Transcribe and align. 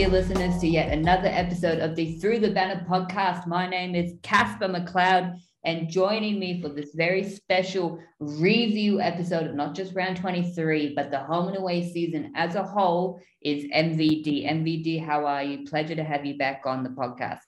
Dear 0.00 0.08
listeners, 0.08 0.58
to 0.62 0.66
yet 0.66 0.96
another 0.96 1.28
episode 1.28 1.78
of 1.78 1.94
the 1.94 2.18
Through 2.20 2.38
the 2.38 2.52
Banner 2.52 2.86
podcast. 2.88 3.46
My 3.46 3.68
name 3.68 3.94
is 3.94 4.14
Casper 4.22 4.66
McLeod, 4.66 5.38
and 5.62 5.90
joining 5.90 6.38
me 6.38 6.62
for 6.62 6.70
this 6.70 6.94
very 6.94 7.22
special 7.22 7.98
review 8.18 9.02
episode 9.02 9.46
of 9.46 9.54
not 9.54 9.74
just 9.74 9.94
round 9.94 10.16
23, 10.16 10.94
but 10.94 11.10
the 11.10 11.18
home 11.18 11.48
and 11.48 11.58
away 11.58 11.92
season 11.92 12.32
as 12.34 12.54
a 12.54 12.62
whole 12.62 13.20
is 13.42 13.64
MVD. 13.76 14.50
MVD, 14.50 15.04
how 15.04 15.26
are 15.26 15.42
you? 15.42 15.66
Pleasure 15.66 15.96
to 15.96 16.02
have 16.02 16.24
you 16.24 16.38
back 16.38 16.62
on 16.64 16.82
the 16.82 16.88
podcast. 16.88 17.40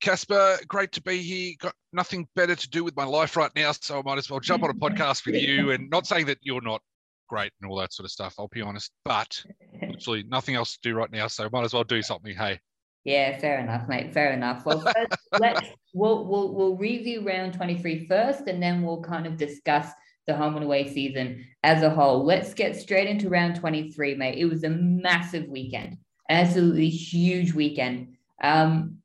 Casper, 0.00 0.58
great 0.68 0.92
to 0.92 1.02
be 1.02 1.20
here. 1.20 1.54
Got 1.58 1.74
nothing 1.92 2.28
better 2.36 2.54
to 2.54 2.70
do 2.70 2.84
with 2.84 2.94
my 2.94 3.04
life 3.04 3.36
right 3.36 3.50
now, 3.56 3.72
so 3.72 3.98
I 3.98 4.02
might 4.02 4.18
as 4.18 4.30
well 4.30 4.38
jump 4.38 4.62
on 4.62 4.70
a 4.70 4.74
podcast 4.90 5.26
with 5.26 5.34
you. 5.34 5.72
And 5.72 5.90
not 5.90 6.06
saying 6.06 6.26
that 6.26 6.38
you're 6.40 6.62
not 6.62 6.82
great 7.28 7.52
and 7.60 7.70
all 7.70 7.76
that 7.78 7.92
sort 7.92 8.04
of 8.04 8.10
stuff, 8.10 8.34
I'll 8.38 8.48
be 8.48 8.62
honest, 8.62 8.90
but 9.04 9.42
actually 9.82 10.24
nothing 10.24 10.54
else 10.54 10.72
to 10.72 10.78
do 10.82 10.94
right 10.94 11.10
now, 11.10 11.26
so 11.28 11.48
might 11.52 11.64
as 11.64 11.74
well 11.74 11.84
do 11.84 12.02
something. 12.02 12.34
Hey. 12.34 12.60
Yeah, 13.04 13.38
fair 13.38 13.60
enough, 13.60 13.86
mate. 13.88 14.12
Fair 14.12 14.32
enough. 14.32 14.66
Well, 14.66 14.80
first, 14.96 15.20
let's 15.38 15.68
we'll, 15.94 16.24
we'll 16.24 16.52
we'll 16.52 16.76
review 16.76 17.24
round 17.24 17.54
23 17.54 18.06
first, 18.08 18.48
and 18.48 18.60
then 18.60 18.82
we'll 18.82 19.00
kind 19.00 19.26
of 19.26 19.36
discuss 19.36 19.92
the 20.26 20.34
home 20.34 20.56
and 20.56 20.64
away 20.64 20.92
season 20.92 21.46
as 21.62 21.82
a 21.82 21.90
whole. 21.90 22.24
Let's 22.24 22.52
get 22.52 22.74
straight 22.74 23.08
into 23.08 23.28
round 23.28 23.56
23, 23.56 24.16
mate. 24.16 24.38
It 24.38 24.46
was 24.46 24.64
a 24.64 24.70
massive 24.70 25.48
weekend, 25.48 25.98
absolutely 26.28 26.88
huge 26.88 27.52
weekend. 27.52 28.16
Um, 28.42 28.98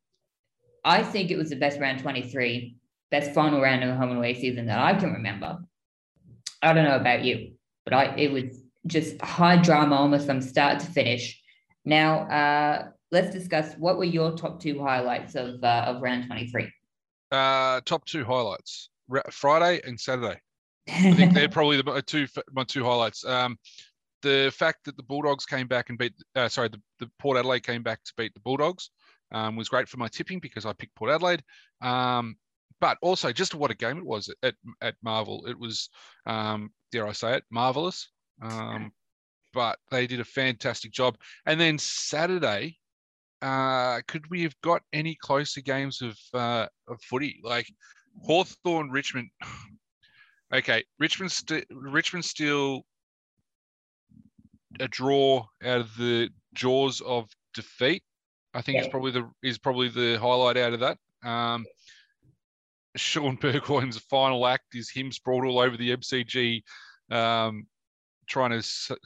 I 0.84 1.02
think 1.02 1.30
it 1.30 1.38
was 1.38 1.50
the 1.50 1.56
best 1.56 1.78
round 1.78 2.00
23, 2.00 2.76
best 3.10 3.32
final 3.32 3.60
round 3.60 3.84
of 3.84 3.90
the 3.90 3.96
home 3.96 4.10
and 4.10 4.18
away 4.18 4.34
season 4.34 4.66
that 4.66 4.80
I 4.80 4.94
can 4.94 5.12
remember. 5.12 5.60
I 6.60 6.72
don't 6.72 6.84
know 6.84 6.96
about 6.96 7.24
you, 7.24 7.52
but 7.84 7.94
I 7.94 8.14
it 8.16 8.32
was 8.32 8.62
just 8.86 9.20
high 9.20 9.56
drama 9.56 9.96
almost 9.96 10.26
from 10.26 10.40
start 10.40 10.80
to 10.80 10.86
finish. 10.86 11.40
Now, 11.84 12.20
uh, 12.28 12.88
let's 13.10 13.32
discuss 13.32 13.74
what 13.74 13.98
were 13.98 14.04
your 14.04 14.32
top 14.32 14.60
two 14.60 14.80
highlights 14.82 15.34
of 15.34 15.62
uh, 15.62 15.84
of 15.86 16.02
round 16.02 16.26
23. 16.26 16.70
Uh, 17.30 17.80
top 17.84 18.04
two 18.04 18.24
highlights: 18.24 18.90
Friday 19.30 19.80
and 19.86 19.98
Saturday. 19.98 20.40
I 20.88 21.12
think 21.14 21.34
they're 21.34 21.48
probably 21.60 21.80
the 21.80 22.02
two 22.02 22.26
my 22.52 22.64
two 22.64 22.84
highlights. 22.84 23.24
Um, 23.24 23.58
the 24.22 24.52
fact 24.56 24.84
that 24.84 24.96
the 24.96 25.02
Bulldogs 25.02 25.44
came 25.44 25.66
back 25.66 25.88
and 25.88 25.98
beat, 25.98 26.12
uh, 26.36 26.48
sorry, 26.48 26.68
the, 26.68 26.80
the 27.00 27.10
Port 27.18 27.36
Adelaide 27.36 27.64
came 27.64 27.82
back 27.82 28.04
to 28.04 28.12
beat 28.16 28.32
the 28.34 28.40
Bulldogs 28.40 28.90
um, 29.32 29.56
was 29.56 29.68
great 29.68 29.88
for 29.88 29.96
my 29.96 30.08
tipping 30.08 30.38
because 30.38 30.66
I 30.66 30.72
picked 30.72 30.94
Port 30.94 31.10
Adelaide. 31.10 31.42
Um, 31.80 32.36
but 32.82 32.98
also 33.00 33.32
just 33.32 33.54
what 33.54 33.70
a 33.70 33.76
game 33.76 33.96
it 33.96 34.04
was 34.04 34.28
at, 34.42 34.56
at 34.80 34.96
Marvel. 35.04 35.46
It 35.46 35.56
was, 35.56 35.88
um, 36.26 36.72
dare 36.90 37.06
I 37.06 37.12
say 37.12 37.36
it, 37.36 37.44
marvelous. 37.48 38.10
Um, 38.42 38.90
but 39.54 39.78
they 39.92 40.08
did 40.08 40.18
a 40.18 40.24
fantastic 40.24 40.90
job. 40.90 41.16
And 41.46 41.60
then 41.60 41.78
Saturday, 41.78 42.76
uh, 43.40 44.00
could 44.08 44.28
we 44.30 44.42
have 44.42 44.60
got 44.62 44.82
any 44.92 45.14
closer 45.14 45.60
games 45.60 46.02
of 46.02 46.18
uh, 46.34 46.66
of 46.88 47.00
footy? 47.02 47.40
Like 47.44 47.72
Hawthorn, 48.26 48.90
Richmond. 48.90 49.30
Okay, 50.54 50.84
Richmond, 50.98 51.32
st- 51.32 51.64
Richmond 51.70 52.26
still 52.26 52.82
a 54.80 54.88
draw 54.88 55.46
out 55.64 55.80
of 55.80 55.96
the 55.96 56.28
jaws 56.52 57.00
of 57.00 57.26
defeat. 57.54 58.02
I 58.52 58.60
think 58.60 58.76
yeah. 58.76 58.82
is 58.82 58.88
probably 58.88 59.12
the 59.12 59.30
is 59.42 59.56
probably 59.56 59.88
the 59.88 60.18
highlight 60.20 60.58
out 60.58 60.74
of 60.74 60.80
that. 60.80 60.98
Um, 61.26 61.64
Shaun 62.96 63.36
Burgoyne's 63.36 63.98
final 63.98 64.46
act 64.46 64.74
is 64.74 64.90
him 64.90 65.12
sprawled 65.12 65.44
all 65.44 65.58
over 65.58 65.76
the 65.76 65.96
MCG, 65.96 66.62
um, 67.10 67.66
trying 68.26 68.60
to 68.60 68.96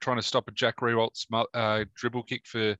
trying 0.00 0.16
to 0.16 0.22
stop 0.22 0.48
a 0.48 0.52
Jack 0.52 0.78
Riewoldt 0.78 1.26
uh, 1.52 1.84
dribble 1.94 2.22
kick 2.24 2.46
for 2.46 2.76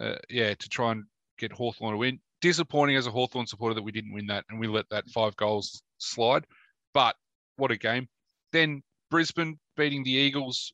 uh, 0.00 0.16
yeah 0.30 0.54
to 0.54 0.68
try 0.68 0.92
and 0.92 1.04
get 1.38 1.52
Hawthorn 1.52 1.92
to 1.92 1.98
win. 1.98 2.20
Disappointing 2.40 2.96
as 2.96 3.06
a 3.06 3.10
Hawthorn 3.10 3.46
supporter 3.46 3.74
that 3.74 3.82
we 3.82 3.92
didn't 3.92 4.12
win 4.12 4.26
that 4.26 4.44
and 4.50 4.60
we 4.60 4.68
let 4.68 4.88
that 4.90 5.08
five 5.08 5.34
goals 5.36 5.82
slide. 5.98 6.44
But 6.92 7.16
what 7.56 7.70
a 7.70 7.76
game! 7.76 8.08
Then 8.52 8.82
Brisbane 9.10 9.58
beating 9.76 10.04
the 10.04 10.12
Eagles 10.12 10.72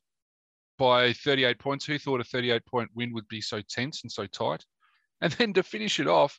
by 0.77 1.13
38 1.13 1.59
points. 1.59 1.85
Who 1.85 1.97
thought 1.97 2.21
a 2.21 2.25
38 2.25 2.65
point 2.65 2.89
win 2.93 3.13
would 3.13 3.27
be 3.27 3.41
so 3.41 3.61
tense 3.61 4.03
and 4.03 4.11
so 4.11 4.25
tight? 4.27 4.65
And 5.21 5.31
then 5.33 5.53
to 5.53 5.63
finish 5.63 6.01
it 6.01 6.07
off, 6.07 6.37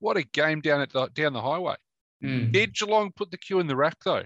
what 0.00 0.16
a 0.16 0.22
game 0.22 0.60
down 0.60 0.80
at 0.80 0.90
the 0.90 1.06
down 1.14 1.32
the 1.32 1.40
highway. 1.40 1.76
Mm. 2.24 2.52
Did 2.52 2.74
Geelong 2.74 3.12
put 3.14 3.30
the 3.30 3.38
cue 3.38 3.60
in 3.60 3.66
the 3.66 3.76
rack 3.76 3.96
though? 4.04 4.24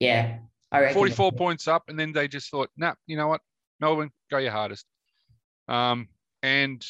Yeah, 0.00 0.38
I 0.70 0.80
reckon. 0.80 0.94
Forty-four 0.94 1.32
points 1.32 1.68
up, 1.68 1.84
and 1.88 1.98
then 1.98 2.12
they 2.12 2.28
just 2.28 2.50
thought, 2.50 2.70
"Nah, 2.76 2.94
you 3.06 3.16
know 3.16 3.28
what, 3.28 3.40
Melbourne, 3.80 4.10
go 4.30 4.38
your 4.38 4.52
hardest." 4.52 4.86
Um, 5.68 6.08
and 6.42 6.84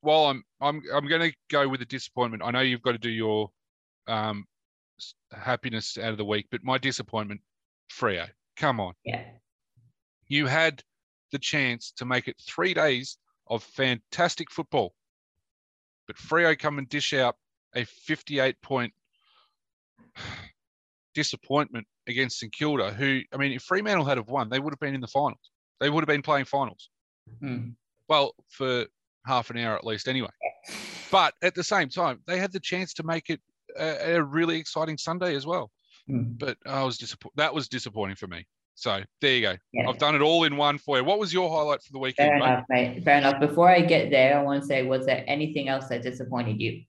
while 0.00 0.26
I'm 0.26 0.44
I'm 0.60 0.82
I'm 0.92 1.08
going 1.08 1.30
to 1.30 1.36
go 1.50 1.68
with 1.68 1.82
a 1.82 1.86
disappointment. 1.86 2.42
I 2.44 2.50
know 2.50 2.60
you've 2.60 2.82
got 2.82 2.92
to 2.92 2.98
do 2.98 3.10
your 3.10 3.50
um, 4.06 4.44
happiness 5.32 5.98
out 5.98 6.12
of 6.12 6.18
the 6.18 6.24
week, 6.24 6.46
but 6.50 6.64
my 6.64 6.78
disappointment, 6.78 7.40
Freo, 7.92 8.26
come 8.56 8.80
on. 8.80 8.94
Yeah. 9.04 9.22
You 10.26 10.46
had 10.46 10.82
the 11.32 11.38
chance 11.38 11.92
to 11.96 12.04
make 12.04 12.28
it 12.28 12.36
three 12.40 12.74
days 12.74 13.18
of 13.46 13.62
fantastic 13.62 14.50
football. 14.50 14.94
But 16.06 16.16
Freo 16.16 16.58
come 16.58 16.78
and 16.78 16.88
dish 16.88 17.12
out 17.12 17.36
a 17.74 17.84
58 17.84 18.60
point 18.62 18.92
disappointment 21.14 21.86
against 22.06 22.38
St 22.38 22.52
Kilda, 22.52 22.92
who, 22.92 23.20
I 23.32 23.36
mean, 23.36 23.52
if 23.52 23.62
Fremantle 23.62 24.04
had 24.04 24.18
have 24.18 24.28
won, 24.28 24.48
they 24.48 24.60
would 24.60 24.72
have 24.72 24.80
been 24.80 24.94
in 24.94 25.00
the 25.00 25.06
finals. 25.06 25.50
They 25.80 25.90
would 25.90 26.02
have 26.02 26.08
been 26.08 26.22
playing 26.22 26.44
finals. 26.44 26.90
Hmm. 27.40 27.70
Well, 28.08 28.34
for 28.48 28.86
half 29.26 29.50
an 29.50 29.58
hour 29.58 29.76
at 29.76 29.84
least, 29.84 30.08
anyway. 30.08 30.30
But 31.10 31.34
at 31.42 31.54
the 31.54 31.64
same 31.64 31.88
time, 31.88 32.20
they 32.26 32.38
had 32.38 32.52
the 32.52 32.60
chance 32.60 32.94
to 32.94 33.02
make 33.02 33.30
it 33.30 33.40
a, 33.78 34.16
a 34.16 34.22
really 34.22 34.58
exciting 34.58 34.98
Sunday 34.98 35.34
as 35.34 35.46
well. 35.46 35.70
Hmm. 36.06 36.32
But 36.38 36.56
I 36.66 36.82
was 36.84 36.98
disappointed. 36.98 37.36
That 37.36 37.54
was 37.54 37.68
disappointing 37.68 38.16
for 38.16 38.26
me. 38.26 38.46
So 38.74 39.02
there 39.20 39.34
you 39.34 39.42
go. 39.42 39.56
Yeah. 39.72 39.88
I've 39.88 39.98
done 39.98 40.14
it 40.14 40.20
all 40.20 40.44
in 40.44 40.56
one 40.56 40.78
for 40.78 40.98
you. 40.98 41.04
What 41.04 41.18
was 41.18 41.32
your 41.32 41.50
highlight 41.50 41.82
for 41.82 41.92
the 41.92 41.98
weekend? 41.98 42.28
Fair 42.28 42.36
enough, 42.36 42.64
mate? 42.68 43.02
Fair 43.02 43.18
enough. 43.18 43.40
Before 43.40 43.68
I 43.68 43.80
get 43.80 44.10
there, 44.10 44.38
I 44.38 44.42
want 44.42 44.62
to 44.62 44.66
say, 44.66 44.84
was 44.84 45.04
there 45.04 45.24
anything 45.26 45.68
else 45.68 45.88
that 45.88 46.02
disappointed 46.02 46.60
you? 46.60 46.82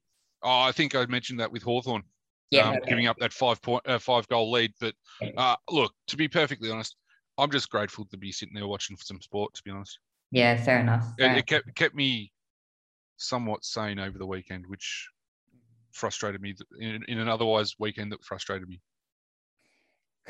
Oh, 0.43 0.61
I 0.61 0.71
think 0.71 0.93
I 0.93 1.05
mentioned 1.07 1.39
that 1.39 1.51
with 1.51 1.63
Hawthorn. 1.63 2.03
Yeah, 2.51 2.69
um, 2.69 2.77
okay. 2.77 2.89
giving 2.89 3.07
up 3.07 3.17
that 3.19 3.33
five 3.33 3.61
point, 3.61 3.87
uh, 3.87 3.99
five 3.99 4.27
goal 4.27 4.51
lead. 4.51 4.73
But 4.79 4.95
uh, 5.37 5.55
look, 5.69 5.93
to 6.07 6.17
be 6.17 6.27
perfectly 6.27 6.71
honest, 6.71 6.95
I'm 7.37 7.51
just 7.51 7.69
grateful 7.69 8.05
to 8.05 8.17
be 8.17 8.31
sitting 8.31 8.55
there 8.55 8.67
watching 8.67 8.97
some 8.97 9.21
sport. 9.21 9.53
To 9.55 9.63
be 9.63 9.71
honest. 9.71 9.99
Yeah, 10.31 10.55
fair 10.61 10.79
enough. 10.79 11.05
Fair. 11.17 11.33
It, 11.33 11.39
it 11.39 11.47
kept 11.47 11.75
kept 11.75 11.95
me 11.95 12.31
somewhat 13.17 13.63
sane 13.63 13.99
over 13.99 14.17
the 14.17 14.25
weekend, 14.25 14.65
which 14.67 15.07
frustrated 15.91 16.41
me 16.41 16.55
in, 16.79 17.03
in 17.07 17.19
an 17.19 17.27
otherwise 17.27 17.75
weekend 17.79 18.11
that 18.11 18.23
frustrated 18.23 18.67
me 18.67 18.79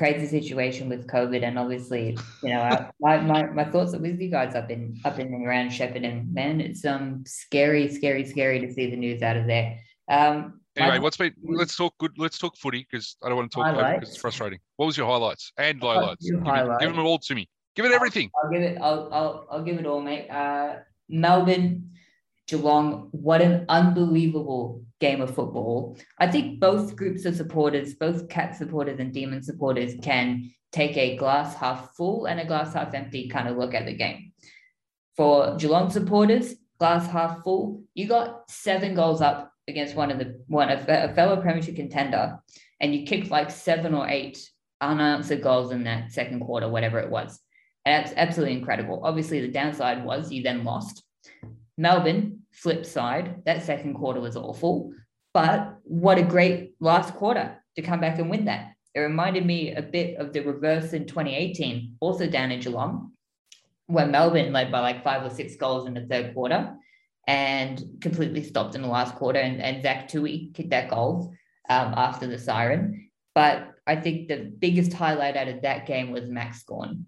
crazy 0.00 0.26
situation 0.26 0.88
with 0.88 1.06
COVID, 1.06 1.42
and 1.44 1.58
obviously, 1.58 2.16
you 2.42 2.48
know, 2.48 2.62
I, 2.62 2.90
my, 3.00 3.20
my 3.20 3.42
my 3.50 3.64
thoughts 3.66 3.92
are 3.92 3.98
with 3.98 4.18
you 4.18 4.30
guys 4.30 4.54
up 4.54 4.70
in 4.70 4.98
up 5.04 5.18
in 5.18 5.26
and 5.26 5.46
around 5.46 5.70
Shepherd, 5.70 6.04
and 6.04 6.32
Man, 6.32 6.58
it's 6.58 6.86
um 6.86 7.22
scary, 7.26 7.86
scary, 7.86 8.24
scary 8.24 8.60
to 8.60 8.72
see 8.72 8.88
the 8.88 8.96
news 8.96 9.20
out 9.20 9.36
of 9.36 9.46
there. 9.46 9.78
Um, 10.10 10.59
anyway, 10.80 10.98
what's 10.98 11.16
been? 11.16 11.34
Let's 11.42 11.76
talk 11.76 11.96
good. 11.98 12.12
Let's 12.18 12.38
talk 12.38 12.56
footy 12.56 12.86
because 12.90 13.16
I 13.22 13.28
don't 13.28 13.36
want 13.36 13.50
to 13.50 13.54
talk 13.56 13.72
about 13.72 14.00
because 14.00 14.14
it's 14.14 14.20
frustrating. 14.20 14.58
What 14.76 14.86
was 14.86 14.96
your 14.96 15.06
highlights 15.06 15.52
and 15.56 15.80
lowlights? 15.80 16.20
Give, 16.20 16.40
highlights. 16.42 16.84
give 16.84 16.94
them 16.94 17.06
all 17.06 17.18
to 17.18 17.34
me. 17.34 17.48
Give 17.76 17.84
it 17.84 17.92
everything. 17.92 18.30
I'll, 18.34 18.44
I'll 18.44 18.52
give 18.52 18.62
it. 18.62 18.78
I'll, 18.80 19.08
I'll 19.12 19.46
I'll 19.50 19.62
give 19.62 19.78
it 19.78 19.86
all, 19.86 20.00
mate. 20.00 20.28
Uh, 20.28 20.76
Melbourne, 21.08 21.90
Geelong. 22.46 23.08
What 23.12 23.42
an 23.42 23.66
unbelievable 23.68 24.84
game 25.00 25.20
of 25.20 25.34
football. 25.34 25.98
I 26.18 26.26
think 26.26 26.60
both 26.60 26.96
groups 26.96 27.24
of 27.24 27.36
supporters, 27.36 27.94
both 27.94 28.28
cat 28.28 28.56
supporters 28.56 29.00
and 29.00 29.12
demon 29.12 29.42
supporters, 29.42 29.94
can 30.02 30.52
take 30.72 30.96
a 30.96 31.16
glass 31.16 31.54
half 31.54 31.94
full 31.96 32.26
and 32.26 32.38
a 32.38 32.44
glass 32.44 32.74
half 32.74 32.94
empty 32.94 33.28
kind 33.28 33.48
of 33.48 33.56
look 33.56 33.74
at 33.74 33.86
the 33.86 33.94
game. 33.94 34.32
For 35.16 35.56
Geelong 35.56 35.90
supporters, 35.90 36.54
glass 36.78 37.10
half 37.10 37.42
full, 37.42 37.82
you 37.94 38.06
got 38.06 38.50
seven 38.50 38.94
goals 38.94 39.20
up 39.20 39.52
against 39.70 39.94
one 39.94 40.10
of 40.10 40.18
the 40.18 40.42
one 40.46 40.68
a, 40.68 40.84
a 40.88 41.14
fellow 41.14 41.40
premiership 41.40 41.76
contender, 41.76 42.38
and 42.80 42.94
you 42.94 43.06
kicked 43.06 43.30
like 43.30 43.50
seven 43.50 43.94
or 43.94 44.08
eight 44.08 44.38
unanswered 44.80 45.42
goals 45.42 45.72
in 45.72 45.84
that 45.84 46.12
second 46.12 46.40
quarter, 46.40 46.68
whatever 46.68 46.98
it 46.98 47.10
was. 47.10 47.40
That's 47.84 48.12
absolutely 48.16 48.56
incredible. 48.56 49.00
Obviously, 49.04 49.40
the 49.40 49.48
downside 49.48 50.04
was 50.04 50.30
you 50.30 50.42
then 50.42 50.64
lost. 50.64 51.02
Melbourne, 51.78 52.40
flip 52.52 52.84
side, 52.84 53.42
that 53.46 53.62
second 53.62 53.94
quarter 53.94 54.20
was 54.20 54.36
awful. 54.36 54.92
But 55.32 55.78
what 55.84 56.18
a 56.18 56.22
great 56.22 56.74
last 56.80 57.14
quarter 57.14 57.62
to 57.76 57.82
come 57.82 58.00
back 58.00 58.18
and 58.18 58.28
win 58.28 58.46
that. 58.46 58.72
It 58.94 59.00
reminded 59.00 59.46
me 59.46 59.74
a 59.74 59.82
bit 59.82 60.16
of 60.16 60.32
the 60.32 60.40
reverse 60.40 60.92
in 60.92 61.06
2018, 61.06 61.96
also 62.00 62.26
down 62.26 62.50
in 62.50 62.60
Geelong, 62.60 63.12
where 63.86 64.06
Melbourne 64.06 64.52
led 64.52 64.72
by 64.72 64.80
like 64.80 65.04
five 65.04 65.24
or 65.24 65.30
six 65.30 65.56
goals 65.56 65.86
in 65.86 65.94
the 65.94 66.06
third 66.06 66.34
quarter 66.34 66.74
and 67.26 67.82
completely 68.00 68.42
stopped 68.42 68.74
in 68.74 68.82
the 68.82 68.88
last 68.88 69.14
quarter. 69.14 69.38
And, 69.38 69.60
and 69.60 69.82
Zach 69.82 70.08
Tuohy 70.08 70.52
kicked 70.54 70.70
that 70.70 70.90
goal 70.90 71.32
um, 71.68 71.94
after 71.96 72.26
the 72.26 72.38
siren. 72.38 73.10
But 73.34 73.68
I 73.86 73.96
think 73.96 74.28
the 74.28 74.52
biggest 74.58 74.92
highlight 74.92 75.36
out 75.36 75.48
of 75.48 75.62
that 75.62 75.86
game 75.86 76.10
was 76.10 76.28
Max 76.28 76.62
Gawn. 76.64 77.06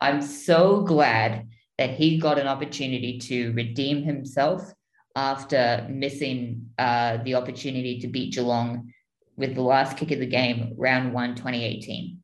I'm 0.00 0.22
so 0.22 0.82
glad 0.82 1.48
that 1.78 1.90
he 1.90 2.18
got 2.18 2.38
an 2.38 2.46
opportunity 2.46 3.18
to 3.18 3.52
redeem 3.52 4.02
himself 4.02 4.72
after 5.14 5.86
missing 5.90 6.70
uh, 6.78 7.18
the 7.24 7.34
opportunity 7.34 8.00
to 8.00 8.08
beat 8.08 8.34
Geelong 8.34 8.92
with 9.36 9.54
the 9.54 9.62
last 9.62 9.96
kick 9.96 10.10
of 10.10 10.18
the 10.18 10.26
game, 10.26 10.74
round 10.76 11.12
one, 11.12 11.34
2018. 11.34 12.22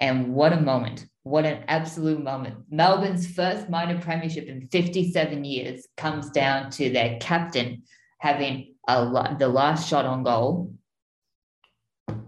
And 0.00 0.32
what 0.34 0.52
a 0.52 0.60
moment. 0.60 1.06
What 1.22 1.44
an 1.44 1.64
absolute 1.68 2.22
moment. 2.22 2.56
Melbourne's 2.70 3.30
first 3.30 3.68
minor 3.68 4.00
premiership 4.00 4.46
in 4.46 4.68
57 4.68 5.44
years 5.44 5.86
comes 5.96 6.30
down 6.30 6.70
to 6.72 6.90
their 6.90 7.18
captain 7.20 7.82
having 8.18 8.74
a 8.88 9.36
the 9.38 9.48
last 9.48 9.88
shot 9.88 10.06
on 10.06 10.22
goal 10.22 10.74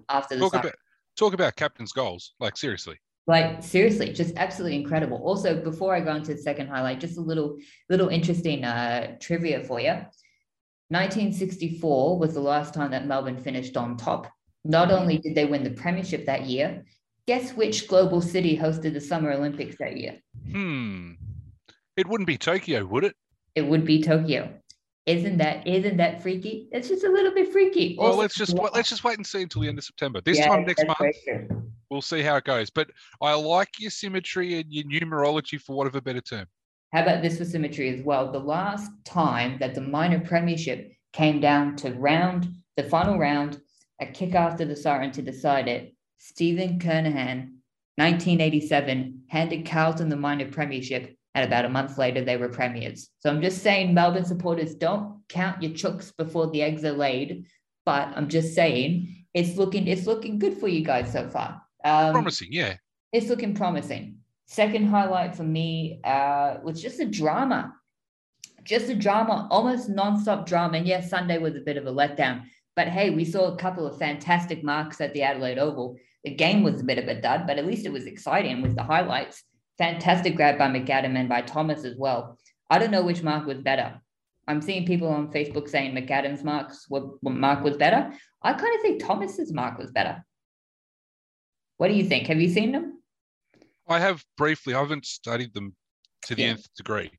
after 0.08 0.36
the 0.36 0.40
talk 0.40 0.54
about, 0.54 0.74
talk 1.16 1.34
about 1.34 1.56
captain's 1.56 1.92
goals. 1.92 2.34
Like 2.38 2.56
seriously. 2.56 2.96
Like 3.26 3.62
seriously, 3.62 4.12
just 4.12 4.36
absolutely 4.36 4.76
incredible. 4.76 5.18
Also, 5.18 5.62
before 5.62 5.94
I 5.94 6.00
go 6.00 6.14
into 6.14 6.34
the 6.34 6.40
second 6.42 6.68
highlight, 6.68 7.00
just 7.00 7.18
a 7.18 7.20
little 7.20 7.56
little 7.88 8.08
interesting 8.08 8.64
uh, 8.64 9.16
trivia 9.20 9.62
for 9.64 9.80
you. 9.80 9.94
1964 10.88 12.18
was 12.18 12.34
the 12.34 12.40
last 12.40 12.74
time 12.74 12.90
that 12.90 13.06
Melbourne 13.06 13.38
finished 13.38 13.76
on 13.78 13.96
top. 13.96 14.30
Not 14.64 14.90
only 14.90 15.18
did 15.18 15.34
they 15.34 15.46
win 15.46 15.64
the 15.64 15.70
premiership 15.70 16.26
that 16.26 16.44
year, 16.44 16.84
guess 17.26 17.52
which 17.52 17.88
global 17.88 18.20
city 18.20 18.56
hosted 18.56 18.94
the 18.94 19.00
Summer 19.00 19.32
Olympics 19.32 19.76
that 19.78 19.96
year? 19.96 20.18
Hmm. 20.50 21.12
It 21.96 22.06
wouldn't 22.06 22.26
be 22.26 22.38
Tokyo, 22.38 22.84
would 22.86 23.04
it? 23.04 23.14
It 23.54 23.62
would 23.62 23.84
be 23.84 24.02
Tokyo. 24.02 24.52
Isn't 25.04 25.38
that 25.38 25.66
isn't 25.66 25.96
that 25.96 26.22
freaky? 26.22 26.68
It's 26.70 26.88
just 26.88 27.02
a 27.02 27.10
little 27.10 27.34
bit 27.34 27.50
freaky. 27.50 27.96
Well, 27.98 28.08
also, 28.08 28.20
let's 28.20 28.36
just 28.36 28.54
yeah. 28.54 28.68
let's 28.72 28.88
just 28.88 29.02
wait 29.02 29.16
and 29.16 29.26
see 29.26 29.42
until 29.42 29.62
the 29.62 29.68
end 29.68 29.78
of 29.78 29.84
September. 29.84 30.20
This 30.20 30.38
yeah, 30.38 30.48
time 30.48 30.64
next 30.64 30.84
month, 30.86 31.16
we'll 31.90 32.02
see 32.02 32.22
how 32.22 32.36
it 32.36 32.44
goes. 32.44 32.70
But 32.70 32.88
I 33.20 33.34
like 33.34 33.68
your 33.80 33.90
symmetry 33.90 34.60
and 34.60 34.72
your 34.72 34.84
numerology, 34.84 35.60
for 35.60 35.76
whatever 35.76 36.00
better 36.00 36.20
term. 36.20 36.46
How 36.92 37.02
about 37.02 37.20
this 37.20 37.38
for 37.38 37.44
symmetry 37.44 37.88
as 37.88 38.04
well? 38.04 38.30
The 38.30 38.38
last 38.38 38.92
time 39.04 39.58
that 39.58 39.74
the 39.74 39.80
minor 39.80 40.20
premiership 40.20 40.92
came 41.12 41.40
down 41.40 41.74
to 41.76 41.90
round 41.94 42.48
the 42.76 42.84
final 42.84 43.18
round, 43.18 43.60
a 44.00 44.06
kick 44.06 44.34
after 44.34 44.64
the 44.64 44.76
siren 44.76 45.10
to 45.12 45.22
decide 45.22 45.68
it, 45.68 45.91
Stephen 46.24 46.78
Kernahan, 46.78 47.58
1987, 47.96 49.24
handed 49.26 49.66
Carlton 49.66 50.08
the 50.08 50.16
minor 50.16 50.48
premiership 50.50 51.16
and 51.34 51.44
about 51.44 51.64
a 51.64 51.68
month 51.68 51.98
later, 51.98 52.22
they 52.22 52.36
were 52.36 52.48
premiers. 52.48 53.08
So 53.20 53.30
I'm 53.30 53.40
just 53.40 53.62
saying, 53.62 53.92
Melbourne 53.92 54.24
supporters, 54.24 54.74
don't 54.74 55.20
count 55.28 55.62
your 55.62 55.72
chooks 55.72 56.14
before 56.16 56.50
the 56.50 56.62
eggs 56.62 56.84
are 56.84 56.92
laid. 56.92 57.46
But 57.84 58.08
I'm 58.14 58.28
just 58.28 58.54
saying, 58.54 59.26
it's 59.34 59.56
looking 59.56 59.88
it's 59.88 60.06
looking 60.06 60.38
good 60.38 60.58
for 60.58 60.68
you 60.68 60.84
guys 60.84 61.10
so 61.10 61.28
far. 61.28 61.60
Um, 61.84 62.12
promising, 62.12 62.48
yeah. 62.52 62.76
It's 63.12 63.28
looking 63.28 63.54
promising. 63.54 64.18
Second 64.46 64.86
highlight 64.86 65.34
for 65.34 65.42
me 65.42 66.00
uh, 66.04 66.58
was 66.62 66.80
just 66.80 67.00
a 67.00 67.06
drama, 67.06 67.74
just 68.62 68.88
a 68.88 68.94
drama, 68.94 69.48
almost 69.50 69.90
nonstop 69.90 70.46
drama. 70.46 70.78
And 70.78 70.86
yes, 70.86 71.10
Sunday 71.10 71.38
was 71.38 71.56
a 71.56 71.60
bit 71.60 71.76
of 71.76 71.86
a 71.86 71.92
letdown. 71.92 72.42
But 72.74 72.88
hey, 72.88 73.10
we 73.10 73.24
saw 73.24 73.52
a 73.52 73.56
couple 73.56 73.86
of 73.86 73.98
fantastic 73.98 74.64
marks 74.64 75.00
at 75.00 75.12
the 75.12 75.22
Adelaide 75.22 75.58
Oval. 75.58 75.96
The 76.24 76.34
game 76.34 76.62
was 76.62 76.80
a 76.80 76.84
bit 76.84 76.98
of 76.98 77.08
a 77.08 77.20
dud, 77.20 77.46
but 77.46 77.58
at 77.58 77.66
least 77.66 77.84
it 77.84 77.92
was 77.92 78.06
exciting 78.06 78.62
with 78.62 78.76
the 78.76 78.82
highlights. 78.82 79.42
Fantastic 79.78 80.36
grab 80.36 80.58
by 80.58 80.68
McAdam 80.68 81.16
and 81.16 81.28
by 81.28 81.42
Thomas 81.42 81.84
as 81.84 81.96
well. 81.96 82.38
I 82.70 82.78
don't 82.78 82.90
know 82.90 83.02
which 83.02 83.22
mark 83.22 83.46
was 83.46 83.58
better. 83.58 84.00
I'm 84.48 84.62
seeing 84.62 84.86
people 84.86 85.08
on 85.08 85.32
Facebook 85.32 85.68
saying 85.68 85.94
McAdam's 85.94 86.42
marks 86.42 86.86
what 86.88 87.22
mark 87.22 87.62
was 87.62 87.76
better. 87.76 88.12
I 88.42 88.52
kind 88.54 88.74
of 88.74 88.80
think 88.82 89.02
Thomas's 89.02 89.52
mark 89.52 89.78
was 89.78 89.90
better. 89.90 90.24
What 91.76 91.88
do 91.88 91.94
you 91.94 92.04
think? 92.04 92.26
Have 92.28 92.40
you 92.40 92.48
seen 92.48 92.72
them? 92.72 93.02
I 93.88 93.98
have 93.98 94.24
briefly. 94.36 94.74
I 94.74 94.80
haven't 94.80 95.04
studied 95.04 95.52
them 95.54 95.74
to 96.22 96.34
the 96.34 96.42
yeah. 96.42 96.50
nth 96.50 96.74
degree. 96.76 97.10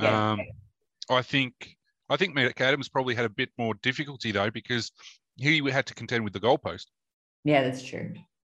Yeah. 0.00 0.32
Um, 0.32 0.40
I 1.10 1.22
think 1.22 1.75
I 2.08 2.16
think 2.16 2.36
McAdams 2.36 2.90
probably 2.90 3.14
had 3.14 3.24
a 3.24 3.30
bit 3.30 3.50
more 3.58 3.74
difficulty 3.82 4.32
though 4.32 4.50
because 4.50 4.92
he 5.36 5.58
had 5.70 5.86
to 5.86 5.94
contend 5.94 6.24
with 6.24 6.32
the 6.32 6.40
goalpost. 6.40 6.86
Yeah, 7.44 7.62
that's 7.62 7.82
true. 7.82 8.14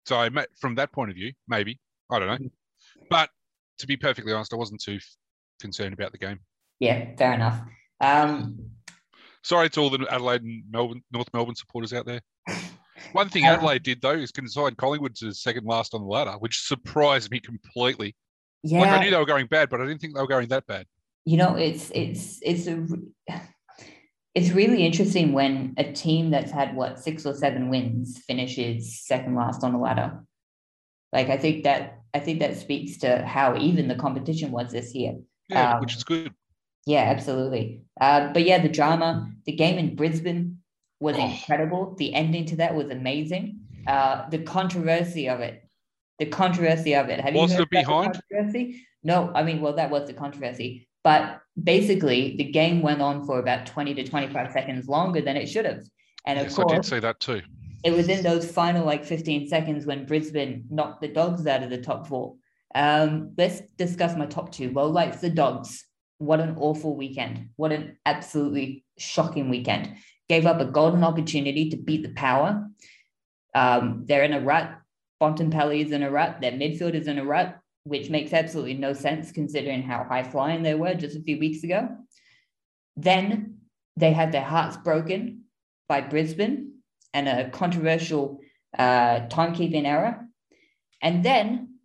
So 0.06 0.28
from 0.60 0.74
that 0.76 0.92
point 0.92 1.10
of 1.10 1.16
view, 1.16 1.32
maybe 1.48 1.78
I 2.10 2.18
don't 2.18 2.28
know. 2.28 2.46
Mm. 2.46 2.50
But 3.10 3.30
to 3.78 3.86
be 3.86 3.96
perfectly 3.96 4.32
honest, 4.32 4.52
I 4.52 4.56
wasn't 4.56 4.82
too 4.82 4.98
concerned 5.60 5.92
about 5.92 6.12
the 6.12 6.18
game. 6.18 6.40
Yeah, 6.80 7.14
fair 7.16 7.32
enough. 7.32 7.60
Um, 8.00 8.58
Sorry 9.42 9.70
to 9.70 9.80
all 9.80 9.90
the 9.90 10.06
Adelaide 10.10 10.42
and 10.42 10.62
Melbourne, 10.70 11.02
North 11.12 11.28
Melbourne 11.32 11.54
supporters 11.54 11.92
out 11.92 12.06
there. 12.06 12.20
One 13.12 13.28
thing 13.28 13.46
um, 13.46 13.54
Adelaide 13.54 13.82
did 13.82 14.00
though 14.02 14.12
is 14.12 14.30
consign 14.30 14.74
Collingwood 14.74 15.14
to 15.16 15.32
second 15.32 15.66
last 15.66 15.94
on 15.94 16.00
the 16.00 16.06
ladder, 16.06 16.32
which 16.38 16.66
surprised 16.66 17.30
me 17.30 17.40
completely. 17.40 18.14
Yeah, 18.62 18.80
like 18.80 18.90
I 18.90 19.04
knew 19.04 19.10
they 19.10 19.16
were 19.16 19.24
going 19.24 19.46
bad, 19.46 19.70
but 19.70 19.80
I 19.80 19.86
didn't 19.86 20.00
think 20.00 20.14
they 20.14 20.20
were 20.20 20.26
going 20.26 20.48
that 20.48 20.66
bad. 20.66 20.86
You 21.24 21.36
know, 21.36 21.56
it's 21.56 21.90
it's 21.94 22.38
it's 22.42 22.66
a 22.66 22.86
it's 24.34 24.50
really 24.50 24.84
interesting 24.84 25.32
when 25.32 25.74
a 25.76 25.92
team 25.92 26.30
that's 26.30 26.50
had 26.50 26.76
what 26.76 26.98
six 26.98 27.26
or 27.26 27.34
seven 27.34 27.70
wins 27.70 28.18
finishes 28.26 29.00
second 29.00 29.34
last 29.34 29.64
on 29.64 29.72
the 29.72 29.78
ladder. 29.78 30.22
Like 31.12 31.28
I 31.28 31.36
think 31.36 31.64
that 31.64 32.00
I 32.14 32.20
think 32.20 32.40
that 32.40 32.56
speaks 32.56 32.98
to 32.98 33.24
how 33.24 33.56
even 33.56 33.88
the 33.88 33.94
competition 33.94 34.50
was 34.50 34.72
this 34.72 34.94
year. 34.94 35.16
Yeah, 35.48 35.74
um, 35.74 35.80
which 35.80 35.96
is 35.96 36.04
good. 36.04 36.32
Yeah, 36.86 37.02
absolutely. 37.02 37.82
Uh, 38.00 38.32
but 38.32 38.44
yeah, 38.44 38.62
the 38.62 38.68
drama, 38.68 39.30
the 39.44 39.52
game 39.52 39.78
in 39.78 39.94
Brisbane 39.94 40.58
was 41.00 41.16
oh. 41.18 41.26
incredible. 41.26 41.94
The 41.98 42.14
ending 42.14 42.46
to 42.46 42.56
that 42.56 42.74
was 42.74 42.90
amazing. 42.90 43.60
Uh, 43.86 44.28
the 44.30 44.38
controversy 44.38 45.28
of 45.28 45.40
it, 45.40 45.64
the 46.18 46.26
controversy 46.26 46.94
of 46.94 47.08
it. 47.08 47.20
Have 47.20 47.34
was 47.34 47.50
you 47.52 47.58
heard 47.58 47.62
it 47.64 47.70
behind? 47.70 48.20
controversy? 48.30 48.86
No, 49.02 49.30
I 49.34 49.42
mean, 49.42 49.60
well, 49.60 49.74
that 49.74 49.90
was 49.90 50.06
the 50.06 50.14
controversy. 50.14 50.87
But 51.04 51.40
basically, 51.62 52.36
the 52.36 52.44
game 52.44 52.82
went 52.82 53.00
on 53.00 53.24
for 53.24 53.38
about 53.38 53.66
20 53.66 53.94
to 53.94 54.04
25 54.04 54.52
seconds 54.52 54.88
longer 54.88 55.20
than 55.20 55.36
it 55.36 55.48
should 55.48 55.64
have. 55.64 55.84
And 56.26 56.38
of 56.38 56.46
yes, 56.46 56.56
course, 56.56 56.72
I 56.72 56.74
did 56.74 56.84
say 56.84 57.00
that 57.00 57.20
too 57.20 57.42
it 57.84 57.92
was 57.92 58.08
in 58.08 58.22
those 58.22 58.50
final 58.50 58.84
like 58.84 59.04
15 59.04 59.48
seconds 59.48 59.86
when 59.86 60.04
Brisbane 60.04 60.64
knocked 60.70 61.00
the 61.00 61.08
dogs 61.08 61.46
out 61.46 61.62
of 61.62 61.70
the 61.70 61.80
top 61.80 62.06
four. 62.06 62.36
Um, 62.74 63.34
let's 63.38 63.60
discuss 63.76 64.16
my 64.16 64.26
top 64.26 64.52
two. 64.52 64.72
Well, 64.72 64.90
like 64.90 65.20
the 65.20 65.30
dogs, 65.30 65.84
what 66.18 66.40
an 66.40 66.56
awful 66.58 66.96
weekend. 66.96 67.50
What 67.56 67.72
an 67.72 67.96
absolutely 68.04 68.84
shocking 68.98 69.48
weekend. 69.48 69.94
Gave 70.28 70.44
up 70.44 70.60
a 70.60 70.66
golden 70.66 71.04
opportunity 71.04 71.70
to 71.70 71.76
beat 71.76 72.02
the 72.02 72.12
power. 72.12 72.68
Um, 73.54 74.04
they're 74.06 74.24
in 74.24 74.34
a 74.34 74.40
rut. 74.40 74.70
Bontempelli 75.20 75.84
is 75.84 75.92
in 75.92 76.02
a 76.02 76.10
rut. 76.10 76.40
Their 76.40 76.52
midfield 76.52 76.94
is 76.94 77.08
in 77.08 77.18
a 77.18 77.24
rut, 77.24 77.58
which 77.88 78.10
makes 78.10 78.32
absolutely 78.32 78.74
no 78.74 78.92
sense 78.92 79.32
considering 79.32 79.82
how 79.82 80.04
high 80.04 80.22
flying 80.22 80.62
they 80.62 80.74
were 80.74 80.94
just 80.94 81.16
a 81.16 81.22
few 81.22 81.38
weeks 81.38 81.64
ago. 81.64 81.88
Then 82.96 83.58
they 83.96 84.12
had 84.12 84.32
their 84.32 84.44
hearts 84.44 84.76
broken 84.76 85.44
by 85.88 86.00
Brisbane 86.02 86.74
and 87.14 87.28
a 87.28 87.50
controversial 87.50 88.40
uh, 88.78 89.20
timekeeping 89.28 89.86
error. 89.86 90.26
And 91.00 91.24
then, 91.24 91.78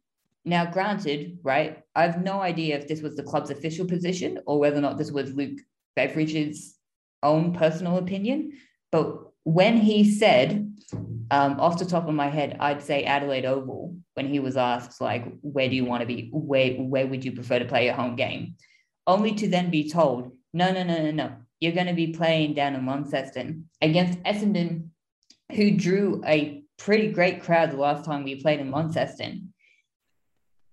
now 0.44 0.66
granted, 0.66 1.40
right, 1.44 1.84
I 1.96 2.04
have 2.04 2.24
no 2.24 2.42
idea 2.42 2.78
if 2.78 2.88
this 2.88 3.02
was 3.02 3.16
the 3.16 3.24
club's 3.24 3.50
official 3.50 3.86
position 3.86 4.40
or 4.46 4.60
whether 4.60 4.78
or 4.78 4.82
not 4.82 4.98
this 4.98 5.12
was 5.12 5.34
Luke 5.34 5.60
Beveridge's 5.96 6.78
own 7.22 7.54
personal 7.54 7.98
opinion. 7.98 8.54
But 8.92 9.33
when 9.44 9.78
he 9.78 10.10
said, 10.10 10.74
um, 11.32 11.60
off 11.60 11.80
the 11.80 11.86
top 11.86 12.08
of 12.08 12.14
my 12.14 12.30
head, 12.30 12.58
I'd 12.60 12.84
say 12.84 13.04
Adelaide 13.04 13.46
Oval, 13.46 13.96
when 14.14 14.28
he 14.28 14.40
was 14.40 14.58
asked, 14.58 15.02
like, 15.02 15.26
where 15.42 15.68
do 15.68 15.76
you 15.76 15.86
want 15.86 16.02
to 16.02 16.08
be? 16.08 16.30
Where, 16.32 16.74
where 16.76 17.08
would 17.08 17.26
you 17.26 17.32
prefer 17.32 17.60
to 17.60 17.66
play 17.66 17.86
your 17.86 17.96
home 17.96 18.16
game? 18.16 18.56
Only 19.08 19.34
to 19.36 19.48
then 19.48 19.70
be 19.70 19.90
told, 19.90 20.32
no, 20.54 20.72
no, 20.72 20.84
no, 20.84 21.02
no, 21.02 21.12
no. 21.12 21.36
You're 21.60 21.74
going 21.74 21.88
to 21.88 21.94
be 21.94 22.08
playing 22.08 22.54
down 22.54 22.76
in 22.76 22.86
Launceston 22.86 23.70
against 23.82 24.22
Essendon, 24.24 24.90
who 25.52 25.72
drew 25.72 26.22
a 26.26 26.64
pretty 26.78 27.12
great 27.12 27.42
crowd 27.42 27.72
the 27.72 27.78
last 27.78 28.06
time 28.06 28.24
we 28.24 28.42
played 28.42 28.60
in 28.60 28.72
Launceston. 28.72 29.54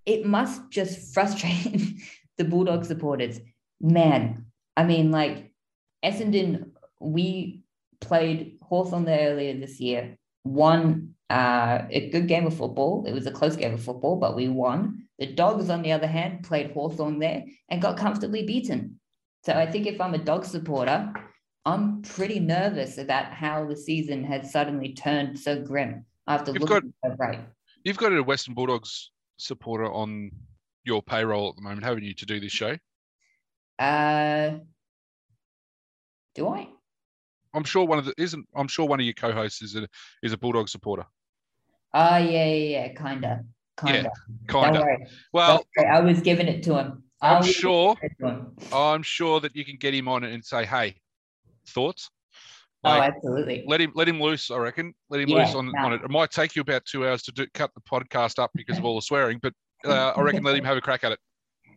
It 0.05 0.27
must 0.27 0.71
just 0.71 1.15
frustrate 1.15 1.95
the 2.39 2.45
Bulldog 2.45 2.85
supporters. 2.85 3.41
Man, 3.81 4.47
I 4.77 4.85
mean, 4.85 5.11
like 5.11 5.53
Essendon, 6.05 6.71
we 7.01 7.63
played 8.01 8.60
Hawthorn 8.71 9.05
there 9.05 9.31
earlier 9.31 9.59
this 9.59 9.81
year, 9.81 10.17
won 10.45 11.15
uh, 11.29 11.83
a 11.91 12.09
good 12.11 12.27
game 12.29 12.47
of 12.47 12.57
football. 12.57 13.05
It 13.07 13.13
was 13.13 13.27
a 13.27 13.33
close 13.33 13.57
game 13.57 13.75
of 13.75 13.83
football, 13.83 14.17
but 14.17 14.37
we 14.37 14.49
won. 14.49 15.07
The 15.19 15.27
Dogs, 15.27 15.69
on 15.69 15.83
the 15.83 15.93
other 15.93 16.07
hand, 16.07 16.45
played 16.45 16.71
Hawthorn 16.71 17.19
there 17.19 17.45
and 17.69 17.83
got 17.83 17.99
comfortably 17.99 18.45
beaten. 18.45 18.99
So 19.45 19.53
I 19.53 19.71
think 19.71 19.87
if 19.87 20.01
I'm 20.01 20.15
a 20.15 20.19
dog 20.19 20.45
supporter, 20.45 21.13
I'm 21.67 22.03
pretty 22.03 22.41
nervous 22.41 22.97
about 22.99 23.33
how 23.33 23.67
the 23.67 23.77
season 23.77 24.25
has 24.25 24.51
suddenly 24.51 24.95
turned 24.95 25.39
so 25.39 25.61
grim 25.61 26.07
after 26.27 26.53
you've 26.53 26.63
looking 26.63 26.93
got, 27.03 27.11
so 27.11 27.17
great. 27.17 27.41
You've 27.85 27.99
got 27.99 28.13
a 28.13 28.23
Western 28.23 28.55
Bulldogs 28.55 29.11
supporter 29.37 29.91
on 29.93 30.31
your 30.85 31.03
payroll 31.03 31.51
at 31.51 31.57
the 31.57 31.63
moment, 31.63 31.85
haven't 31.85 32.05
you, 32.05 32.15
to 32.15 32.27
do 32.27 32.41
this 32.41 32.53
show? 32.53 32.77
Uh, 33.79 34.59
do 36.35 36.49
I? 36.49 36.69
I'm 37.55 37.65
sure 37.65 37.85
one 37.85 37.99
of 37.99 38.05
the 38.05 38.15
isn't. 38.19 38.47
I'm 38.55 38.69
sure 38.69 38.87
one 38.87 39.01
of 39.01 39.05
your 39.05 39.15
co-hosts 39.15 39.63
is 39.63 39.77
a 39.77 39.89
is 40.23 40.33
a 40.33 40.39
Bulldog 40.39 40.69
supporter. 40.69 41.05
Oh 41.93 42.17
yeah, 42.17 42.47
yeah, 42.47 42.87
yeah, 42.87 42.89
kinda, 42.89 43.45
Kind 43.77 44.05
Yeah, 44.05 44.11
of. 44.11 44.49
kinda. 44.49 44.85
Well. 45.33 45.65
I 45.79 46.01
was 46.01 46.21
giving 46.21 46.47
it 46.47 46.63
to 46.65 46.79
him. 46.79 47.03
I 47.21 47.37
I'm 47.37 47.43
sure. 47.43 47.97
giving 47.97 48.11
it 48.11 48.25
to 48.25 48.31
him. 48.31 48.57
I'm 48.73 49.03
sure 49.03 49.41
that 49.41 49.57
you 49.57 49.65
can 49.65 49.77
get 49.77 49.95
him 49.95 50.07
on 50.09 50.23
it 50.23 50.33
and 50.33 50.45
say, 50.45 50.65
"Hey, 50.65 51.01
thoughts?" 51.69 52.11
Oh, 52.83 52.93
absolutely. 52.93 53.65
let 53.67 53.81
him 53.81 53.93
let 53.95 54.09
him 54.09 54.21
loose. 54.21 54.51
I 54.51 54.57
reckon. 54.57 54.95
Let 55.11 55.21
him 55.21 55.29
Yeah, 55.29 55.39
loose 55.39 55.55
on, 55.55 55.77
on 55.79 55.93
it. 55.93 56.03
It 56.03 56.11
might 56.11 56.31
take 56.31 56.57
you 56.57 56.63
about 56.63 56.85
two 56.87 57.07
hours 57.07 57.23
to 57.25 57.33
do, 57.33 57.47
cut 57.53 57.71
the 57.75 57.81
podcast 57.83 58.39
up 58.39 58.51
because 58.55 58.79
of 58.79 58.85
all 58.85 58.95
the 58.95 59.03
swearing, 59.03 59.39
but 59.43 59.53
uh, 59.85 60.13
I 60.17 60.21
reckon 60.23 60.43
let 60.45 60.57
him 60.57 60.65
have 60.65 60.77
a 60.77 60.81
crack 60.81 61.05
at 61.05 61.13
it. 61.13 61.19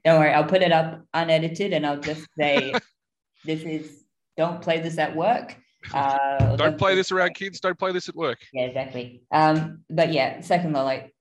Don't 0.06 0.20
worry. 0.20 0.34
I'll 0.34 0.46
put 0.46 0.62
it 0.62 0.72
up 0.72 1.02
unedited 1.14 1.74
and 1.74 1.86
I'll 1.86 2.00
just 2.00 2.26
say, 2.38 2.74
this 3.46 3.64
is, 3.64 4.04
don't 4.38 4.62
play 4.62 4.80
this 4.80 4.98
at 4.98 5.16
work. 5.16 5.58
Uh, 5.94 6.56
Don't 6.56 6.78
play 6.78 6.96
this 6.96 7.12
around 7.12 7.34
kids. 7.36 7.60
Don't 7.60 7.78
play 7.78 7.92
this 7.92 8.08
at 8.10 8.16
work. 8.16 8.40
Yeah, 8.54 8.66
exactly. 8.66 9.24
Um, 9.32 9.84
but 9.90 10.14
yeah, 10.14 10.42
second 10.42 10.74
though, 10.74 10.84
like 10.84 11.14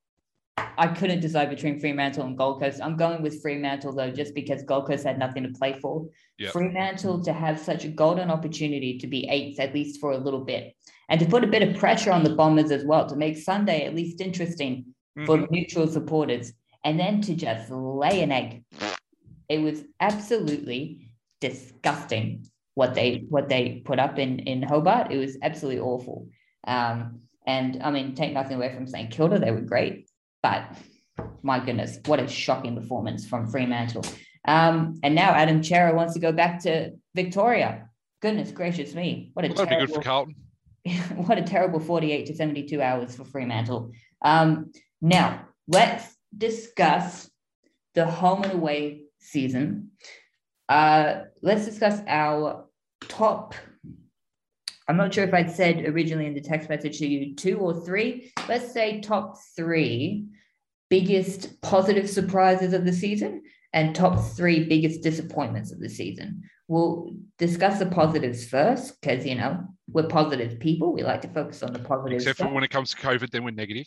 I 0.56 0.86
couldn't 0.88 1.20
decide 1.20 1.48
between 1.48 1.80
Fremantle 1.80 2.26
and 2.26 2.36
Gold 2.36 2.60
Coast. 2.60 2.80
I'm 2.82 2.96
going 2.96 3.22
with 3.22 3.40
Fremantle 3.40 3.94
though, 3.94 4.10
just 4.10 4.34
because 4.34 4.62
Gold 4.62 4.86
Coast 4.86 5.04
had 5.04 5.18
nothing 5.18 5.42
to 5.44 5.48
play 5.50 5.78
for. 5.80 6.06
Yeah. 6.38 6.50
Fremantle 6.50 7.24
to 7.24 7.32
have 7.32 7.58
such 7.58 7.84
a 7.84 7.88
golden 7.88 8.30
opportunity 8.30 8.98
to 8.98 9.06
be 9.06 9.26
eighth 9.28 9.58
at 9.58 9.72
least 9.74 10.00
for 10.00 10.12
a 10.12 10.18
little 10.18 10.44
bit, 10.44 10.74
and 11.08 11.18
to 11.20 11.26
put 11.26 11.42
a 11.42 11.46
bit 11.46 11.66
of 11.66 11.76
pressure 11.78 12.12
on 12.12 12.22
the 12.22 12.34
Bombers 12.34 12.70
as 12.70 12.84
well 12.84 13.06
to 13.08 13.16
make 13.16 13.38
Sunday 13.38 13.84
at 13.86 13.94
least 13.94 14.20
interesting 14.20 14.94
for 15.26 15.38
Mhm. 15.38 15.50
neutral 15.50 15.86
supporters, 15.86 16.52
and 16.84 17.00
then 17.00 17.20
to 17.22 17.34
just 17.34 17.70
lay 17.70 18.22
an 18.22 18.30
egg. 18.32 18.62
It 19.48 19.58
was 19.58 19.84
absolutely 20.00 21.08
disgusting 21.40 22.46
what 22.74 22.94
they 22.94 23.24
what 23.28 23.48
they 23.48 23.82
put 23.84 23.98
up 23.98 24.18
in 24.18 24.40
in 24.40 24.62
Hobart. 24.62 25.12
It 25.12 25.18
was 25.18 25.36
absolutely 25.42 25.80
awful. 25.80 26.28
Um, 26.66 27.20
and 27.46 27.82
I 27.82 27.90
mean, 27.90 28.14
take 28.14 28.32
nothing 28.32 28.56
away 28.56 28.72
from 28.74 28.86
St 28.86 29.10
Kilda, 29.10 29.38
they 29.38 29.50
were 29.50 29.60
great, 29.60 30.08
but 30.42 30.64
my 31.42 31.58
goodness, 31.58 31.98
what 32.06 32.20
a 32.20 32.28
shocking 32.28 32.76
performance 32.76 33.26
from 33.26 33.48
Fremantle. 33.48 34.04
Um, 34.46 34.98
and 35.02 35.14
now 35.14 35.30
Adam 35.30 35.62
Cerra 35.62 35.94
wants 35.94 36.14
to 36.14 36.20
go 36.20 36.32
back 36.32 36.62
to 36.62 36.92
Victoria. 37.14 37.88
Goodness 38.20 38.52
gracious 38.52 38.94
me, 38.94 39.30
what 39.34 39.44
a 39.44 39.48
Well, 39.48 39.66
be 39.66 39.70
good 39.70 39.76
terrible 39.76 39.94
for 39.94 40.02
Carlton. 40.02 40.36
what 41.16 41.38
a 41.38 41.42
terrible 41.42 41.80
48 41.80 42.26
to 42.26 42.34
72 42.34 42.80
hours 42.80 43.16
for 43.16 43.24
Fremantle. 43.24 43.92
Um, 44.24 44.72
now, 45.00 45.46
let's 45.66 46.16
discuss 46.36 47.28
the 47.94 48.06
home 48.06 48.44
and 48.44 48.52
away 48.52 49.02
season. 49.18 49.90
Uh, 50.68 51.22
let's 51.42 51.64
discuss 51.64 52.00
our 52.06 52.61
top. 53.12 53.54
I'm 54.88 54.96
not 54.96 55.12
sure 55.14 55.24
if 55.24 55.34
I'd 55.34 55.50
said 55.50 55.84
originally 55.86 56.26
in 56.26 56.34
the 56.34 56.40
text 56.40 56.68
message 56.68 56.98
to 56.98 57.06
you 57.06 57.34
two 57.36 57.58
or 57.58 57.84
three. 57.84 58.32
Let's 58.48 58.72
say 58.72 59.00
top 59.00 59.36
three 59.54 60.26
biggest 60.90 61.60
positive 61.62 62.08
surprises 62.08 62.72
of 62.72 62.84
the 62.84 62.92
season 62.92 63.42
and 63.72 63.94
top 63.94 64.18
three 64.36 64.64
biggest 64.64 65.02
disappointments 65.02 65.72
of 65.72 65.80
the 65.80 65.88
season. 65.88 66.42
We'll 66.68 67.12
discuss 67.38 67.78
the 67.78 67.86
positives 67.86 68.46
first 68.48 69.00
because, 69.00 69.24
you 69.26 69.34
know, 69.34 69.64
we're 69.90 70.08
positive 70.08 70.58
people. 70.58 70.92
We 70.92 71.02
like 71.02 71.22
to 71.22 71.28
focus 71.28 71.62
on 71.62 71.72
the 71.72 71.78
positives. 71.78 72.24
Except 72.26 72.38
for 72.48 72.54
when 72.54 72.64
it 72.64 72.70
comes 72.70 72.90
to 72.90 72.96
COVID, 72.96 73.30
then 73.30 73.44
we're 73.44 73.50
negative. 73.50 73.86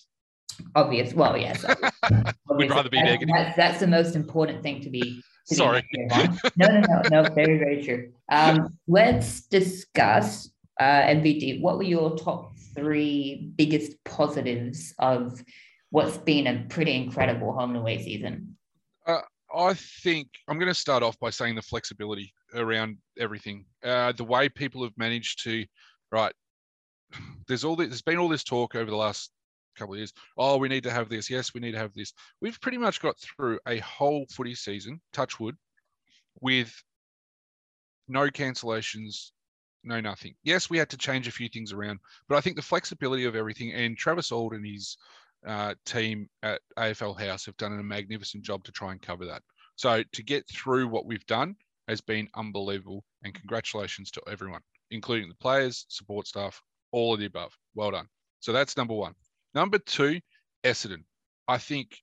obvious. 0.75 1.13
Well, 1.13 1.38
yes. 1.38 1.63
We'd 2.58 2.70
rather 2.70 2.89
be 2.89 2.98
That's- 2.98 3.13
negative. 3.13 3.36
That's, 3.36 3.55
that's 3.58 3.79
the 3.79 3.88
most 3.88 4.15
important 4.15 4.62
thing 4.63 4.82
to 4.82 4.89
be. 4.89 5.22
To 5.47 5.53
be 5.53 5.55
Sorry. 5.55 5.87
No, 6.55 6.67
no, 6.67 6.81
no, 6.81 7.01
no. 7.11 7.29
Very, 7.33 7.57
very 7.57 7.83
true. 7.83 8.11
Um, 8.29 8.77
let's 8.87 9.41
discuss 9.41 10.49
uh, 10.79 10.83
MVD. 10.83 11.61
What 11.61 11.77
were 11.77 11.83
your 11.83 12.17
top 12.17 12.57
three 12.75 13.51
biggest 13.55 14.03
positives 14.03 14.93
of 14.99 15.41
what's 15.89 16.17
been 16.17 16.47
a 16.47 16.65
pretty 16.69 16.95
incredible 16.95 17.53
home 17.53 17.71
and 17.71 17.79
away 17.79 18.01
season? 18.01 18.55
I 19.55 19.73
think 19.73 20.27
I'm 20.47 20.59
going 20.59 20.71
to 20.71 20.73
start 20.73 21.01
off 21.01 21.17
by 21.19 21.29
saying 21.29 21.55
the 21.55 21.61
flexibility 21.61 22.33
around 22.53 22.97
everything. 23.17 23.65
Uh, 23.83 24.11
the 24.11 24.23
way 24.23 24.49
people 24.49 24.83
have 24.83 24.97
managed 24.97 25.43
to, 25.43 25.65
right? 26.11 26.33
There's 27.47 27.63
all 27.63 27.75
this, 27.75 27.87
there's 27.87 28.01
been 28.01 28.17
all 28.17 28.27
this 28.27 28.43
talk 28.43 28.75
over 28.75 28.89
the 28.89 28.97
last 28.97 29.31
couple 29.75 29.94
of 29.94 30.00
years. 30.00 30.13
Oh, 30.38 30.58
we 30.58 30.70
need 30.70 30.84
to 30.84 30.91
have 30.91 31.10
this. 31.10 31.29
Yes, 31.29 31.53
we 31.53 31.62
need 31.62 31.72
to 31.72 31.77
have 31.77 31.94
this. 31.94 32.13
We've 32.41 32.60
pretty 32.62 32.77
much 32.77 33.01
got 33.01 33.15
through 33.20 33.60
a 33.67 33.79
whole 33.79 34.25
footy 34.32 34.55
season, 34.55 35.01
touch 35.13 35.39
wood, 35.39 35.55
with 36.41 36.74
no 38.08 38.27
cancellations, 38.27 39.32
no 39.84 40.01
nothing. 40.01 40.36
Yes, 40.44 40.70
we 40.70 40.77
had 40.77 40.89
to 40.89 40.98
change 40.98 41.27
a 41.27 41.32
few 41.32 41.50
things 41.50 41.72
around, 41.72 42.00
but 42.27 42.36
I 42.36 42.41
think 42.41 42.55
the 42.55 42.62
flexibility 42.62 43.25
of 43.25 43.36
everything 43.36 43.74
and 43.74 43.98
Travis 43.98 44.32
Auld 44.32 44.53
and 44.53 44.65
his 44.65 44.98
uh, 45.48 45.75
team 45.86 46.27
at 46.44 46.62
AFL 46.77 47.20
House 47.20 47.46
have 47.46 47.58
done 47.58 47.79
a 47.79 47.84
magnificent 47.84 48.44
job 48.44 48.63
to 48.63 48.72
try 48.72 48.91
and 48.91 49.01
cover 49.01 49.25
that. 49.25 49.44
So 49.75 50.03
to 50.13 50.24
get 50.24 50.48
through 50.50 50.88
what 50.88 51.05
we've 51.05 51.25
done 51.25 51.55
has 51.88 52.01
been 52.01 52.27
unbelievable, 52.36 53.03
and 53.24 53.34
congratulations 53.34 54.10
to 54.12 54.22
everyone, 54.27 54.62
including 54.91 55.29
the 55.29 55.36
players, 55.36 55.86
support 55.89 56.27
staff, 56.27 56.60
all 56.91 57.13
of 57.13 57.20
the 57.20 57.25
above. 57.25 57.55
Well 57.75 57.91
done. 57.91 58.08
So 58.39 58.53
that's 58.53 58.77
number 58.77 58.94
one. 58.94 59.13
Number 59.55 59.79
two, 59.79 60.19
Essendon. 60.65 61.05
I 61.47 61.57
think 61.57 62.01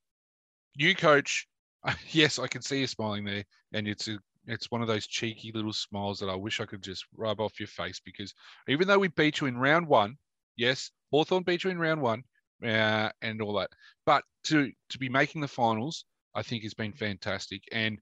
new 0.77 0.95
coach. 0.95 1.47
Yes, 2.13 2.39
I 2.39 2.47
can 2.47 2.63
see 2.63 2.79
you 2.79 2.87
smiling 2.87 3.25
there, 3.25 3.45
and 3.73 3.89
it's 3.89 4.07
a 4.07 4.17
it's 4.47 4.71
one 4.71 4.83
of 4.83 4.89
those 4.89 5.07
cheeky 5.07 5.51
little 5.53 5.73
smiles 5.73 6.19
that 6.21 6.29
I 6.29 6.35
wish 6.35 6.61
I 6.61 6.65
could 6.65 6.83
just 6.83 7.05
rub 7.17 7.41
off 7.41 7.59
your 7.61 7.67
face 7.67 8.01
because 8.05 8.33
even 8.69 8.87
though 8.87 9.01
we 9.01 9.09
beat 9.09 9.41
you 9.41 9.49
in 9.49 9.57
round 9.59 9.89
one, 9.89 10.17
yes, 10.57 10.93
Hawthorn 11.11 11.43
beat 11.43 11.65
you 11.65 11.71
in 11.71 11.79
round 11.81 12.01
one, 12.01 12.23
uh, 12.65 13.11
and 13.21 13.43
all 13.43 13.55
that. 13.55 13.71
But 14.07 14.23
to 14.45 14.71
to 14.91 14.99
be 14.99 15.09
making 15.09 15.41
the 15.41 15.49
finals, 15.49 16.05
I 16.37 16.43
think 16.43 16.63
has 16.63 16.75
been 16.75 16.93
fantastic. 16.93 17.63
And 17.73 17.99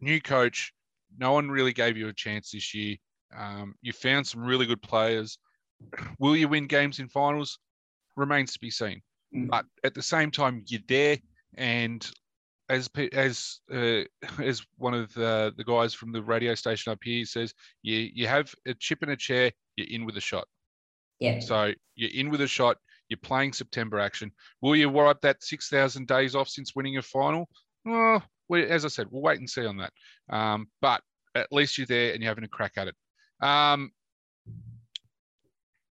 new 0.00 0.20
coach, 0.20 0.72
no 1.16 1.32
one 1.32 1.48
really 1.48 1.72
gave 1.72 1.96
you 1.96 2.08
a 2.08 2.12
chance 2.12 2.50
this 2.50 2.74
year. 2.74 2.96
Um, 3.36 3.74
you 3.82 3.92
found 3.92 4.26
some 4.26 4.42
really 4.42 4.66
good 4.66 4.82
players. 4.82 5.38
Will 6.18 6.36
you 6.36 6.48
win 6.48 6.66
games 6.66 6.98
in 6.98 7.08
finals? 7.08 7.58
Remains 8.16 8.52
to 8.54 8.60
be 8.60 8.70
seen. 8.70 9.02
Mm. 9.34 9.48
But 9.48 9.66
at 9.84 9.94
the 9.94 10.02
same 10.02 10.30
time, 10.30 10.64
you're 10.66 10.80
there, 10.88 11.18
and 11.56 12.08
as 12.68 12.88
as 13.12 13.60
uh, 13.72 14.02
as 14.42 14.64
one 14.78 14.94
of 14.94 15.12
the, 15.14 15.52
the 15.56 15.64
guys 15.64 15.94
from 15.94 16.12
the 16.12 16.22
radio 16.22 16.54
station 16.54 16.92
up 16.92 16.98
here 17.02 17.24
says, 17.24 17.54
you 17.82 18.08
you 18.14 18.26
have 18.26 18.52
a 18.66 18.74
chip 18.74 19.02
in 19.02 19.10
a 19.10 19.16
chair, 19.16 19.50
you're 19.76 19.88
in 19.88 20.04
with 20.04 20.16
a 20.16 20.20
shot. 20.20 20.46
Yeah. 21.18 21.40
So 21.40 21.72
you're 21.94 22.10
in 22.14 22.30
with 22.30 22.40
a 22.40 22.46
shot. 22.46 22.76
You're 23.08 23.18
playing 23.18 23.52
September 23.52 23.98
action. 24.00 24.32
Will 24.60 24.74
you 24.74 24.90
wipe 24.90 25.20
that 25.20 25.42
6,000 25.42 26.08
days 26.08 26.34
off 26.34 26.48
since 26.48 26.74
winning 26.74 26.96
a 26.96 27.02
final? 27.02 27.48
Well, 27.84 28.22
we, 28.48 28.64
as 28.64 28.84
I 28.84 28.88
said, 28.88 29.06
we'll 29.10 29.22
wait 29.22 29.38
and 29.38 29.48
see 29.48 29.64
on 29.64 29.76
that. 29.76 29.92
Um, 30.28 30.66
but 30.82 31.02
at 31.36 31.52
least 31.52 31.78
you're 31.78 31.86
there 31.86 32.12
and 32.12 32.20
you're 32.20 32.30
having 32.30 32.44
a 32.44 32.48
crack 32.48 32.72
at 32.76 32.88
it. 32.88 32.96
Um, 33.40 33.92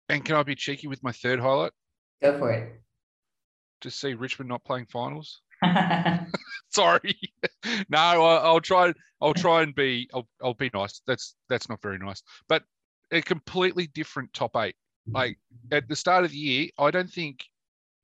and 0.08 0.24
can 0.24 0.36
I 0.36 0.42
be 0.42 0.54
cheeky 0.54 0.88
with 0.88 1.02
my 1.02 1.12
third 1.12 1.38
highlight? 1.38 1.72
Go 2.22 2.38
for 2.38 2.52
it. 2.52 2.80
To 3.82 3.90
see 3.90 4.14
Richmond 4.14 4.48
not 4.48 4.64
playing 4.64 4.86
finals. 4.86 5.40
Sorry, 6.70 7.18
no, 7.88 7.98
I, 7.98 8.36
I'll 8.36 8.60
try. 8.60 8.92
I'll 9.20 9.34
try 9.34 9.62
and 9.62 9.74
be. 9.74 10.08
I'll, 10.14 10.28
I'll 10.42 10.54
be 10.54 10.70
nice. 10.72 11.02
That's 11.06 11.34
that's 11.48 11.68
not 11.68 11.82
very 11.82 11.98
nice. 11.98 12.22
But 12.48 12.62
a 13.10 13.20
completely 13.22 13.88
different 13.88 14.32
top 14.32 14.56
eight. 14.56 14.74
Like 15.10 15.36
at 15.72 15.88
the 15.88 15.96
start 15.96 16.24
of 16.24 16.30
the 16.30 16.36
year, 16.36 16.68
I 16.78 16.92
don't 16.92 17.10
think 17.10 17.44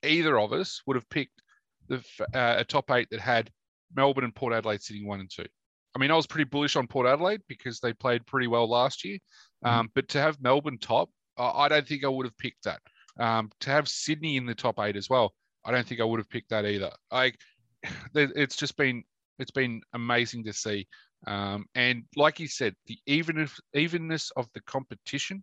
either 0.02 0.38
of 0.38 0.52
us 0.52 0.82
would 0.86 0.96
have 0.96 1.08
picked 1.08 1.42
the 1.88 1.98
uh, 2.34 2.56
a 2.58 2.64
top 2.64 2.90
eight 2.90 3.08
that 3.10 3.20
had 3.20 3.50
Melbourne 3.94 4.24
and 4.24 4.34
Port 4.34 4.52
Adelaide 4.52 4.82
sitting 4.82 5.06
one 5.06 5.20
and 5.20 5.30
two. 5.30 5.46
I 5.94 5.98
mean, 5.98 6.10
I 6.10 6.16
was 6.16 6.26
pretty 6.26 6.44
bullish 6.44 6.76
on 6.76 6.86
Port 6.86 7.06
Adelaide 7.06 7.40
because 7.48 7.80
they 7.80 7.92
played 7.92 8.26
pretty 8.26 8.48
well 8.48 8.68
last 8.68 9.04
year. 9.04 9.18
Um, 9.64 9.90
but 9.94 10.08
to 10.08 10.20
have 10.20 10.40
Melbourne 10.40 10.78
top, 10.78 11.10
I 11.36 11.64
I 11.64 11.68
don't 11.68 11.86
think 11.86 12.04
I 12.04 12.08
would 12.08 12.26
have 12.26 12.36
picked 12.38 12.64
that. 12.64 12.80
Um, 13.18 13.50
to 13.60 13.70
have 13.70 13.88
Sydney 13.88 14.36
in 14.36 14.46
the 14.46 14.54
top 14.54 14.78
eight 14.78 14.96
as 14.96 15.10
well, 15.10 15.32
I 15.64 15.72
don't 15.72 15.86
think 15.86 16.00
I 16.00 16.04
would 16.04 16.20
have 16.20 16.30
picked 16.30 16.50
that 16.50 16.64
either. 16.64 16.90
Like, 17.10 17.36
it's 18.14 18.56
just 18.56 18.76
been 18.76 19.04
it's 19.38 19.50
been 19.50 19.82
amazing 19.94 20.44
to 20.44 20.52
see. 20.52 20.86
Um, 21.26 21.66
and 21.74 22.04
like 22.16 22.38
you 22.40 22.48
said, 22.48 22.74
the 22.86 22.98
evenness 23.06 23.58
evenness 23.74 24.30
of 24.36 24.48
the 24.54 24.60
competition 24.62 25.42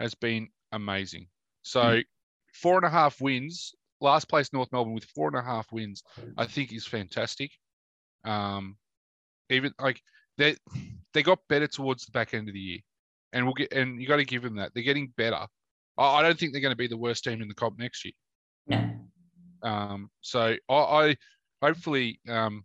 has 0.00 0.14
been 0.14 0.48
amazing. 0.72 1.28
So 1.62 2.02
four 2.52 2.76
and 2.76 2.86
a 2.86 2.90
half 2.90 3.20
wins, 3.20 3.74
last 4.00 4.28
place 4.28 4.52
North 4.52 4.70
Melbourne 4.72 4.94
with 4.94 5.04
four 5.04 5.28
and 5.28 5.36
a 5.36 5.42
half 5.42 5.70
wins, 5.72 6.02
I 6.36 6.46
think 6.46 6.72
is 6.72 6.86
fantastic. 6.86 7.50
Um, 8.24 8.76
even 9.50 9.72
like 9.80 10.00
they 10.38 10.56
they 11.12 11.22
got 11.22 11.38
better 11.48 11.66
towards 11.66 12.04
the 12.04 12.12
back 12.12 12.34
end 12.34 12.48
of 12.48 12.54
the 12.54 12.60
year, 12.60 12.80
and 13.32 13.44
we'll 13.44 13.54
get 13.54 13.72
and 13.72 14.00
you 14.00 14.06
got 14.06 14.16
to 14.16 14.24
give 14.24 14.42
them 14.42 14.56
that 14.56 14.72
they're 14.74 14.82
getting 14.82 15.12
better. 15.16 15.46
I, 15.96 16.22
don't 16.22 16.38
think 16.38 16.52
they're 16.52 16.60
going 16.60 16.72
to 16.72 16.76
be 16.76 16.88
the 16.88 16.96
worst 16.96 17.24
team 17.24 17.40
in 17.40 17.48
the 17.48 17.54
comp 17.54 17.78
next 17.78 18.04
year. 18.04 18.12
no. 18.66 18.90
Um, 19.62 20.10
so 20.20 20.56
I, 20.68 20.74
I 20.74 21.16
hopefully 21.62 22.20
um, 22.28 22.64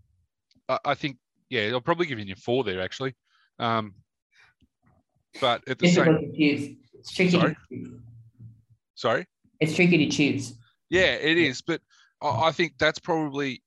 I, 0.67 0.79
I 0.83 0.93
think 0.95 1.17
yeah 1.49 1.69
I'll 1.71 1.81
probably 1.81 2.07
give 2.07 2.19
you 2.19 2.33
a 2.33 2.35
four 2.35 2.63
there 2.63 2.81
actually. 2.81 3.15
Um, 3.57 3.93
but 5.39 5.61
at 5.67 5.79
the 5.79 5.87
Difficult 5.87 6.19
same 6.19 6.31
to 6.31 6.37
choose. 6.37 6.75
It's 6.93 7.13
tricky. 7.13 7.31
Sorry? 7.31 7.53
To 7.53 7.59
choose. 7.69 7.99
sorry 8.95 9.25
It's 9.61 9.75
tricky 9.75 10.05
to 10.05 10.11
choose. 10.11 10.55
yeah 10.89 11.13
it 11.13 11.37
is 11.37 11.61
but 11.61 11.79
I, 12.21 12.47
I 12.47 12.51
think 12.51 12.73
that's 12.77 12.99
probably 12.99 13.61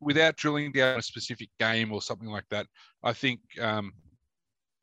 without 0.00 0.36
drilling 0.36 0.72
down 0.72 0.98
a 0.98 1.02
specific 1.02 1.48
game 1.58 1.92
or 1.92 2.02
something 2.02 2.28
like 2.28 2.44
that. 2.50 2.66
I 3.02 3.12
think 3.12 3.40
um, 3.60 3.92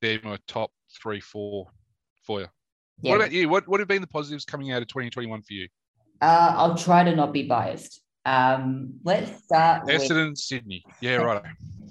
they're 0.01 0.19
my 0.23 0.37
top 0.47 0.71
three, 1.01 1.19
four 1.19 1.67
for 2.25 2.41
you. 2.41 2.47
Yeah. 3.01 3.11
What 3.11 3.21
about 3.21 3.31
you? 3.31 3.49
What 3.49 3.67
what 3.67 3.79
have 3.79 3.87
been 3.87 4.01
the 4.01 4.07
positives 4.07 4.45
coming 4.45 4.71
out 4.71 4.81
of 4.81 4.87
2021 4.87 5.41
for 5.41 5.53
you? 5.53 5.67
Uh, 6.21 6.53
I'll 6.55 6.77
try 6.77 7.03
to 7.03 7.15
not 7.15 7.33
be 7.33 7.43
biased. 7.43 8.01
Um, 8.25 8.93
let's 9.03 9.43
start. 9.43 9.87
Essendon, 9.87 10.29
with... 10.29 10.37
Sydney. 10.37 10.83
Yeah, 11.01 11.15
right. 11.15 11.43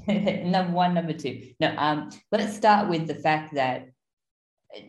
number 0.45 0.73
one, 0.73 0.95
number 0.95 1.13
two. 1.13 1.53
No, 1.61 1.75
um, 1.77 2.11
let's 2.31 2.57
start 2.57 2.89
with 2.89 3.07
the 3.07 3.15
fact 3.15 3.55
that 3.55 3.89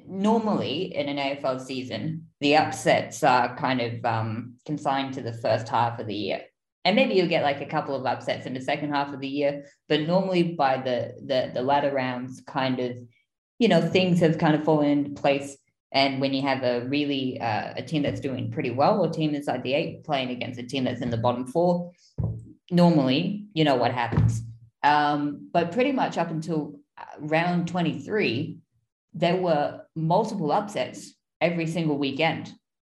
normally 0.08 0.96
in 0.96 1.10
an 1.10 1.18
AFL 1.18 1.62
season, 1.62 2.28
the 2.40 2.56
upsets 2.56 3.24
are 3.24 3.56
kind 3.58 3.82
of 3.82 4.06
um, 4.06 4.56
consigned 4.66 5.14
to 5.16 5.22
the 5.22 5.34
first 5.34 5.68
half 5.68 6.00
of 6.00 6.08
the 6.08 6.16
year. 6.16 6.42
And 6.86 6.96
maybe 6.96 7.14
you'll 7.14 7.28
get 7.28 7.44
like 7.44 7.62
a 7.62 7.66
couple 7.66 7.96
of 7.96 8.06
upsets 8.06 8.46
in 8.46 8.54
the 8.54 8.62
second 8.62 8.92
half 8.92 9.14
of 9.14 9.20
the 9.20 9.28
year, 9.28 9.66
but 9.88 10.02
normally 10.02 10.44
by 10.54 10.78
the 10.78 11.14
the, 11.26 11.52
the 11.54 11.62
latter 11.62 11.94
rounds, 11.94 12.42
kind 12.46 12.80
of, 12.80 12.98
you 13.60 13.68
know, 13.70 13.82
things 13.82 14.20
have 14.20 14.38
kind 14.38 14.56
of 14.56 14.64
fallen 14.64 14.90
into 14.90 15.22
place. 15.22 15.58
And 15.94 16.20
when 16.20 16.34
you 16.34 16.42
have 16.42 16.64
a 16.64 16.86
really 16.88 17.40
uh, 17.40 17.74
a 17.78 17.84
team 17.84 18.02
that's 18.02 18.20
doing 18.20 18.52
pretty 18.52 18.72
well, 18.72 19.00
or 19.00 19.10
team 19.10 19.36
inside 19.36 19.62
the 19.62 19.76
eight 19.76 20.04
playing 20.04 20.32
against 20.32 20.60
a 20.60 20.64
team 20.64 20.84
that's 20.86 21.02
in 21.02 21.12
the 21.12 21.18
bottom 21.18 21.46
four, 21.46 21.92
normally 22.72 23.46
you 23.54 23.64
know 23.64 23.76
what 23.76 23.92
happens. 23.92 24.42
Um, 24.82 25.50
but 25.54 25.72
pretty 25.72 25.92
much 25.92 26.18
up 26.18 26.32
until 26.32 26.80
uh, 26.98 27.06
round 27.20 27.68
23, 27.68 28.58
there 29.14 29.38
were 29.38 29.82
multiple 29.96 30.52
upsets 30.52 31.14
every 31.40 31.68
single 31.68 31.98
weekend. 31.98 32.52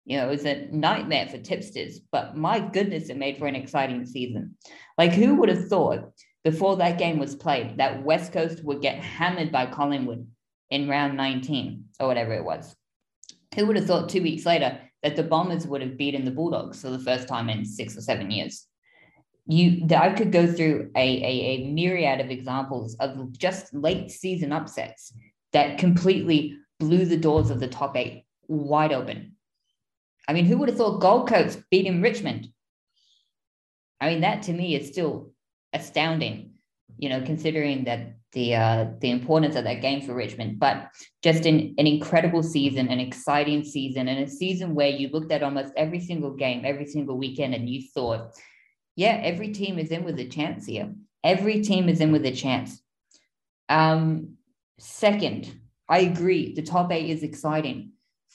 You 0.05 0.17
know, 0.17 0.27
it 0.27 0.31
was 0.31 0.45
a 0.45 0.67
nightmare 0.71 1.27
for 1.27 1.37
tipsters, 1.37 1.99
but 2.11 2.37
my 2.37 2.59
goodness, 2.59 3.09
it 3.09 3.17
made 3.17 3.37
for 3.37 3.47
an 3.47 3.55
exciting 3.55 4.05
season. 4.05 4.55
Like, 4.97 5.11
who 5.11 5.35
would 5.35 5.49
have 5.49 5.67
thought 5.67 6.11
before 6.43 6.77
that 6.77 6.99
game 6.99 7.17
was 7.17 7.35
played 7.35 7.77
that 7.77 8.03
West 8.03 8.31
Coast 8.31 8.63
would 8.63 8.81
get 8.81 9.03
hammered 9.03 9.51
by 9.51 9.65
Collingwood 9.65 10.27
in 10.69 10.87
round 10.87 11.17
19 11.17 11.85
or 11.99 12.07
whatever 12.07 12.33
it 12.33 12.45
was? 12.45 12.75
Who 13.55 13.65
would 13.65 13.75
have 13.75 13.85
thought 13.85 14.09
two 14.09 14.21
weeks 14.21 14.45
later 14.45 14.79
that 15.03 15.15
the 15.15 15.23
Bombers 15.23 15.65
would 15.67 15.81
have 15.81 15.97
beaten 15.97 16.25
the 16.25 16.31
Bulldogs 16.31 16.81
for 16.81 16.89
the 16.89 16.99
first 16.99 17.27
time 17.27 17.49
in 17.49 17.65
six 17.65 17.97
or 17.97 18.01
seven 18.01 18.31
years? 18.31 18.67
you 19.47 19.87
I 19.95 20.09
could 20.09 20.31
go 20.31 20.47
through 20.47 20.91
a, 20.95 20.99
a, 20.99 21.27
a 21.27 21.71
myriad 21.71 22.19
of 22.19 22.31
examples 22.31 22.95
of 22.95 23.31
just 23.37 23.73
late 23.73 24.11
season 24.11 24.51
upsets 24.51 25.13
that 25.53 25.77
completely 25.77 26.57
blew 26.79 27.05
the 27.05 27.17
doors 27.17 27.49
of 27.49 27.59
the 27.59 27.67
top 27.67 27.95
eight 27.95 28.25
wide 28.47 28.91
open. 28.91 29.33
I 30.27 30.33
mean, 30.33 30.45
who 30.45 30.57
would 30.57 30.69
have 30.69 30.77
thought 30.77 31.01
Gold 31.01 31.29
Coast 31.29 31.59
beating 31.69 32.01
Richmond? 32.01 32.47
I 34.01 34.09
mean, 34.09 34.21
that 34.21 34.43
to 34.43 34.53
me 34.53 34.75
is 34.75 34.87
still 34.87 35.31
astounding, 35.71 36.55
you 36.97 37.09
know, 37.09 37.21
considering 37.21 37.83
that 37.83 38.15
the 38.35 38.53
uh, 38.53 38.85
the 38.99 39.09
importance 39.09 39.55
of 39.55 39.63
that 39.63 39.81
game 39.81 40.01
for 40.01 40.13
Richmond. 40.13 40.59
But 40.59 40.89
just 41.23 41.45
an, 41.47 41.73
an 41.79 41.87
incredible 41.87 42.43
season, 42.43 42.89
an 42.89 42.99
exciting 42.99 43.63
season, 43.63 44.07
and 44.07 44.23
a 44.23 44.29
season 44.29 44.75
where 44.75 44.89
you 44.89 45.09
looked 45.09 45.31
at 45.31 45.41
almost 45.41 45.73
every 45.75 45.99
single 45.99 46.35
game, 46.35 46.63
every 46.63 46.85
single 46.85 47.17
weekend, 47.17 47.55
and 47.55 47.67
you 47.67 47.81
thought, 47.93 48.33
yeah, 48.95 49.19
every 49.23 49.51
team 49.51 49.79
is 49.79 49.89
in 49.89 50.03
with 50.03 50.19
a 50.19 50.27
chance 50.27 50.67
here. 50.67 50.93
Every 51.23 51.61
team 51.63 51.89
is 51.89 52.01
in 52.01 52.11
with 52.11 52.25
a 52.25 52.31
chance. 52.31 52.79
Um, 53.69 54.35
second, 54.77 55.59
I 55.89 55.99
agree. 55.99 56.53
The 56.53 56.61
top 56.61 56.91
eight 56.91 57.09
is 57.09 57.23
exciting. 57.23 57.93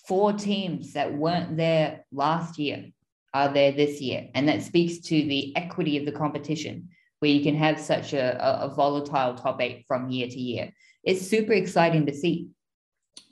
Four 0.09 0.33
teams 0.33 0.95
that 0.95 1.15
weren't 1.15 1.57
there 1.57 2.05
last 2.11 2.59
year 2.59 2.87
are 3.33 3.53
there 3.53 3.73
this 3.73 4.01
year. 4.01 4.29
And 4.35 4.49
that 4.49 4.63
speaks 4.63 4.99
to 5.09 5.15
the 5.15 5.57
equity 5.57 5.99
of 5.99 6.05
the 6.05 6.13
competition, 6.13 6.89
where 7.21 7.31
you 7.31 7.43
can 7.43 7.55
have 7.55 7.79
such 7.79 8.13
a, 8.13 8.65
a, 8.65 8.75
volatile 8.75 9.35
top 9.35 9.61
eight 9.61 9.85
from 9.87 10.11
year 10.11 10.27
to 10.27 10.39
year. 10.39 10.73
It's 11.05 11.27
super 11.27 11.53
exciting 11.53 12.07
to 12.07 12.15
see. 12.15 12.49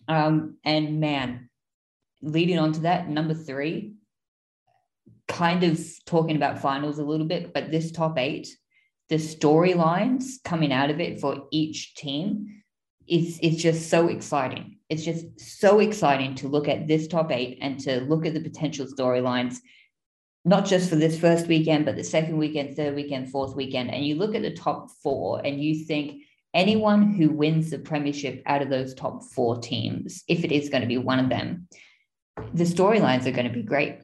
Um, 0.07 0.57
and 0.65 1.01
man, 1.01 1.49
leading 2.23 2.59
on 2.59 2.73
to 2.73 2.81
that, 2.81 3.09
number 3.09 3.35
three, 3.35 3.95
kind 5.27 5.65
of 5.65 5.81
talking 6.07 6.37
about 6.37 6.61
finals 6.61 6.99
a 6.99 7.05
little 7.05 7.27
bit, 7.27 7.53
but 7.53 7.71
this 7.71 7.91
top 7.91 8.19
eight, 8.19 8.49
the 9.09 9.17
storylines 9.17 10.43
coming 10.45 10.73
out 10.73 10.91
of 10.91 11.01
it 11.01 11.21
for 11.21 11.47
each 11.51 11.95
team 11.95 12.63
is 13.07 13.39
it's 13.43 13.61
just 13.63 13.89
so 13.89 14.09
exciting. 14.09 14.79
It's 14.91 15.05
just 15.05 15.41
so 15.41 15.81
exciting 15.81 16.35
to 16.37 16.49
look 16.49 16.69
at 16.69 16.87
this 16.87 17.09
top 17.09 17.31
eight 17.33 17.59
and 17.61 17.79
to 17.81 18.01
look 18.01 18.27
at 18.27 18.35
the 18.35 18.41
potential 18.41 18.87
storylines, 18.87 19.59
not 20.49 20.65
just 20.65 20.89
for 20.89 20.97
this 20.97 21.19
first 21.19 21.47
weekend, 21.47 21.85
but 21.85 21.97
the 21.97 22.05
second 22.05 22.39
weekend, 22.39 22.77
third 22.77 22.95
weekend, 22.95 23.31
fourth 23.31 23.55
weekend. 23.55 23.91
And 23.91 24.05
you 24.05 24.15
look 24.15 24.35
at 24.35 24.43
the 24.43 24.55
top 24.55 24.91
four 25.03 25.41
and 25.45 25.63
you 25.63 25.85
think 25.85 26.23
anyone 26.55 27.13
who 27.13 27.31
wins 27.31 27.71
the 27.71 27.79
premiership 27.79 28.43
out 28.47 28.63
of 28.63 28.71
those 28.71 28.95
top 28.95 29.25
four 29.25 29.59
teams, 29.59 30.25
if 30.29 30.45
it 30.45 30.53
is 30.53 30.69
going 30.69 30.83
to 30.83 30.89
be 30.89 30.99
one 30.99 31.19
of 31.19 31.29
them, 31.29 31.69
the 32.55 32.65
storylines 32.65 33.27
are 33.27 33.33
going 33.33 33.49
to 33.49 33.53
be 33.53 33.63
great 33.63 33.99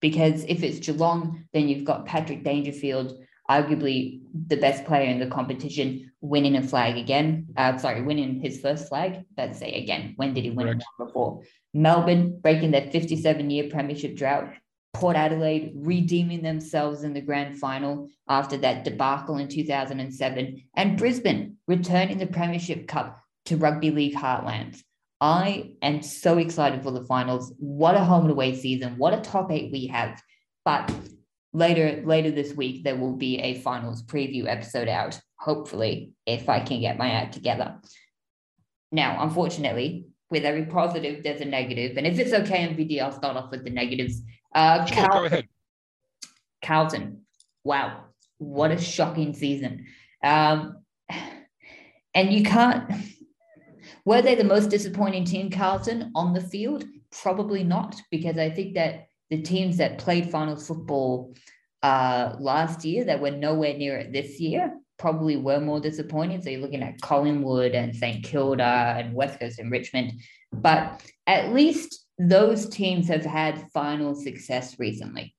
because 0.00 0.44
if 0.44 0.62
it's 0.62 0.78
Geelong, 0.78 1.44
then 1.52 1.68
you've 1.68 1.84
got 1.84 2.06
Patrick 2.06 2.42
Dangerfield, 2.42 3.18
arguably 3.48 4.20
the 4.46 4.56
best 4.56 4.84
player 4.84 5.08
in 5.08 5.20
the 5.20 5.26
competition, 5.26 6.10
winning 6.20 6.56
a 6.56 6.62
flag 6.62 6.96
again. 6.96 7.48
Uh, 7.56 7.76
sorry, 7.78 8.02
winning 8.02 8.40
his 8.40 8.60
first 8.60 8.88
flag. 8.88 9.24
Let's 9.36 9.58
say 9.58 9.72
again, 9.72 10.14
when 10.16 10.34
did 10.34 10.44
he 10.44 10.50
win 10.50 10.66
Correct. 10.66 10.84
one 10.96 11.06
before? 11.08 11.42
Melbourne 11.72 12.40
breaking 12.40 12.70
their 12.70 12.90
57 12.90 13.50
year 13.50 13.68
premiership 13.70 14.16
drought. 14.16 14.52
Port 14.92 15.16
Adelaide 15.16 15.72
redeeming 15.74 16.42
themselves 16.42 17.04
in 17.04 17.14
the 17.14 17.20
grand 17.20 17.58
final 17.58 18.08
after 18.28 18.56
that 18.58 18.84
debacle 18.84 19.38
in 19.38 19.48
2007. 19.48 20.62
And 20.74 20.98
Brisbane 20.98 21.56
returning 21.66 22.18
the 22.18 22.26
Premiership 22.26 22.88
Cup 22.88 23.20
to 23.46 23.56
Rugby 23.56 23.90
League 23.90 24.14
Heartlands. 24.14 24.82
I 25.20 25.74
am 25.82 26.02
so 26.02 26.38
excited 26.38 26.82
for 26.82 26.90
the 26.90 27.04
finals. 27.04 27.52
What 27.58 27.94
a 27.94 28.04
home 28.04 28.22
and 28.22 28.30
away 28.30 28.56
season. 28.56 28.96
What 28.96 29.14
a 29.14 29.20
top 29.20 29.50
eight 29.50 29.70
we 29.70 29.86
have. 29.88 30.20
But 30.64 30.92
later 31.52 32.02
later 32.04 32.30
this 32.30 32.54
week 32.54 32.84
there 32.84 32.96
will 32.96 33.16
be 33.16 33.38
a 33.38 33.60
finals 33.60 34.02
preview 34.02 34.46
episode 34.46 34.88
out, 34.88 35.20
hopefully, 35.36 36.12
if 36.26 36.48
I 36.48 36.60
can 36.60 36.80
get 36.80 36.98
my 36.98 37.10
act 37.10 37.34
together. 37.34 37.80
Now, 38.92 39.22
unfortunately, 39.22 40.06
with 40.30 40.44
every 40.44 40.66
positive, 40.66 41.22
there's 41.22 41.40
a 41.40 41.44
negative. 41.44 41.96
And 41.96 42.06
if 42.06 42.18
it's 42.18 42.32
okay, 42.32 42.66
MVD, 42.68 43.00
I'll 43.00 43.12
start 43.12 43.36
off 43.36 43.50
with 43.50 43.64
the 43.64 43.70
negatives. 43.70 44.22
Uh, 44.54 44.84
sure, 44.86 44.96
Carlton, 44.96 45.20
go 45.20 45.26
ahead. 45.26 45.48
Carlton. 46.64 47.22
Wow. 47.64 48.04
What 48.38 48.70
a 48.70 48.78
shocking 48.80 49.34
season. 49.34 49.86
Um, 50.22 50.78
and 52.14 52.32
you 52.32 52.42
can't 52.42 52.90
were 54.04 54.22
they 54.22 54.34
the 54.34 54.44
most 54.44 54.70
disappointing 54.70 55.24
team, 55.24 55.50
Carlton, 55.50 56.12
on 56.14 56.32
the 56.32 56.40
field? 56.40 56.84
Probably 57.22 57.64
not, 57.64 58.00
because 58.10 58.38
I 58.38 58.50
think 58.50 58.74
that 58.74 59.06
the 59.30 59.42
teams 59.42 59.76
that 59.76 59.98
played 59.98 60.30
finals 60.30 60.66
football 60.66 61.34
uh, 61.82 62.34
last 62.38 62.84
year 62.84 63.04
that 63.04 63.20
were 63.20 63.30
nowhere 63.30 63.76
near 63.76 63.96
it 63.98 64.12
this 64.12 64.40
year 64.40 64.74
probably 64.98 65.36
were 65.36 65.60
more 65.60 65.80
disappointing. 65.80 66.42
So 66.42 66.50
you're 66.50 66.60
looking 66.60 66.82
at 66.82 67.00
Collingwood 67.00 67.72
and 67.74 67.94
St 67.94 68.24
Kilda 68.24 68.96
and 68.98 69.14
West 69.14 69.38
Coast 69.38 69.58
and 69.58 69.70
Richmond. 69.70 70.14
But 70.52 71.02
at 71.26 71.52
least 71.52 72.04
those 72.28 72.68
teams 72.68 73.08
have 73.08 73.24
had 73.24 73.70
final 73.72 74.14
success 74.14 74.78
recently. 74.78 75.34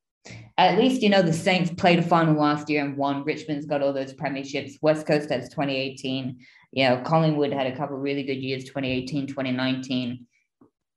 At 0.57 0.77
least, 0.77 1.01
you 1.01 1.09
know, 1.09 1.21
the 1.21 1.33
Saints 1.33 1.71
played 1.71 1.99
a 1.99 2.03
final 2.03 2.35
last 2.35 2.69
year 2.69 2.83
and 2.83 2.95
won. 2.95 3.23
Richmond's 3.23 3.65
got 3.65 3.81
all 3.81 3.93
those 3.93 4.13
premierships. 4.13 4.73
West 4.81 5.07
Coast 5.07 5.29
has 5.29 5.49
2018 5.49 6.37
you 6.71 6.87
know, 6.87 7.01
Collingwood 7.01 7.51
had 7.51 7.67
a 7.67 7.75
couple 7.75 7.97
really 7.97 8.23
good 8.23 8.37
years, 8.37 8.63
2018, 8.63 9.27
2019. 9.27 10.25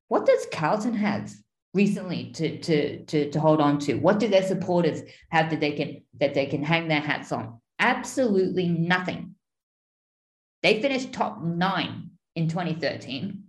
What 0.09 0.27
does 0.27 0.47
Carlton 0.53 0.95
have 0.95 1.33
recently 1.73 2.31
to, 2.33 2.59
to, 2.59 3.05
to, 3.05 3.31
to 3.31 3.41
hold 3.41 3.61
on 3.61 3.79
to? 3.81 3.95
What 3.95 4.21
do 4.21 4.29
their 4.29 4.47
supporters 4.47 5.03
have 5.31 5.51
that 5.51 5.61
they 5.61 5.73
can 5.73 6.03
that 6.21 6.35
they 6.35 6.47
can 6.47 6.63
hang 6.63 6.87
their 6.87 7.01
hats 7.01 7.33
on? 7.33 7.61
Absolutely 7.81 8.69
nothing. 8.69 9.35
They 10.63 10.81
finished 10.81 11.13
top 11.13 11.43
nine 11.43 12.11
in 12.37 12.49
2013. 12.49 13.44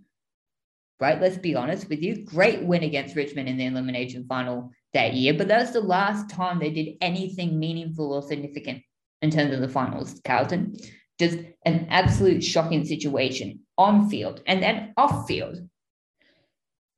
Right? 0.98 1.20
Let's 1.20 1.36
be 1.36 1.54
honest 1.54 1.88
with 1.90 2.02
you. 2.02 2.24
Great 2.24 2.62
win 2.62 2.82
against 2.82 3.16
Richmond 3.16 3.48
in 3.48 3.58
the 3.58 3.66
elimination 3.66 4.24
final 4.26 4.70
that 4.94 5.12
year, 5.12 5.34
but 5.34 5.48
that 5.48 5.60
was 5.60 5.72
the 5.72 5.80
last 5.80 6.30
time 6.30 6.58
they 6.58 6.70
did 6.70 6.94
anything 7.02 7.58
meaningful 7.58 8.14
or 8.14 8.22
significant 8.22 8.82
in 9.20 9.30
terms 9.30 9.52
of 9.52 9.60
the 9.60 9.68
finals, 9.68 10.20
Carlton 10.24 10.76
just 11.18 11.38
an 11.64 11.86
absolute 11.90 12.44
shocking 12.44 12.84
situation 12.84 13.60
on 13.78 14.08
field 14.08 14.42
and 14.46 14.62
then 14.62 14.92
off 14.96 15.26
field. 15.26 15.58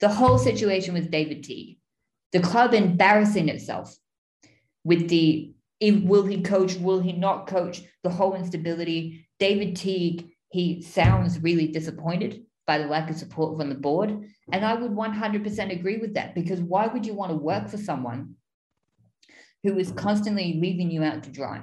The 0.00 0.08
whole 0.08 0.38
situation 0.38 0.94
with 0.94 1.10
David 1.10 1.44
Teague, 1.44 1.78
the 2.32 2.40
club 2.40 2.74
embarrassing 2.74 3.48
itself 3.48 3.96
with 4.84 5.08
the 5.08 5.52
will 5.82 6.24
he 6.24 6.42
coach, 6.42 6.74
will 6.76 7.00
he 7.00 7.12
not 7.12 7.46
coach, 7.46 7.82
the 8.02 8.10
whole 8.10 8.34
instability. 8.34 9.28
David 9.38 9.76
Teague, 9.76 10.28
he 10.50 10.82
sounds 10.82 11.40
really 11.40 11.68
disappointed 11.68 12.44
by 12.68 12.78
the 12.78 12.86
lack 12.86 13.10
of 13.10 13.16
support 13.16 13.58
from 13.58 13.70
the 13.70 13.74
board. 13.74 14.28
And 14.52 14.64
I 14.64 14.74
would 14.74 14.92
100% 14.92 15.72
agree 15.72 15.96
with 15.96 16.14
that 16.14 16.34
because 16.34 16.60
why 16.60 16.86
would 16.86 17.06
you 17.06 17.14
want 17.14 17.30
to 17.32 17.36
work 17.36 17.68
for 17.68 17.78
someone 17.78 18.34
who 19.64 19.78
is 19.78 19.90
constantly 19.90 20.58
leaving 20.60 20.90
you 20.90 21.02
out 21.02 21.24
to 21.24 21.30
dry, 21.30 21.62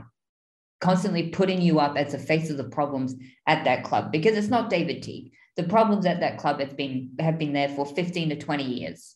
constantly 0.82 1.30
putting 1.30 1.62
you 1.62 1.80
up 1.80 1.96
as 1.96 2.12
the 2.12 2.18
face 2.18 2.50
of 2.50 2.58
the 2.58 2.66
problems 2.66 3.16
at 3.48 3.64
that 3.66 3.84
club 3.84 4.12
because 4.12 4.36
it's 4.36 4.50
not 4.50 4.70
David 4.72 5.04
Teague. 5.04 5.32
The 5.56 5.64
problems 5.64 6.06
at 6.06 6.20
that 6.20 6.38
club 6.40 6.60
have 6.60 6.76
been 6.76 7.12
have 7.20 7.38
been 7.38 7.54
there 7.54 7.70
for 7.70 7.86
15 7.86 8.30
to 8.30 8.36
20 8.36 8.64
years. 8.64 9.16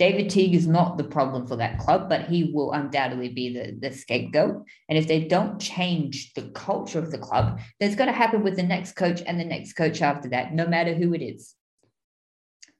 David 0.00 0.30
Teague 0.30 0.54
is 0.54 0.66
not 0.66 0.96
the 0.96 1.04
problem 1.04 1.46
for 1.46 1.56
that 1.56 1.78
club, 1.78 2.08
but 2.08 2.22
he 2.22 2.44
will 2.54 2.72
undoubtedly 2.72 3.28
be 3.28 3.52
the, 3.52 3.76
the 3.78 3.94
scapegoat. 3.94 4.64
And 4.88 4.96
if 4.96 5.06
they 5.06 5.24
don't 5.24 5.60
change 5.60 6.32
the 6.32 6.48
culture 6.54 6.98
of 6.98 7.10
the 7.10 7.18
club, 7.18 7.60
that's 7.78 7.96
going 7.96 8.06
to 8.06 8.16
happen 8.16 8.42
with 8.42 8.56
the 8.56 8.62
next 8.62 8.96
coach 8.96 9.20
and 9.26 9.38
the 9.38 9.44
next 9.44 9.74
coach 9.74 10.00
after 10.00 10.30
that, 10.30 10.54
no 10.54 10.66
matter 10.66 10.94
who 10.94 11.12
it 11.12 11.20
is. 11.20 11.54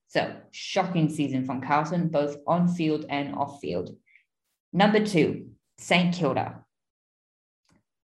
So, 0.09 0.35
shocking 0.50 1.11
season 1.11 1.44
from 1.44 1.61
Carlton, 1.61 2.09
both 2.09 2.38
on 2.46 2.68
field 2.68 3.04
and 3.11 3.35
off 3.35 3.61
field. 3.61 3.94
Number 4.72 5.04
two, 5.04 5.50
St. 5.76 6.14
Kilda. 6.14 6.64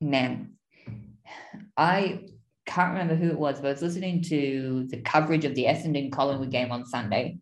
Man, 0.01 0.56
I 1.78 2.25
can't 2.65 2.91
remember 2.91 3.15
who 3.15 3.30
it 3.30 3.39
was, 3.39 3.62
but 3.62 3.69
I 3.69 3.71
was 3.71 3.82
listening 3.82 4.23
to 4.23 4.88
the 4.89 4.99
coverage 4.99 5.45
of 5.45 5.56
the 5.56 5.67
Essendon 5.67 6.12
Collingwood 6.12 6.51
game 6.51 6.73
on 6.73 6.86
Sunday 6.86 7.38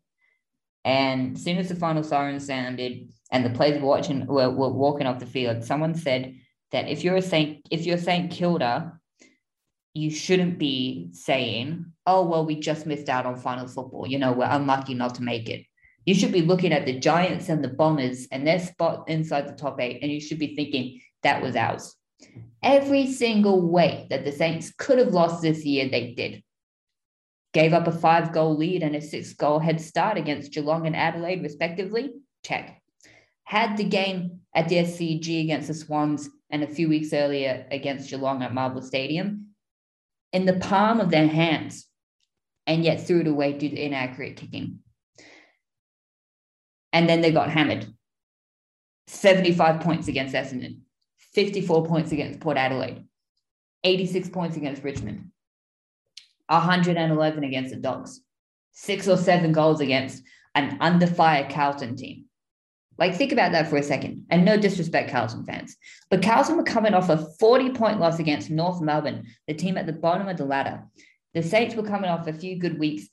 and 0.85 1.35
as 1.35 1.43
soon 1.43 1.57
as 1.57 1.69
the 1.69 1.75
final 1.75 2.03
siren 2.03 2.39
sounded 2.39 3.09
and 3.31 3.45
the 3.45 3.49
players 3.49 3.81
were 3.81 3.87
watching 3.87 4.25
were, 4.25 4.49
were 4.49 4.69
walking 4.69 5.07
off 5.07 5.19
the 5.19 5.25
field, 5.25 5.63
someone 5.63 5.95
said 5.95 6.35
that 6.71 6.89
if 6.89 7.03
you're 7.03 7.15
a 7.15 7.21
Saint 7.21 7.65
if 7.71 7.85
you're 7.85 7.97
Saint 7.97 8.31
Kilda, 8.31 8.99
you 9.93 10.09
shouldn't 10.09 10.57
be 10.57 11.09
saying, 11.13 11.85
"Oh 12.05 12.25
well, 12.27 12.45
we 12.45 12.59
just 12.59 12.85
missed 12.85 13.09
out 13.09 13.25
on 13.25 13.37
final 13.37 13.67
football. 13.67 14.07
You 14.07 14.19
know, 14.19 14.33
we're 14.33 14.49
unlucky 14.49 14.93
not 14.93 15.15
to 15.15 15.23
make 15.23 15.49
it." 15.49 15.65
You 16.05 16.13
should 16.13 16.33
be 16.33 16.41
looking 16.41 16.73
at 16.73 16.85
the 16.85 16.99
Giants 16.99 17.47
and 17.47 17.63
the 17.63 17.69
Bombers 17.69 18.27
and 18.29 18.45
their 18.45 18.59
spot 18.59 19.05
inside 19.07 19.47
the 19.47 19.53
top 19.53 19.79
eight, 19.79 19.99
and 20.01 20.11
you 20.11 20.19
should 20.19 20.39
be 20.39 20.55
thinking 20.55 20.99
that 21.21 21.41
was 21.41 21.55
ours. 21.55 21.95
Every 22.61 23.07
single 23.07 23.61
way 23.61 24.07
that 24.09 24.25
the 24.25 24.31
Saints 24.31 24.73
could 24.77 24.97
have 24.97 25.13
lost 25.13 25.41
this 25.41 25.63
year, 25.63 25.87
they 25.87 26.13
did 26.13 26.43
gave 27.53 27.73
up 27.73 27.87
a 27.87 27.91
five 27.91 28.33
goal 28.33 28.57
lead 28.57 28.83
and 28.83 28.95
a 28.95 29.01
six 29.01 29.33
goal 29.33 29.59
head 29.59 29.79
start 29.79 30.17
against 30.17 30.51
Geelong 30.51 30.87
and 30.87 30.95
Adelaide, 30.95 31.43
respectively. 31.43 32.11
Check. 32.43 32.81
Had 33.45 33.77
the 33.77 33.83
game 33.83 34.39
at 34.55 34.69
the 34.69 34.77
SCG 34.77 35.43
against 35.43 35.67
the 35.67 35.73
Swans 35.73 36.29
and 36.49 36.63
a 36.63 36.67
few 36.67 36.89
weeks 36.89 37.13
earlier 37.13 37.65
against 37.71 38.09
Geelong 38.09 38.41
at 38.41 38.53
Marvel 38.53 38.81
Stadium 38.81 39.47
in 40.31 40.45
the 40.45 40.53
palm 40.53 40.99
of 40.99 41.11
their 41.11 41.27
hands 41.27 41.87
and 42.65 42.83
yet 42.83 43.05
threw 43.05 43.21
it 43.21 43.27
away 43.27 43.53
due 43.53 43.69
to 43.69 43.79
inaccurate 43.79 44.37
kicking. 44.37 44.79
And 46.91 47.07
then 47.07 47.21
they 47.21 47.31
got 47.31 47.49
hammered 47.49 47.85
75 49.07 49.81
points 49.81 50.07
against 50.07 50.33
Essendon, 50.33 50.79
54 51.33 51.85
points 51.85 52.11
against 52.11 52.39
Port 52.39 52.57
Adelaide, 52.57 53.03
86 53.83 54.29
points 54.29 54.57
against 54.57 54.83
Richmond. 54.83 55.31
111 56.47 57.43
against 57.43 57.73
the 57.73 57.79
Dogs, 57.79 58.21
six 58.71 59.07
or 59.07 59.17
seven 59.17 59.51
goals 59.51 59.81
against 59.81 60.23
an 60.55 60.77
under 60.81 61.07
fire 61.07 61.47
Carlton 61.49 61.95
team. 61.95 62.25
Like, 62.97 63.15
think 63.15 63.31
about 63.31 63.53
that 63.53 63.69
for 63.69 63.77
a 63.77 63.83
second. 63.83 64.25
And 64.29 64.45
no 64.45 64.57
disrespect, 64.57 65.11
Carlton 65.11 65.45
fans. 65.45 65.75
But 66.09 66.21
Carlton 66.21 66.57
were 66.57 66.63
coming 66.63 66.93
off 66.93 67.09
a 67.09 67.17
40 67.39 67.71
point 67.71 67.99
loss 67.99 68.19
against 68.19 68.51
North 68.51 68.81
Melbourne, 68.81 69.25
the 69.47 69.53
team 69.53 69.77
at 69.77 69.87
the 69.87 69.93
bottom 69.93 70.27
of 70.27 70.37
the 70.37 70.45
ladder. 70.45 70.83
The 71.33 71.41
Saints 71.41 71.75
were 71.75 71.83
coming 71.83 72.09
off 72.09 72.27
a 72.27 72.33
few 72.33 72.59
good 72.59 72.77
weeks, 72.77 73.07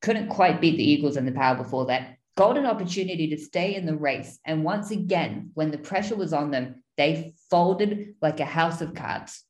couldn't 0.00 0.28
quite 0.28 0.60
beat 0.60 0.76
the 0.76 0.90
Eagles 0.90 1.16
in 1.16 1.24
the 1.24 1.32
power 1.32 1.56
before 1.56 1.86
that. 1.86 2.16
Golden 2.36 2.66
opportunity 2.66 3.28
to 3.28 3.38
stay 3.38 3.76
in 3.76 3.86
the 3.86 3.94
race. 3.94 4.38
And 4.44 4.64
once 4.64 4.90
again, 4.90 5.50
when 5.54 5.70
the 5.70 5.78
pressure 5.78 6.16
was 6.16 6.32
on 6.32 6.50
them, 6.50 6.82
they 6.96 7.34
folded 7.50 8.14
like 8.20 8.40
a 8.40 8.44
house 8.44 8.80
of 8.80 8.94
cards. 8.94 9.44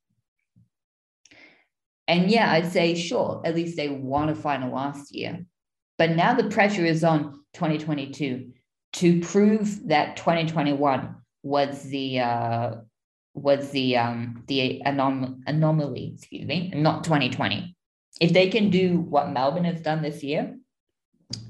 And 2.08 2.30
yeah, 2.30 2.50
I'd 2.52 2.72
say, 2.72 2.94
sure, 2.94 3.42
at 3.44 3.54
least 3.54 3.76
they 3.76 3.88
won 3.88 4.28
a 4.28 4.34
final 4.34 4.72
last 4.72 5.14
year. 5.14 5.44
But 5.98 6.10
now 6.10 6.34
the 6.34 6.50
pressure 6.50 6.84
is 6.84 7.04
on 7.04 7.44
2022 7.54 8.52
to 8.94 9.20
prove 9.20 9.88
that 9.88 10.16
2021 10.16 11.14
was 11.42 11.82
the 11.84 12.20
uh, 12.20 12.74
was 13.34 13.70
the 13.70 13.96
um, 13.96 14.44
the 14.46 14.82
anom- 14.84 15.40
anomaly, 15.46 16.14
excuse 16.16 16.46
me, 16.46 16.72
not 16.74 17.04
2020. 17.04 17.74
If 18.20 18.32
they 18.32 18.48
can 18.48 18.70
do 18.70 18.98
what 18.98 19.30
Melbourne 19.30 19.64
has 19.64 19.80
done 19.80 20.02
this 20.02 20.22
year 20.22 20.56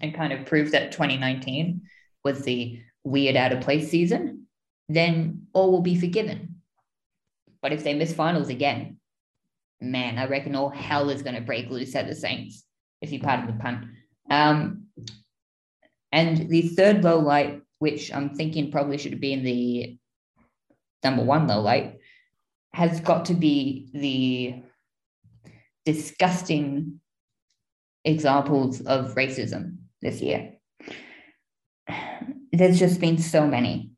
and 0.01 0.15
kind 0.15 0.33
of 0.33 0.47
prove 0.47 0.73
that 0.73 0.93
2019 0.93 1.83
was 2.25 2.43
the 2.43 2.81
weird 3.05 3.37
out 3.37 3.53
of 3.53 3.63
place 3.63 3.91
season, 3.91 4.47
then 4.89 5.47
all 5.53 5.73
will 5.73 5.83
be 5.83 5.99
forgiven. 5.99 6.63
But 7.61 7.73
if 7.73 7.85
they 7.85 7.95
miss 7.95 8.15
finals 8.15 8.49
again, 8.49 8.99
man, 9.83 10.19
I 10.19 10.27
reckon 10.27 10.55
all 10.55 10.71
hell 10.71 11.11
is 11.11 11.23
going 11.23 11.35
to 11.35 11.41
break 11.41 11.69
loose 11.69 11.95
at 11.95 12.07
the 12.07 12.15
Saints, 12.15 12.65
if 13.01 13.13
you 13.13 13.21
pardon 13.21 13.47
the 13.47 13.63
pun. 13.63 13.97
Um, 14.31 14.87
and 16.13 16.49
the 16.49 16.69
third 16.69 17.05
low 17.05 17.19
light, 17.19 17.63
which 17.79 18.13
I'm 18.13 18.35
thinking 18.35 18.71
probably 18.71 18.99
should 18.99 19.21
be 19.21 19.33
in 19.33 19.45
the 19.45 19.99
number 21.03 21.25
one 21.25 21.47
low 21.49 21.61
light, 21.61 21.97
has 22.73 23.01
got 23.01 23.27
to 23.27 23.35
be 23.35 23.91
the 23.93 24.63
disgusting 25.85 27.01
examples 28.05 28.81
of 28.83 29.15
racism 29.15 29.77
this 30.01 30.21
year. 30.21 30.55
There's 32.53 32.79
just 32.79 33.01
been 33.01 33.19
so 33.19 33.47
many. 33.47 33.92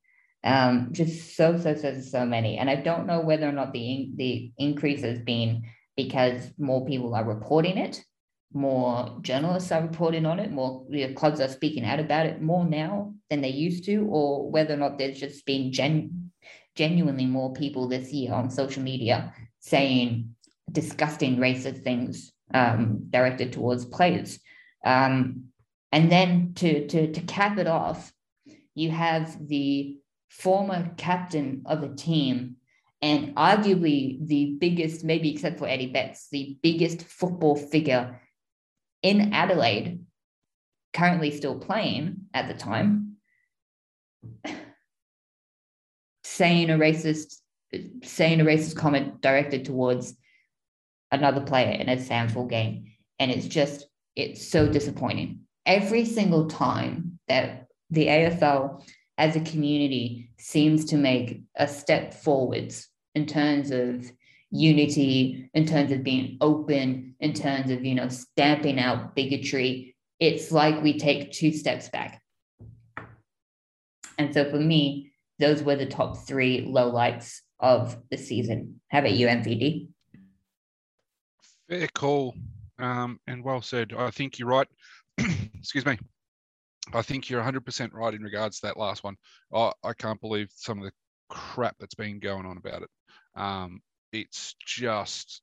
Um, 0.45 0.91
just 0.93 1.37
so 1.37 1.59
so 1.59 1.75
so 1.75 2.01
so 2.01 2.27
many, 2.27 2.59
and 2.59 2.69
I 2.69 2.77
don't 2.77 3.07
know 3.07 3.21
whether 3.21 3.49
or 3.49 3.53
not 3.53 3.73
the 3.73 4.11
the 4.15 4.53
increase 4.59 5.03
has 5.03 5.19
been 5.19 5.65
because 5.97 6.53
more 6.59 6.85
people 6.85 7.15
are 7.15 7.25
reporting 7.25 7.79
it, 7.79 8.05
more 8.53 9.19
journalists 9.23 9.73
are 9.73 9.83
reporting 9.83 10.27
on 10.27 10.39
it, 10.39 10.51
more 10.53 10.85
you 10.91 11.09
know, 11.09 11.15
clubs 11.15 11.41
are 11.41 11.49
speaking 11.49 11.85
out 11.85 11.99
about 11.99 12.27
it 12.27 12.43
more 12.43 12.65
now 12.65 13.15
than 13.31 13.41
they 13.41 13.49
used 13.49 13.85
to, 13.87 14.07
or 14.11 14.51
whether 14.51 14.75
or 14.75 14.77
not 14.77 14.99
there's 14.99 15.19
just 15.19 15.47
been 15.47 15.73
gen- 15.73 16.31
genuinely 16.77 17.27
more 17.27 17.53
people 17.53 17.89
this 17.89 18.13
year 18.13 18.33
on 18.33 18.51
social 18.51 18.83
media 18.83 19.33
saying 19.61 20.35
disgusting 20.71 21.37
racist 21.37 21.83
things 21.83 22.33
um, 22.53 23.07
directed 23.11 23.53
towards 23.53 23.85
players. 23.85 24.39
Um, 24.85 25.45
and 25.91 26.11
then 26.11 26.53
to, 26.57 26.87
to, 26.89 27.13
to 27.13 27.21
cap 27.23 27.59
it 27.59 27.67
off, 27.67 28.13
you 28.75 28.91
have 28.91 29.37
the 29.47 29.99
former 30.39 30.91
captain 30.97 31.63
of 31.67 31.83
a 31.83 31.95
team 31.95 32.57
and 33.01 33.37
arguably 33.37 34.27
the 34.27 34.57
biggest, 34.59 35.05
maybe 35.05 35.31
except 35.31 35.59
for 35.59 35.69
Eddie 35.69 35.93
Betts, 35.93 36.29
the 36.31 36.59
biggest 36.63 37.03
football 37.03 37.55
figure 37.55 38.21
in 39.03 39.33
Adelaide, 39.33 40.01
currently 40.93 41.31
still 41.31 41.59
playing 41.59 42.17
at 42.33 42.49
the 42.49 42.55
time, 42.55 43.17
saying 46.25 46.71
a 46.71 46.79
racist, 46.79 47.37
saying 48.03 48.41
a 48.41 48.45
racist 48.45 48.77
comment 48.77 49.21
directed 49.21 49.65
towards 49.65 50.15
another 51.13 51.43
player 51.43 51.71
in 51.71 51.89
a 51.89 51.97
SANFL 51.97 52.49
game. 52.49 52.87
And 53.19 53.31
it's 53.31 53.47
just, 53.47 53.87
it's 54.17 54.49
so 54.49 54.67
disappointing. 54.67 55.41
Every 55.67 56.05
single 56.05 56.49
time 56.49 57.19
that 57.29 57.67
the 57.91 58.07
AFL 58.07 58.83
as 59.19 59.37
a 59.37 59.41
community 59.41 60.31
seems 60.39 60.85
to 60.87 60.97
make 60.97 61.43
a 61.57 61.69
step 61.69 62.15
forwards 62.15 62.89
in 63.15 63.27
terms 63.27 63.71
of 63.71 64.11
unity, 64.51 65.51
in 65.55 65.67
terms 65.67 65.93
of 65.93 66.03
being 66.03 66.37
open, 66.41 67.15
in 67.21 67.33
terms 67.33 67.71
of, 67.71 67.85
you 67.85 67.95
know, 67.95 68.09
stamping 68.09 68.79
out 68.79 69.15
bigotry. 69.15 69.95
It's 70.21 70.51
like 70.51 70.83
we 70.83 70.99
take 70.99 71.33
two 71.33 71.53
steps 71.53 71.89
back. 71.89 72.23
And 74.19 74.33
so 74.33 74.49
for 74.49 74.59
me, 74.59 75.13
those 75.39 75.63
were 75.63 75.77
the 75.77 75.87
top 75.87 76.17
three 76.27 76.65
lowlights 76.67 77.41
of 77.59 77.97
the 78.11 78.17
season. 78.17 78.81
How 78.89 79.01
about 79.01 79.13
you, 79.13 79.27
MVD? 79.27 79.89
Fair 81.69 81.89
call 81.95 82.35
um, 82.79 83.19
and 83.27 83.43
well 83.43 83.63
said. 83.63 83.93
I 83.97 84.11
think 84.11 84.39
you're 84.39 84.49
right. 84.49 84.69
Excuse 85.19 85.87
me. 85.87 85.99
I 86.93 87.03
think 87.03 87.29
you're 87.31 87.43
100% 87.43 87.93
right 87.93 88.15
in 88.15 88.23
regards 88.23 88.61
to 88.61 88.67
that 88.67 88.77
last 88.77 89.05
one. 89.05 89.17
I, 89.53 89.73
I 89.83 89.93
can't 89.95 90.21
believe 90.21 90.49
some 90.55 90.79
of 90.79 90.85
the 90.85 90.93
crap 91.29 91.77
that's 91.79 91.95
been 91.95 92.19
going 92.19 92.47
on 92.47 92.59
about 92.59 92.83
it. 92.83 92.91
Um, 93.35 93.81
it's 94.13 94.55
just 94.65 95.43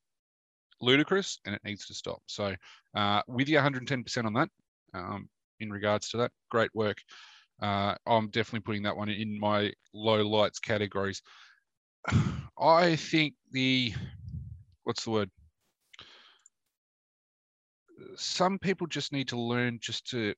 ludicrous 0.82 1.40
and 1.46 1.56
it 1.56 1.62
needs 1.64 1.86
to 1.88 1.94
stop. 1.94 2.22
So, 2.28 2.56
uh, 2.96 3.22
with 3.28 3.50
you 3.50 3.58
110% 3.58 4.26
on 4.26 4.34
that, 4.34 4.50
um, 4.94 5.30
in 5.60 5.72
regards 5.72 6.10
to 6.10 6.18
that, 6.18 6.32
great 6.50 6.72
work. 6.74 6.98
Uh, 7.62 7.96
I'm 8.08 8.30
definitely 8.30 8.62
putting 8.62 8.84
that 8.84 8.98
one 8.98 9.10
in 9.10 9.40
my 9.40 9.72
low 9.94 10.28
lights 10.28 10.60
categories. 10.60 11.22
I 12.60 12.96
think 12.96 13.36
the 13.52 13.94
what's 14.84 15.04
the 15.06 15.12
word? 15.12 15.32
Some 18.16 18.58
people 18.60 18.88
just 18.88 19.14
need 19.14 19.28
to 19.30 19.40
learn 19.40 19.78
just 19.80 20.10
to 20.12 20.34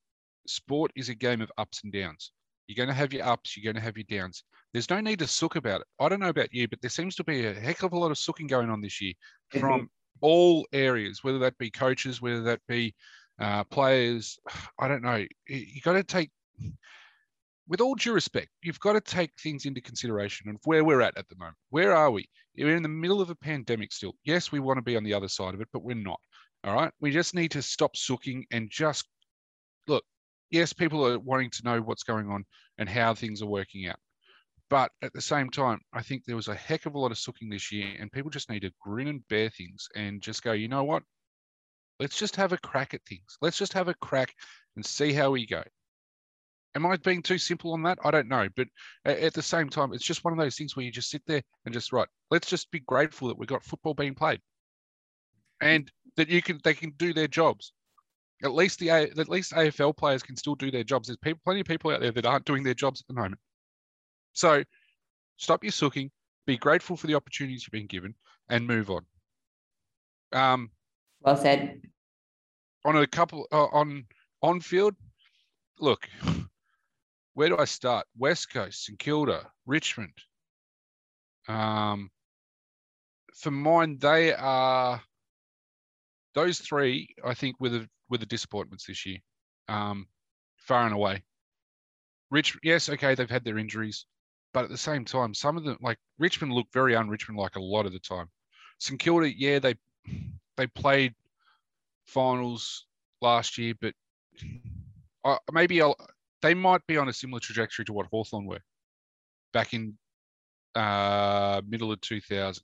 sport 0.48 0.92
is 0.96 1.10
a 1.10 1.16
game 1.16 1.42
of 1.42 1.52
ups 1.58 1.82
and 1.84 1.94
downs. 1.94 2.32
You're 2.68 2.84
going 2.84 2.94
to 2.94 3.00
have 3.00 3.14
your 3.14 3.26
ups, 3.26 3.58
you're 3.58 3.72
going 3.72 3.80
to 3.80 3.86
have 3.86 3.98
your 3.98 4.06
downs. 4.10 4.44
There's 4.72 4.90
no 4.90 5.02
need 5.02 5.20
to 5.20 5.28
sook 5.28 5.56
about 5.56 5.82
it. 5.82 5.88
I 6.00 6.10
don't 6.10 6.20
know 6.20 6.30
about 6.30 6.54
you, 6.54 6.68
but 6.68 6.82
there 6.82 6.90
seems 6.90 7.16
to 7.16 7.24
be 7.24 7.46
a 7.46 7.54
heck 7.54 7.84
of 7.84 7.94
a 7.94 8.00
lot 8.00 8.12
of 8.12 8.18
sooking 8.18 8.48
going 8.48 8.70
on 8.70 8.82
this 8.82 9.02
year 9.02 9.14
from 9.50 9.90
all 10.22 10.66
areas, 10.72 11.24
whether 11.24 11.40
that 11.40 11.58
be 11.58 11.70
coaches, 11.70 12.22
whether 12.22 12.42
that 12.44 12.62
be 12.68 12.96
uh, 13.40 13.64
players. 13.66 14.40
I 14.80 14.88
don't 14.88 15.04
know. 15.04 15.26
You've 15.48 15.84
got 15.84 15.94
to 15.94 16.04
take, 16.04 16.32
with 17.68 17.82
all 17.82 17.96
due 17.96 18.14
respect, 18.14 18.50
you've 18.64 18.80
got 18.80 18.94
to 18.94 19.02
take 19.02 19.32
things 19.40 19.66
into 19.66 19.82
consideration 19.82 20.50
and 20.50 20.58
where 20.64 20.84
we're 20.84 21.02
at 21.02 21.18
at 21.18 21.28
the 21.30 21.36
moment. 21.36 21.58
Where 21.70 21.96
are 21.96 22.12
we? 22.12 22.28
We're 22.58 22.76
in 22.76 22.84
the 22.84 22.90
middle 22.90 23.22
of 23.22 23.30
a 23.30 23.36
pandemic 23.36 23.92
still. 23.92 24.14
Yes, 24.24 24.52
we 24.52 24.60
want 24.60 24.78
to 24.78 24.84
be 24.84 24.96
on 24.96 25.04
the 25.04 25.14
other 25.14 25.28
side 25.28 25.54
of 25.54 25.62
it, 25.62 25.68
but 25.74 25.84
we're 25.84 25.96
not. 25.96 26.20
All 26.64 26.76
right. 26.76 26.92
We 27.02 27.12
just 27.12 27.36
need 27.36 27.52
to 27.52 27.62
stop 27.62 27.98
sooking 27.98 28.46
and 28.52 28.70
just 28.70 29.06
look. 29.88 30.04
Yes, 30.54 30.72
people 30.72 31.04
are 31.08 31.18
wanting 31.18 31.50
to 31.50 31.64
know 31.64 31.82
what's 31.82 32.04
going 32.04 32.30
on 32.30 32.46
and 32.78 32.88
how 32.88 33.16
things 33.16 33.42
are 33.42 33.48
working 33.48 33.88
out. 33.88 33.98
But 34.70 34.92
at 35.02 35.12
the 35.12 35.20
same 35.20 35.50
time, 35.50 35.80
I 35.94 36.04
think 36.04 36.26
there 36.26 36.36
was 36.36 36.48
a 36.48 36.54
heck 36.54 36.86
of 36.86 36.94
a 36.94 37.00
lot 37.00 37.12
of 37.12 37.18
sooking 37.18 37.50
this 37.50 37.72
year, 37.72 37.96
and 38.00 38.12
people 38.12 38.30
just 38.30 38.52
need 38.52 38.60
to 38.60 38.72
grin 38.80 39.08
and 39.08 39.28
bear 39.30 39.50
things 39.50 39.88
and 39.96 40.22
just 40.22 40.44
go, 40.44 40.52
you 40.52 40.68
know 40.68 40.84
what? 40.84 41.02
Let's 42.00 42.20
just 42.20 42.36
have 42.36 42.54
a 42.54 42.60
crack 42.60 42.94
at 42.94 43.02
things. 43.10 43.36
Let's 43.42 43.58
just 43.58 43.74
have 43.74 43.88
a 43.88 43.96
crack 43.96 44.32
and 44.76 44.86
see 44.86 45.12
how 45.12 45.32
we 45.32 45.48
go. 45.48 45.64
Am 46.76 46.86
I 46.86 46.98
being 46.98 47.24
too 47.24 47.40
simple 47.40 47.74
on 47.74 47.82
that? 47.84 47.98
I 48.04 48.12
don't 48.12 48.28
know. 48.28 48.48
But 48.56 48.68
at 49.06 49.34
the 49.34 49.42
same 49.42 49.70
time, 49.70 49.92
it's 49.92 50.06
just 50.06 50.24
one 50.24 50.34
of 50.34 50.40
those 50.40 50.56
things 50.56 50.76
where 50.76 50.86
you 50.86 50.92
just 50.92 51.10
sit 51.10 51.24
there 51.26 51.42
and 51.66 51.74
just, 51.74 51.92
right, 51.92 52.08
let's 52.30 52.48
just 52.48 52.70
be 52.70 52.80
grateful 52.82 53.28
that 53.30 53.40
we've 53.40 53.50
got 53.50 53.64
football 53.64 53.96
being 53.96 54.14
played 54.14 54.40
and 55.62 55.92
that 56.16 56.30
you 56.30 56.44
can 56.44 56.60
they 56.64 56.76
can 56.76 56.92
do 56.98 57.12
their 57.12 57.28
jobs. 57.28 57.74
At 58.44 58.54
least 58.54 58.80
the 58.80 58.90
at 58.90 59.30
least 59.30 59.54
AFL 59.54 59.96
players 59.96 60.22
can 60.22 60.36
still 60.36 60.56
do 60.56 60.70
their 60.70 60.84
jobs. 60.84 61.08
There's 61.08 61.18
people, 61.18 61.40
plenty 61.46 61.62
of 61.62 61.66
people 61.66 61.92
out 61.92 62.02
there 62.02 62.12
that 62.12 62.26
aren't 62.26 62.46
doing 62.46 62.64
their 62.64 62.74
jobs 62.74 63.02
at 63.02 63.08
the 63.08 63.20
moment. 63.20 63.40
So 64.34 64.64
stop 65.38 65.64
your 65.64 65.72
sooking, 65.72 66.12
be 66.46 66.58
grateful 66.58 66.98
for 66.98 67.08
the 67.08 67.16
opportunities 67.16 67.64
you've 67.64 67.72
been 67.72 67.88
given, 67.88 68.16
and 68.50 68.68
move 68.68 68.90
on. 68.90 69.06
Um, 70.34 70.72
well 71.22 71.38
said. 71.38 71.82
On 72.86 72.98
a 72.98 73.08
couple 73.08 73.48
uh, 73.52 73.66
on 73.66 74.06
on 74.42 74.60
field, 74.60 74.96
look, 75.80 76.10
where 77.34 77.48
do 77.48 77.58
I 77.58 77.66
start? 77.66 78.06
West 78.18 78.52
Coast, 78.52 78.86
St 78.86 79.00
Kilda, 79.00 79.50
Richmond. 79.66 80.14
Um, 81.48 82.10
for 83.36 83.52
mine, 83.52 83.98
they 84.00 84.34
are 84.34 85.02
those 86.36 86.60
three. 86.60 87.16
I 87.24 87.34
think 87.34 87.56
were 87.60 87.70
the 87.70 87.90
were 88.14 88.20
the 88.20 88.26
disappointments 88.28 88.86
this 88.86 89.06
year, 89.08 89.18
um, 89.68 90.06
far 90.56 90.86
and 90.86 90.94
away. 90.94 91.24
Rich, 92.30 92.56
yes, 92.62 92.88
okay, 92.88 93.16
they've 93.16 93.30
had 93.30 93.44
their 93.44 93.58
injuries. 93.58 94.06
But 94.54 94.64
at 94.64 94.70
the 94.70 94.78
same 94.78 95.04
time, 95.04 95.34
some 95.34 95.58
of 95.58 95.64
them, 95.64 95.78
like 95.82 95.98
Richmond, 96.20 96.54
look 96.54 96.68
very 96.72 96.96
un-Richmond 96.96 97.40
like 97.40 97.56
a 97.56 97.62
lot 97.62 97.88
of 97.88 97.92
the 97.92 98.00
time. 98.00 98.30
St 98.78 99.00
Kilda, 99.00 99.36
yeah, 99.36 99.58
they 99.58 99.76
they 100.58 100.68
played 100.68 101.16
finals 102.06 102.86
last 103.20 103.58
year, 103.58 103.74
but 103.82 103.96
maybe 105.52 105.82
I'll, 105.82 105.96
they 106.44 106.54
might 106.54 106.86
be 106.86 106.98
on 106.98 107.10
a 107.10 107.14
similar 107.14 107.40
trajectory 107.40 107.86
to 107.86 107.94
what 107.94 108.06
Hawthorn 108.12 108.46
were 108.46 108.62
back 109.54 109.74
in 109.74 109.98
uh, 110.76 111.62
middle 111.68 111.92
of 111.92 112.00
2000s. 112.02 112.62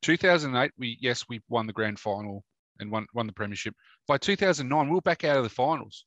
2008, 0.00 0.72
we 0.78 0.96
yes, 0.98 1.26
we 1.28 1.42
won 1.50 1.66
the 1.66 1.74
grand 1.74 1.98
final 1.98 2.42
and 2.82 2.90
won 2.90 3.06
won 3.14 3.26
the 3.26 3.32
premiership. 3.32 3.74
By 4.06 4.18
2009, 4.18 4.88
we 4.88 4.94
were 4.94 5.00
back 5.00 5.24
out 5.24 5.38
of 5.38 5.44
the 5.44 5.48
finals. 5.48 6.04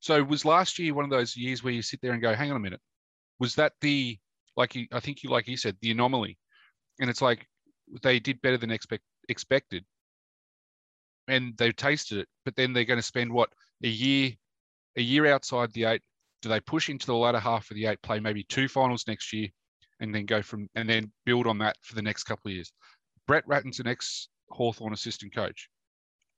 So 0.00 0.22
was 0.24 0.44
last 0.44 0.80
year 0.80 0.94
one 0.94 1.04
of 1.04 1.10
those 1.10 1.36
years 1.36 1.62
where 1.62 1.72
you 1.72 1.80
sit 1.80 2.00
there 2.02 2.12
and 2.12 2.20
go, 2.20 2.34
hang 2.34 2.50
on 2.50 2.56
a 2.56 2.60
minute, 2.60 2.80
was 3.38 3.54
that 3.54 3.72
the 3.80 4.18
like 4.56 4.74
you, 4.74 4.86
I 4.92 5.00
think 5.00 5.22
you 5.22 5.30
like 5.30 5.46
you 5.46 5.56
said 5.56 5.76
the 5.80 5.92
anomaly, 5.92 6.36
and 7.00 7.08
it's 7.08 7.22
like 7.22 7.46
they 8.02 8.18
did 8.18 8.42
better 8.42 8.56
than 8.58 8.70
expect 8.70 9.04
expected, 9.28 9.84
and 11.28 11.56
they've 11.56 11.76
tasted 11.76 12.18
it, 12.18 12.28
but 12.44 12.56
then 12.56 12.72
they're 12.72 12.84
going 12.84 12.98
to 12.98 13.02
spend 13.02 13.32
what 13.32 13.50
a 13.84 13.88
year 13.88 14.32
a 14.96 15.02
year 15.02 15.26
outside 15.26 15.72
the 15.72 15.84
eight. 15.84 16.02
Do 16.42 16.48
they 16.48 16.60
push 16.60 16.88
into 16.88 17.06
the 17.06 17.14
latter 17.14 17.38
half 17.38 17.70
of 17.70 17.76
the 17.76 17.86
eight, 17.86 18.02
play 18.02 18.18
maybe 18.18 18.44
two 18.44 18.66
finals 18.68 19.04
next 19.06 19.32
year, 19.32 19.48
and 20.00 20.14
then 20.14 20.26
go 20.26 20.42
from 20.42 20.68
and 20.74 20.88
then 20.88 21.12
build 21.24 21.46
on 21.46 21.58
that 21.58 21.76
for 21.82 21.94
the 21.94 22.02
next 22.02 22.24
couple 22.24 22.50
of 22.50 22.54
years? 22.54 22.72
Brett 23.26 23.46
Ratten's 23.46 23.78
an 23.78 23.86
ex 23.86 24.28
Hawthorn 24.52 24.92
assistant 24.92 25.34
coach. 25.34 25.68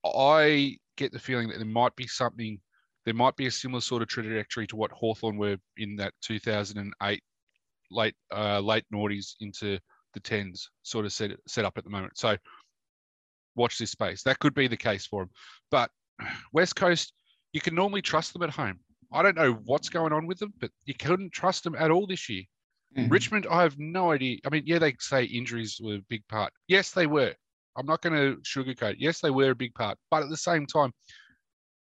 I 0.05 0.77
get 0.97 1.13
the 1.13 1.19
feeling 1.19 1.49
that 1.49 1.59
there 1.59 1.67
might 1.67 1.97
be 1.97 2.07
something 2.07 2.61
there 3.05 3.15
might 3.15 3.37
be 3.37 3.47
a 3.47 3.51
similar 3.51 3.81
sort 3.81 4.03
of 4.03 4.09
trajectory 4.09 4.67
to 4.67 4.77
what 4.77 4.91
Hawthorn 4.93 5.37
were 5.37 5.59
in 5.77 5.97
that 5.97 6.15
2008 6.23 7.23
late 7.91 8.15
uh, 8.35 8.61
late 8.61 8.85
noughties 8.93 9.35
into 9.41 9.79
the 10.15 10.21
tens 10.21 10.71
sort 10.83 11.05
of 11.05 11.13
set 11.13 11.33
set 11.47 11.65
up 11.65 11.77
at 11.77 11.85
the 11.85 11.91
moment. 11.91 12.17
So 12.17 12.37
watch 13.57 13.79
this 13.79 13.91
space. 13.91 14.23
That 14.23 14.39
could 14.39 14.55
be 14.55 14.69
the 14.69 14.77
case 14.77 15.07
for 15.07 15.23
them. 15.23 15.31
But 15.71 15.91
West 16.53 16.77
Coast, 16.77 17.13
you 17.53 17.61
can 17.61 17.75
normally 17.75 18.03
trust 18.03 18.33
them 18.33 18.43
at 18.43 18.51
home. 18.51 18.81
I 19.13 19.23
don't 19.23 19.37
know 19.37 19.53
what's 19.65 19.89
going 19.89 20.13
on 20.13 20.27
with 20.27 20.39
them, 20.39 20.53
but 20.61 20.71
you 20.87 20.95
couldn't 20.95 21.33
trust 21.33 21.63
them 21.63 21.77
at 21.77 21.91
all 21.91 22.07
this 22.07 22.29
year. 22.29 22.43
Mm-hmm. 22.97 23.13
Richmond, 23.13 23.47
I 23.51 23.63
have 23.63 23.79
no 23.79 24.13
idea. 24.13 24.39
I 24.45 24.51
mean, 24.51 24.65
yeah, 24.67 24.79
they 24.79 24.95
say 24.99 25.25
injuries 25.25 25.79
were 25.83 25.97
a 25.97 26.05
big 26.09 26.27
part. 26.29 26.53
Yes, 26.69 26.91
they 26.91 27.07
were. 27.07 27.35
I'm 27.77 27.87
not 27.87 28.03
going 28.03 28.15
to 28.15 28.41
sugarcoat. 28.43 28.97
Yes, 28.99 29.21
they 29.21 29.31
were 29.31 29.51
a 29.51 29.55
big 29.55 29.75
part, 29.75 29.99
but 30.11 30.23
at 30.23 30.31
the 30.31 30.37
same 30.37 30.67
time, 30.67 30.93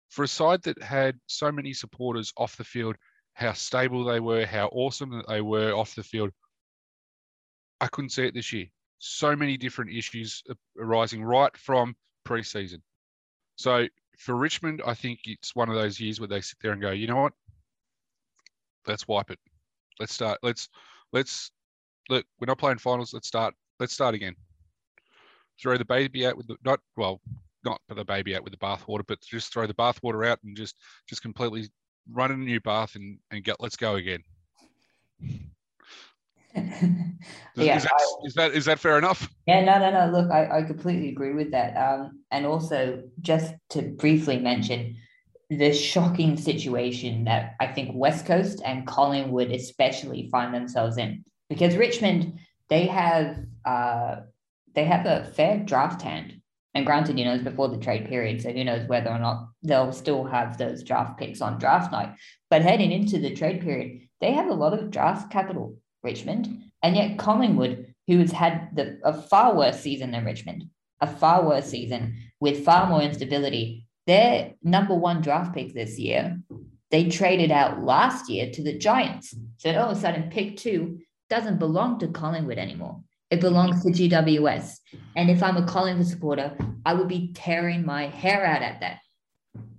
for 0.09 0.25
a 0.25 0.29
side 0.29 0.62
that 0.62 0.83
had 0.83 1.18
so 1.27 1.51
many 1.51 1.72
supporters 1.72 2.33
off 2.37 2.57
the 2.57 2.64
field, 2.64 2.96
how 3.35 3.53
stable 3.53 4.05
they 4.05 4.20
were, 4.20 4.46
how 4.46 4.68
awesome 4.68 5.11
that 5.11 5.29
they 5.29 5.40
were 5.40 5.72
off 5.72 5.94
the 5.94 6.03
field, 6.03 6.31
I 7.81 7.88
couldn't 7.88 8.11
see 8.11 8.25
it 8.25 8.35
this 8.35 8.53
year. 8.53 8.66
So 8.99 9.37
many 9.37 9.57
different 9.57 9.92
issues 9.92 10.42
arising 10.79 11.22
right 11.22 11.55
from 11.57 11.94
preseason. 12.27 12.81
So 13.57 13.87
for 14.18 14.35
Richmond, 14.35 14.83
I 14.87 14.94
think 14.94 15.20
it's 15.25 15.55
one 15.55 15.68
of 15.68 15.75
those 15.75 16.01
years 16.01 16.18
where 16.18 16.29
they 16.29 16.40
sit 16.40 16.59
there 16.62 16.72
and 16.72 16.81
go, 16.81 16.90
you 16.90 17.07
know 17.07 17.16
what? 17.16 17.33
Let's 18.87 19.07
wipe 19.07 19.31
it. 19.31 19.38
Let's 19.99 20.14
start. 20.14 20.38
Let's 20.42 20.68
let's 21.12 21.51
look. 22.09 22.25
We're 22.40 22.46
not 22.46 22.59
playing 22.59 22.79
finals. 22.79 23.12
Let's 23.12 23.29
start. 23.29 23.55
Let's 23.81 23.92
start 23.92 24.14
again. 24.14 24.37
Throw 25.61 25.77
the 25.77 25.85
baby 25.85 26.27
out 26.27 26.37
with 26.37 26.47
the 26.47 26.57
not 26.64 26.81
well 26.97 27.21
not 27.64 27.81
put 27.88 27.97
the 27.97 28.05
baby 28.05 28.37
out 28.37 28.45
with 28.45 28.53
the 28.53 28.59
bathwater, 28.59 29.03
but 29.07 29.21
just 29.21 29.53
throw 29.53 29.66
the 29.66 29.75
bathwater 29.75 30.27
out 30.27 30.38
and 30.45 30.57
just 30.57 30.77
just 31.09 31.23
completely 31.23 31.69
run 32.11 32.31
in 32.31 32.40
a 32.40 32.45
new 32.45 32.61
bath 32.61 32.95
and 32.95 33.19
and 33.31 33.45
get 33.45 33.57
let's 33.61 33.77
go 33.77 33.97
again. 33.97 34.23
yeah, 37.55 37.77
is 37.77 37.83
that, 37.83 37.92
I, 37.92 38.27
is 38.27 38.35
that 38.35 38.53
is 38.53 38.64
that 38.64 38.79
fair 38.79 38.97
enough? 38.99 39.29
Yeah, 39.47 39.62
no, 39.62 39.79
no, 39.79 39.90
no. 39.90 40.19
Look, 40.19 40.31
I, 40.31 40.59
I 40.59 40.62
completely 40.62 41.11
agree 41.11 41.35
with 41.35 41.51
that. 41.51 41.77
Um, 41.77 42.23
and 42.31 42.47
also 42.47 43.03
just 43.21 43.53
to 43.71 43.83
briefly 43.83 44.38
mention 44.38 44.97
the 45.51 45.73
shocking 45.73 46.37
situation 46.37 47.25
that 47.25 47.55
I 47.61 47.69
think 47.69 47.90
West 47.95 48.27
Coast 48.27 48.62
and 48.64 48.87
Collingwood 48.87 49.51
especially 49.51 50.29
find 50.31 50.53
themselves 50.55 50.97
in 50.99 51.25
because 51.49 51.77
Richmond 51.77 52.38
they 52.69 52.87
have 52.87 53.38
uh 53.64 54.16
they 54.77 54.85
have 54.85 55.07
a 55.07 55.25
fair 55.33 55.59
draft 55.59 56.03
hand 56.03 56.41
and 56.77 56.85
granted, 56.85 57.19
you 57.19 57.25
know, 57.25 57.33
it's 57.33 57.43
before 57.43 57.69
the 57.69 57.79
trade 57.79 58.07
period, 58.07 58.43
so 58.43 58.53
who 58.53 58.62
knows 58.62 58.87
whether 58.87 59.09
or 59.09 59.19
not 59.19 59.49
they'll 59.62 59.93
still 59.93 60.25
have 60.25 60.59
those 60.59 60.83
draft 60.83 61.19
picks 61.19 61.41
on 61.41 61.59
draft 61.59 61.91
night. 61.91 62.15
But 62.51 62.61
heading 62.61 62.93
into 62.93 63.19
the 63.19 63.35
trade 63.35 63.62
period, 63.62 64.03
they 64.21 64.33
have 64.33 64.49
a 64.49 64.55
lot 64.55 64.75
of 64.75 64.91
draft 64.91 65.33
capital, 65.33 65.79
Richmond, 66.03 66.65
and 66.83 66.95
yet 66.95 67.17
Collingwood, 67.17 67.95
who 68.07 68.19
has 68.19 68.31
had 68.31 68.77
the, 68.77 69.01
a 69.05 69.15
far 69.15 69.57
worse 69.57 69.81
season 69.81 70.11
than 70.11 70.27
Richmond, 70.27 70.65
a 71.01 71.07
far 71.07 71.47
worse 71.47 71.65
season 71.65 72.15
with 72.41 72.62
far 72.62 72.87
more 72.91 73.01
instability. 73.01 73.87
Their 74.07 74.53
number 74.62 74.95
one 74.95 75.23
draft 75.23 75.55
pick 75.55 75.73
this 75.73 75.99
year, 75.99 76.39
they 76.91 77.09
traded 77.09 77.51
out 77.51 77.85
last 77.85 78.29
year 78.29 78.51
to 78.51 78.62
the 78.62 78.77
Giants. 78.77 79.35
So 79.57 79.75
all 79.75 79.93
of 79.93 79.97
a 79.97 80.01
sudden, 80.03 80.29
pick 80.29 80.59
two 80.59 80.99
doesn't 81.31 81.59
belong 81.59 82.01
to 82.01 82.09
Collingwood 82.09 82.59
anymore. 82.59 83.01
It 83.31 83.41
belongs 83.41 83.85
mm-hmm. 83.85 83.93
to 83.93 84.09
GWS. 84.09 84.79
And 85.17 85.31
if 85.31 85.43
I'm 85.43 85.57
a 85.57 85.67
Collingwood 85.67 86.07
supporter, 86.07 86.57
I 86.85 86.95
would 86.95 87.09
be 87.09 87.33
tearing 87.35 87.85
my 87.85 88.07
hair 88.07 88.45
out 88.45 88.62
at 88.62 88.81
that. 88.81 88.99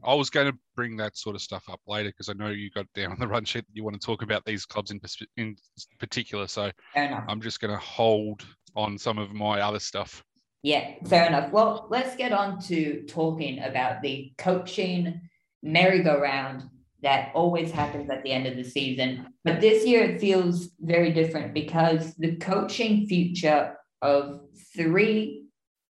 I 0.04 0.14
was 0.14 0.30
going 0.30 0.52
to 0.52 0.58
bring 0.76 0.96
that 0.98 1.18
sort 1.18 1.36
of 1.36 1.42
stuff 1.42 1.64
up 1.70 1.82
later 1.88 2.10
because 2.10 2.30
I 2.30 2.34
know 2.34 2.50
you 2.50 2.70
got 2.72 2.86
down 2.94 3.12
on 3.12 3.20
the 3.20 3.28
run 3.28 3.46
sheet. 3.46 3.66
that 3.68 3.76
You 3.76 3.84
want 3.84 4.00
to 4.00 4.06
talk 4.06 4.22
about 4.22 4.46
these 4.46 4.66
clubs 4.66 4.92
in, 4.92 5.00
in 5.38 5.56
particular. 6.00 6.48
So 6.48 6.72
I'm 6.96 7.42
just 7.42 7.60
going 7.60 7.74
to 7.74 7.80
hold 7.80 8.46
on 8.76 8.98
some 8.98 9.18
of 9.18 9.34
my 9.34 9.62
other 9.62 9.80
stuff. 9.80 10.24
Yeah, 10.64 10.96
fair 11.06 11.28
enough. 11.28 11.52
Well, 11.52 11.88
let's 11.90 12.16
get 12.16 12.32
on 12.32 12.60
to 12.64 13.04
talking 13.08 13.60
about 13.60 14.02
the 14.02 14.34
coaching 14.38 15.22
merry-go-round 15.64 16.64
that 17.04 17.32
always 17.36 17.72
happens 17.72 18.10
at 18.10 18.24
the 18.24 18.32
end 18.32 18.48
of 18.48 18.56
the 18.56 18.64
season. 18.64 19.28
But 19.44 19.62
this 19.62 19.86
year 19.86 20.04
it 20.04 20.20
feels 20.20 20.70
very 20.80 21.12
different 21.12 21.54
because 21.54 22.16
the 22.16 22.36
coaching 22.38 23.08
future 23.08 23.78
of 24.02 24.42
three 24.76 25.46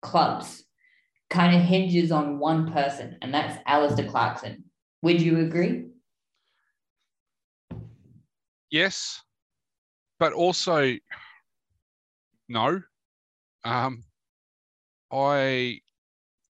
clubs 0.02 0.64
kind 1.30 1.56
of 1.56 1.62
hinges 1.62 2.10
on 2.12 2.38
one 2.38 2.72
person, 2.72 3.16
and 3.22 3.32
that's 3.32 3.58
Alastair 3.66 4.08
Clarkson. 4.08 4.64
Would 5.02 5.22
you 5.22 5.40
agree? 5.40 5.86
yes, 8.70 9.20
but 10.18 10.32
also 10.32 10.96
no. 12.48 12.80
Um, 13.64 14.04
I 15.12 15.80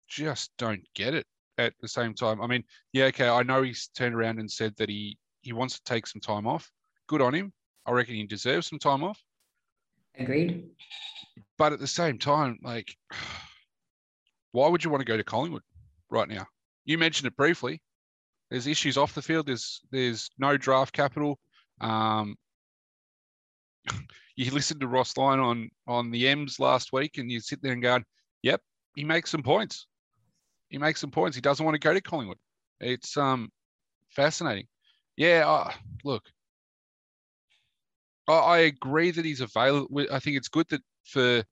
just 0.09 0.51
don't 0.59 0.87
get 0.95 1.15
it 1.15 1.27
at 1.67 1.75
the 1.81 1.89
same 1.89 2.15
time. 2.15 2.41
I 2.41 2.47
mean, 2.47 2.65
yeah, 2.93 3.07
okay, 3.07 3.29
I 3.29 3.43
know 3.43 3.63
he's 3.63 3.89
turned 3.89 4.15
around 4.15 4.39
and 4.39 4.51
said 4.51 4.75
that 4.77 4.89
he 4.89 5.19
he 5.43 5.53
wants 5.53 5.75
to 5.75 5.83
take 5.85 6.07
some 6.07 6.21
time 6.21 6.47
off. 6.47 6.71
Good 7.07 7.23
on 7.23 7.35
him. 7.35 7.53
I 7.87 7.93
reckon 7.93 8.15
he 8.15 8.25
deserves 8.25 8.69
some 8.69 8.79
time 8.79 9.03
off. 9.03 9.19
Agreed. 10.19 10.69
But 11.57 11.73
at 11.73 11.81
the 11.81 11.87
same 11.87 12.19
time, 12.19 12.59
like, 12.63 12.95
why 14.53 14.69
would 14.69 14.85
you 14.85 14.91
want 14.91 15.01
to 15.01 15.07
go 15.07 15.17
to 15.17 15.25
Collingwood 15.25 15.63
right 16.11 16.29
now? 16.29 16.47
You 16.85 16.99
mentioned 16.99 17.27
it 17.27 17.37
briefly. 17.37 17.81
There's 18.51 18.67
issues 18.67 18.97
off 18.97 19.15
the 19.15 19.23
field. 19.23 19.47
There's 19.47 19.81
there's 19.91 20.31
no 20.39 20.57
draft 20.57 20.93
capital. 20.93 21.39
Um, 21.81 22.37
you 24.37 24.51
listen 24.51 24.81
to 24.81 24.89
Ross 24.89 25.17
Lyon 25.17 25.41
on 25.41 25.71
on 25.87 26.11
the 26.11 26.29
M's 26.29 26.59
last 26.59 26.93
week, 26.93 27.19
and 27.19 27.31
you 27.31 27.41
sit 27.41 27.63
there 27.63 27.73
and 27.73 27.83
go, 27.83 28.01
"Yep, 28.43 28.61
he 28.97 29.05
makes 29.05 29.31
some 29.31 29.43
points. 29.43 29.87
He 30.71 30.79
makes 30.79 31.01
some 31.01 31.11
points. 31.11 31.37
He 31.37 31.43
doesn't 31.43 31.65
want 31.65 31.75
to 31.75 31.81
go 31.81 31.93
to 31.93 32.01
Collingwood. 32.01 32.39
It's 32.81 33.17
um 33.17 33.51
fascinating. 34.11 34.67
Yeah, 35.17 35.45
uh, 35.47 35.73
look, 36.05 36.25
I, 38.27 38.33
I 38.33 38.59
agree 38.59 39.11
that 39.11 39.25
he's 39.25 39.41
available. 39.41 40.07
I 40.11 40.19
think 40.21 40.37
it's 40.37 40.49
good 40.49 40.69
that 40.71 40.81
for 41.05 41.45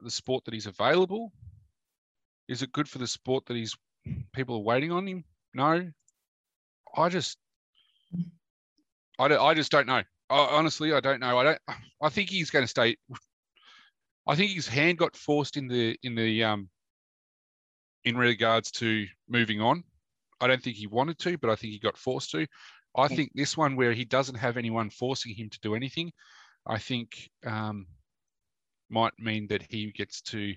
the 0.00 0.10
sport 0.10 0.44
that 0.46 0.54
he's 0.54 0.66
available. 0.66 1.32
Is 2.48 2.62
it 2.62 2.72
good 2.72 2.88
for 2.88 2.98
the 2.98 3.06
sport 3.06 3.44
that 3.46 3.56
he's 3.56 3.76
people 4.32 4.56
are 4.56 4.62
waiting 4.62 4.90
on 4.90 5.06
him? 5.06 5.24
No, 5.54 5.90
I 6.96 7.08
just, 7.10 7.36
I, 9.18 9.26
I 9.26 9.54
just 9.54 9.70
don't 9.70 9.86
know. 9.86 10.02
I, 10.30 10.38
honestly, 10.38 10.92
I 10.92 11.00
don't 11.00 11.20
know. 11.20 11.38
I 11.38 11.44
don't. 11.44 11.58
I 12.02 12.08
think 12.08 12.30
he's 12.30 12.50
going 12.50 12.64
to 12.64 12.68
stay. 12.68 12.96
I 14.26 14.34
think 14.34 14.52
his 14.52 14.68
hand 14.68 14.98
got 14.98 15.16
forced 15.16 15.56
in 15.56 15.68
the 15.68 15.96
in 16.02 16.14
the 16.14 16.44
um 16.44 16.68
in 18.04 18.16
regards 18.16 18.70
to 18.72 19.06
moving 19.28 19.60
on. 19.60 19.84
I 20.40 20.46
don't 20.46 20.62
think 20.62 20.76
he 20.76 20.86
wanted 20.86 21.18
to, 21.20 21.36
but 21.38 21.50
I 21.50 21.56
think 21.56 21.72
he 21.72 21.78
got 21.78 21.96
forced 21.96 22.30
to. 22.30 22.46
I 22.96 23.08
think 23.08 23.32
this 23.34 23.56
one 23.56 23.76
where 23.76 23.92
he 23.92 24.04
doesn't 24.04 24.36
have 24.36 24.56
anyone 24.56 24.90
forcing 24.90 25.34
him 25.34 25.50
to 25.50 25.60
do 25.60 25.74
anything, 25.74 26.12
I 26.66 26.78
think 26.78 27.30
um, 27.46 27.86
might 28.90 29.12
mean 29.18 29.46
that 29.48 29.62
he 29.68 29.92
gets 29.92 30.20
to 30.22 30.54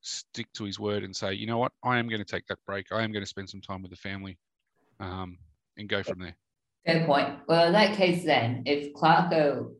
stick 0.00 0.46
to 0.54 0.64
his 0.64 0.78
word 0.78 1.02
and 1.02 1.14
say, 1.14 1.34
you 1.34 1.46
know 1.46 1.58
what, 1.58 1.72
I 1.82 1.98
am 1.98 2.08
going 2.08 2.22
to 2.22 2.30
take 2.30 2.46
that 2.46 2.58
break. 2.66 2.92
I 2.92 3.02
am 3.02 3.12
going 3.12 3.22
to 3.22 3.28
spend 3.28 3.50
some 3.50 3.60
time 3.60 3.82
with 3.82 3.90
the 3.90 3.96
family 3.96 4.38
um, 5.00 5.38
and 5.76 5.88
go 5.88 6.02
from 6.02 6.20
there. 6.20 6.36
Fair 6.86 7.06
point. 7.06 7.38
Well, 7.48 7.66
in 7.66 7.72
that 7.72 7.96
case, 7.96 8.24
then, 8.24 8.62
if 8.66 8.92
Clarko 8.92 9.72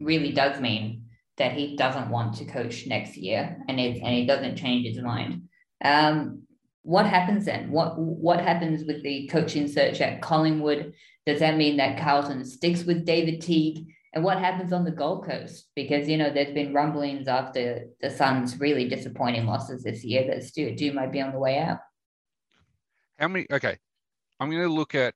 really 0.00 0.32
does 0.32 0.60
mean 0.60 1.06
that 1.38 1.52
he 1.52 1.76
doesn't 1.76 2.10
want 2.10 2.34
to 2.34 2.44
coach 2.44 2.86
next 2.86 3.16
year 3.16 3.58
and 3.68 3.78
it, 3.78 4.02
and 4.02 4.14
he 4.14 4.26
doesn't 4.26 4.56
change 4.56 4.86
his 4.86 5.02
mind, 5.02 5.42
um, 5.84 6.42
what 6.82 7.06
happens 7.06 7.44
then? 7.44 7.70
What 7.70 7.98
what 7.98 8.40
happens 8.40 8.84
with 8.84 9.02
the 9.02 9.28
coaching 9.28 9.68
search 9.68 10.00
at 10.00 10.20
Collingwood? 10.20 10.94
Does 11.26 11.40
that 11.40 11.56
mean 11.56 11.76
that 11.76 12.00
Carlton 12.00 12.44
sticks 12.44 12.84
with 12.84 13.04
David 13.04 13.40
Teague? 13.40 13.86
And 14.14 14.24
what 14.24 14.38
happens 14.38 14.72
on 14.72 14.84
the 14.84 14.90
Gold 14.90 15.24
Coast? 15.24 15.68
Because 15.74 16.08
you 16.08 16.16
know 16.16 16.30
there's 16.30 16.52
been 16.52 16.74
rumblings 16.74 17.28
after 17.28 17.86
the 18.00 18.10
Suns' 18.10 18.58
really 18.58 18.88
disappointing 18.88 19.46
losses 19.46 19.82
this 19.82 20.04
year 20.04 20.26
that 20.26 20.44
Stuart 20.44 20.76
Dew 20.76 20.92
might 20.92 21.12
be 21.12 21.20
on 21.20 21.32
the 21.32 21.38
way 21.38 21.58
out. 21.58 21.78
How 23.18 23.28
many? 23.28 23.46
Okay, 23.50 23.78
I'm 24.40 24.50
going 24.50 24.62
to 24.62 24.68
look 24.68 24.94
at 24.94 25.14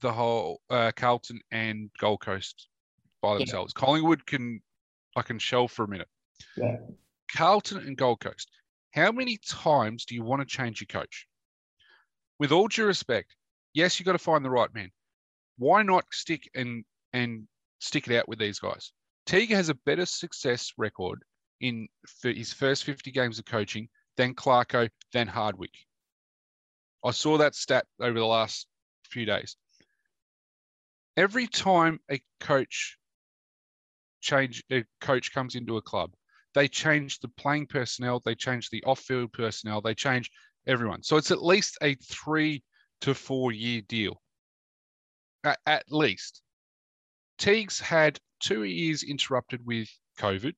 the 0.00 0.12
whole 0.12 0.60
uh, 0.70 0.92
Carlton 0.96 1.40
and 1.50 1.90
Gold 1.98 2.20
Coast 2.20 2.68
by 3.20 3.38
themselves. 3.38 3.74
Yeah. 3.76 3.80
Collingwood 3.84 4.24
can 4.24 4.60
I 5.16 5.22
can 5.22 5.38
shelve 5.38 5.72
for 5.72 5.84
a 5.84 5.88
minute. 5.88 6.08
Yeah. 6.56 6.76
Carlton 7.34 7.78
and 7.78 7.96
Gold 7.96 8.20
Coast. 8.20 8.48
How 8.92 9.12
many 9.12 9.38
times 9.38 10.04
do 10.04 10.14
you 10.14 10.24
want 10.24 10.40
to 10.40 10.46
change 10.46 10.80
your 10.80 10.86
coach? 10.86 11.26
With 12.38 12.52
all 12.52 12.68
due 12.68 12.86
respect, 12.86 13.34
yes, 13.72 13.98
you've 13.98 14.06
got 14.06 14.12
to 14.12 14.18
find 14.18 14.44
the 14.44 14.50
right 14.50 14.72
man. 14.74 14.90
Why 15.58 15.82
not 15.82 16.04
stick 16.12 16.50
and 16.54 16.84
and 17.12 17.46
stick 17.80 18.08
it 18.08 18.16
out 18.16 18.28
with 18.28 18.38
these 18.38 18.58
guys? 18.58 18.92
Teague 19.26 19.50
has 19.50 19.68
a 19.68 19.74
better 19.74 20.06
success 20.06 20.72
record 20.76 21.22
in 21.60 21.88
for 22.06 22.30
his 22.30 22.52
first 22.52 22.84
50 22.84 23.10
games 23.10 23.38
of 23.38 23.44
coaching 23.44 23.88
than 24.16 24.34
Clarko, 24.34 24.88
than 25.12 25.28
Hardwick. 25.28 25.74
I 27.04 27.12
saw 27.12 27.38
that 27.38 27.54
stat 27.54 27.86
over 28.00 28.18
the 28.18 28.26
last 28.26 28.66
few 29.04 29.24
days. 29.24 29.56
Every 31.16 31.46
time 31.46 32.00
a 32.10 32.20
coach 32.40 32.96
change 34.20 34.62
a 34.70 34.84
coach 35.00 35.32
comes 35.32 35.54
into 35.54 35.76
a 35.76 35.82
club, 35.82 36.12
they 36.54 36.68
change 36.68 37.20
the 37.20 37.28
playing 37.28 37.66
personnel, 37.66 38.20
they 38.24 38.34
change 38.34 38.70
the 38.70 38.82
off-field 38.84 39.32
personnel, 39.32 39.80
they 39.80 39.94
change 39.94 40.30
everyone. 40.66 41.02
So 41.02 41.16
it's 41.16 41.30
at 41.30 41.42
least 41.42 41.78
a 41.82 41.94
three 41.96 42.62
to 43.02 43.14
four 43.14 43.52
year 43.52 43.82
deal. 43.82 44.20
At, 45.44 45.58
at 45.66 45.84
least. 45.90 46.42
Teague's 47.38 47.80
had 47.80 48.18
two 48.40 48.64
years 48.64 49.02
interrupted 49.02 49.64
with 49.64 49.88
COVID. 50.18 50.54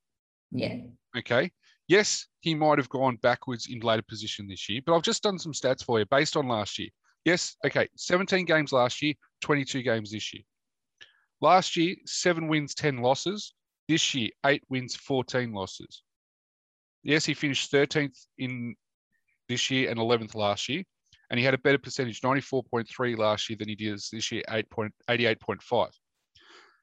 Yeah. 0.51 0.79
Okay. 1.17 1.53
Yes, 1.89 2.27
he 2.41 2.55
might 2.55 2.79
have 2.79 2.89
gone 2.89 3.17
backwards 3.17 3.69
in 3.69 3.81
later 3.81 4.03
position 4.03 4.49
this 4.49 4.69
year, 4.69 4.81
but 4.85 4.95
I've 4.95 5.03
just 5.03 5.23
done 5.23 5.39
some 5.39 5.53
stats 5.53 5.85
for 5.85 5.99
you 5.99 6.07
based 6.07 6.37
on 6.37 6.49
last 6.49 6.79
year. 6.79 6.89
Yes, 7.25 7.57
okay, 7.65 7.89
17 7.97 8.47
games 8.47 8.73
last 8.73 9.03
year, 9.03 9.15
22 9.43 9.83
games 9.83 10.11
this 10.11 10.33
year. 10.33 10.43
Last 11.41 11.77
year, 11.77 11.95
seven 12.07 12.49
wins, 12.49 12.75
10 12.75 12.99
losses. 12.99 13.55
This 13.93 14.15
year, 14.15 14.31
eight 14.47 14.63
wins, 14.71 14.97
14 14.97 15.53
losses. 15.53 16.03
Yes, 17.03 17.27
he 17.27 17.35
finished 17.35 17.71
13th 17.71 18.25
in 18.39 18.75
this 19.51 19.71
year 19.71 19.91
and 19.91 20.01
11th 20.01 20.35
last 20.35 20.67
year. 20.71 20.83
And 21.29 21.39
he 21.39 21.45
had 21.45 21.53
a 21.53 21.59
better 21.59 21.77
percentage, 21.77 22.23
94.3 22.23 23.19
last 23.19 23.51
year 23.51 23.59
than 23.59 23.69
he 23.69 23.75
did 23.75 24.01
this 24.11 24.33
year, 24.33 24.43
88.5. 24.49 25.91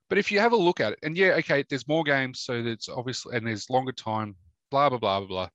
But 0.07 0.19
if 0.19 0.31
you 0.31 0.39
have 0.39 0.51
a 0.51 0.55
look 0.55 0.79
at 0.79 0.93
it, 0.93 0.99
and 1.01 1.17
yeah, 1.17 1.29
okay, 1.39 1.65
there's 1.67 1.87
more 1.87 2.03
games, 2.03 2.41
so 2.41 2.61
that's 2.61 2.87
obviously, 2.89 3.35
and 3.35 3.47
there's 3.47 3.71
longer 3.71 3.91
time, 3.91 4.35
blah, 4.69 4.89
blah, 4.89 4.99
blah, 4.99 5.21
blah, 5.21 5.27
blah. 5.27 5.49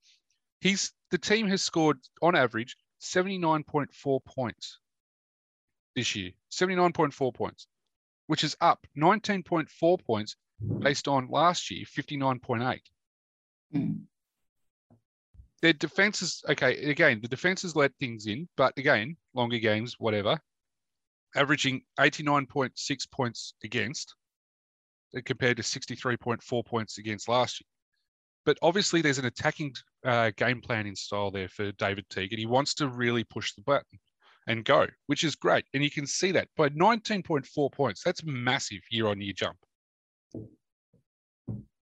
He's, 0.61 0.91
the 1.13 1.19
team 1.19 1.47
has 1.47 1.63
scored 1.63 1.99
on 2.21 2.35
average 2.35 2.77
79.4 3.01 4.25
points 4.25 4.81
this 5.95 6.17
year, 6.17 6.33
79.4 6.51 7.33
points, 7.33 7.69
which 8.27 8.43
is 8.43 8.57
up 8.61 8.89
19.4 8.99 10.05
points 10.05 10.35
based 10.61 11.09
on 11.09 11.29
last 11.29 11.71
year, 11.71 11.85
59.8. 11.85 12.81
Mm. 13.75 14.01
Their 15.63 15.73
defense 15.73 16.21
is 16.21 16.43
okay. 16.49 16.77
Again, 16.91 17.21
the 17.23 17.29
defense 17.29 17.63
has 17.63 17.75
let 17.75 17.95
things 17.99 18.27
in, 18.27 18.49
but 18.57 18.77
again, 18.77 19.17
longer 19.33 19.59
games, 19.59 19.97
whatever, 19.99 20.39
averaging 21.35 21.83
89.6 21.99 23.11
points 23.11 23.55
against 23.65 24.15
uh, 25.17 25.21
compared 25.25 25.57
to 25.57 25.63
63.4 25.63 26.67
points 26.67 26.99
against 26.99 27.29
last 27.29 27.61
year. 27.61 27.67
But 28.45 28.59
obviously, 28.61 29.01
there's 29.01 29.19
an 29.19 29.25
attacking 29.25 29.75
uh, 30.05 30.33
game 30.37 30.61
in 30.69 30.95
style 30.95 31.31
there 31.31 31.49
for 31.49 31.73
David 31.73 32.05
Teague, 32.11 32.33
and 32.33 32.39
he 32.39 32.47
wants 32.47 32.75
to 32.75 32.89
really 32.89 33.25
push 33.25 33.55
the 33.55 33.63
button 33.63 33.99
and 34.47 34.65
go, 34.65 34.87
which 35.07 35.25
is 35.25 35.35
great. 35.35 35.65
And 35.73 35.83
you 35.83 35.91
can 35.91 36.07
see 36.07 36.31
that 36.33 36.49
by 36.57 36.69
19.4 36.69 37.73
points, 37.73 38.03
that's 38.05 38.23
massive 38.23 38.81
year 38.91 39.07
on 39.07 39.21
year 39.21 39.33
jump. 39.35 39.57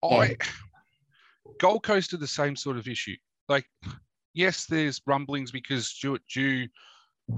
I 0.03 0.36
Gold 1.59 1.84
Coast 1.84 2.12
are 2.12 2.18
the 2.18 2.26
same 2.26 2.57
sort 2.57 2.76
of 2.76 2.88
issue. 2.88 3.16
Like, 3.48 3.66
yes, 4.34 4.66
there's 4.66 5.00
rumblings 5.07 5.53
because 5.53 5.86
Stuart 5.86 6.22
Dew, 6.32 6.66
I 7.30 7.34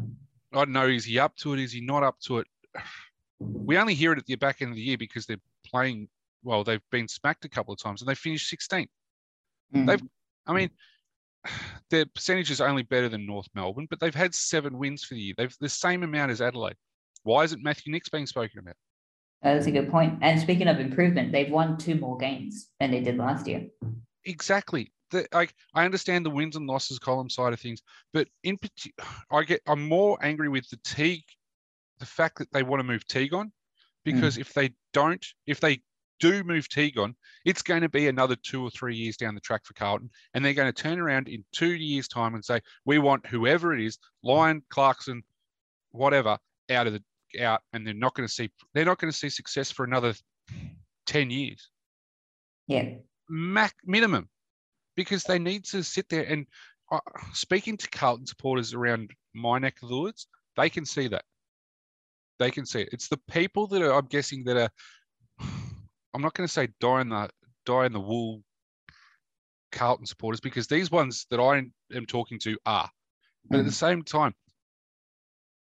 don't 0.52 0.70
know, 0.70 0.88
is 0.88 1.04
he 1.04 1.18
up 1.18 1.36
to 1.36 1.52
it? 1.52 1.60
Is 1.60 1.72
he 1.72 1.80
not 1.80 2.02
up 2.02 2.18
to 2.26 2.38
it? 2.38 2.46
We 3.40 3.76
only 3.76 3.94
hear 3.94 4.12
it 4.12 4.18
at 4.18 4.26
the 4.26 4.36
back 4.36 4.62
end 4.62 4.70
of 4.70 4.76
the 4.76 4.82
year 4.82 4.96
because 4.96 5.26
they're 5.26 5.36
playing 5.66 6.08
well, 6.44 6.62
they've 6.62 6.80
been 6.90 7.08
smacked 7.08 7.44
a 7.44 7.48
couple 7.48 7.72
of 7.72 7.82
times 7.82 8.00
and 8.00 8.08
they 8.08 8.14
finished 8.14 8.52
16th. 8.54 8.86
Mm. 9.74 9.86
They've, 9.86 10.02
I 10.46 10.52
mean, 10.52 10.70
their 11.90 12.06
percentage 12.06 12.50
is 12.50 12.60
only 12.60 12.82
better 12.82 13.08
than 13.08 13.26
North 13.26 13.48
Melbourne, 13.54 13.86
but 13.90 13.98
they've 13.98 14.14
had 14.14 14.34
seven 14.34 14.78
wins 14.78 15.02
for 15.02 15.14
the 15.14 15.20
year. 15.20 15.34
They've 15.36 15.56
the 15.60 15.68
same 15.68 16.02
amount 16.02 16.30
as 16.30 16.40
Adelaide. 16.40 16.76
Why 17.22 17.44
isn't 17.44 17.62
Matthew 17.62 17.90
Nicks 17.90 18.10
being 18.10 18.26
spoken 18.26 18.60
about? 18.60 18.76
That's 19.44 19.66
a 19.66 19.70
good 19.70 19.90
point. 19.90 20.18
And 20.22 20.40
speaking 20.40 20.68
of 20.68 20.80
improvement, 20.80 21.30
they've 21.30 21.50
won 21.50 21.76
two 21.76 21.96
more 21.96 22.16
games 22.16 22.70
than 22.80 22.90
they 22.90 23.00
did 23.00 23.18
last 23.18 23.46
year. 23.46 23.66
Exactly. 24.24 24.90
The, 25.10 25.28
I, 25.36 25.48
I 25.74 25.84
understand 25.84 26.24
the 26.24 26.30
wins 26.30 26.56
and 26.56 26.66
losses 26.66 26.98
column 26.98 27.28
side 27.28 27.52
of 27.52 27.60
things, 27.60 27.82
but 28.12 28.26
in 28.42 28.56
particular, 28.56 29.08
I 29.30 29.42
get 29.44 29.60
I'm 29.66 29.86
more 29.86 30.18
angry 30.22 30.48
with 30.48 30.68
the 30.70 30.78
Teague, 30.82 31.24
the 31.98 32.06
fact 32.06 32.38
that 32.38 32.50
they 32.52 32.62
want 32.62 32.80
to 32.80 32.84
move 32.84 33.06
Teague 33.06 33.34
on, 33.34 33.52
because 34.04 34.36
mm. 34.36 34.40
if 34.40 34.54
they 34.54 34.74
don't, 34.94 35.24
if 35.46 35.60
they 35.60 35.82
do 36.20 36.42
move 36.42 36.68
Teague 36.70 36.98
on, 36.98 37.14
it's 37.44 37.62
going 37.62 37.82
to 37.82 37.88
be 37.88 38.08
another 38.08 38.36
two 38.36 38.62
or 38.62 38.70
three 38.70 38.96
years 38.96 39.18
down 39.18 39.34
the 39.34 39.40
track 39.42 39.66
for 39.66 39.74
Carlton. 39.74 40.10
And 40.32 40.42
they're 40.42 40.54
going 40.54 40.72
to 40.72 40.82
turn 40.82 40.98
around 40.98 41.28
in 41.28 41.44
two 41.52 41.74
years' 41.74 42.08
time 42.08 42.34
and 42.34 42.44
say, 42.44 42.60
we 42.86 42.98
want 42.98 43.26
whoever 43.26 43.74
it 43.74 43.84
is, 43.84 43.98
Lyon, 44.22 44.62
Clarkson, 44.70 45.22
whatever, 45.90 46.38
out 46.70 46.86
of 46.86 46.94
the 46.94 47.02
out 47.40 47.62
and 47.72 47.86
they're 47.86 47.94
not 47.94 48.14
going 48.14 48.26
to 48.26 48.32
see 48.32 48.50
they're 48.72 48.84
not 48.84 48.98
going 48.98 49.12
to 49.12 49.16
see 49.16 49.28
success 49.28 49.70
for 49.70 49.84
another 49.84 50.14
10 51.06 51.30
years. 51.30 51.70
Yeah. 52.66 52.94
Mac 53.28 53.74
minimum. 53.84 54.28
Because 54.96 55.24
they 55.24 55.38
need 55.38 55.64
to 55.66 55.82
sit 55.82 56.08
there 56.08 56.22
and 56.22 56.46
uh, 56.92 57.00
speaking 57.32 57.76
to 57.76 57.90
Carlton 57.90 58.26
supporters 58.26 58.74
around 58.74 59.10
my 59.34 59.58
neck 59.58 59.76
of 59.82 59.88
the 59.88 59.96
woods, 59.96 60.28
they 60.56 60.70
can 60.70 60.84
see 60.84 61.08
that. 61.08 61.24
They 62.38 62.50
can 62.50 62.64
see 62.64 62.82
it. 62.82 62.90
It's 62.92 63.08
the 63.08 63.20
people 63.28 63.66
that 63.68 63.82
are, 63.82 63.92
I'm 63.92 64.06
guessing, 64.06 64.44
that 64.44 64.56
are. 64.56 64.70
I'm 66.14 66.22
not 66.22 66.34
going 66.34 66.46
to 66.46 66.52
say 66.52 66.68
die 66.80 67.00
in 67.00 67.08
the 67.08 67.28
die 67.66 67.86
in 67.86 67.92
the 67.92 68.00
wool 68.00 68.42
Carlton 69.72 70.06
supporters 70.06 70.40
because 70.40 70.66
these 70.66 70.90
ones 70.90 71.26
that 71.30 71.40
I 71.40 71.64
am 71.94 72.06
talking 72.06 72.38
to 72.40 72.56
are. 72.64 72.88
But 73.50 73.60
at 73.60 73.66
the 73.66 73.72
same 73.72 74.02
time, 74.02 74.34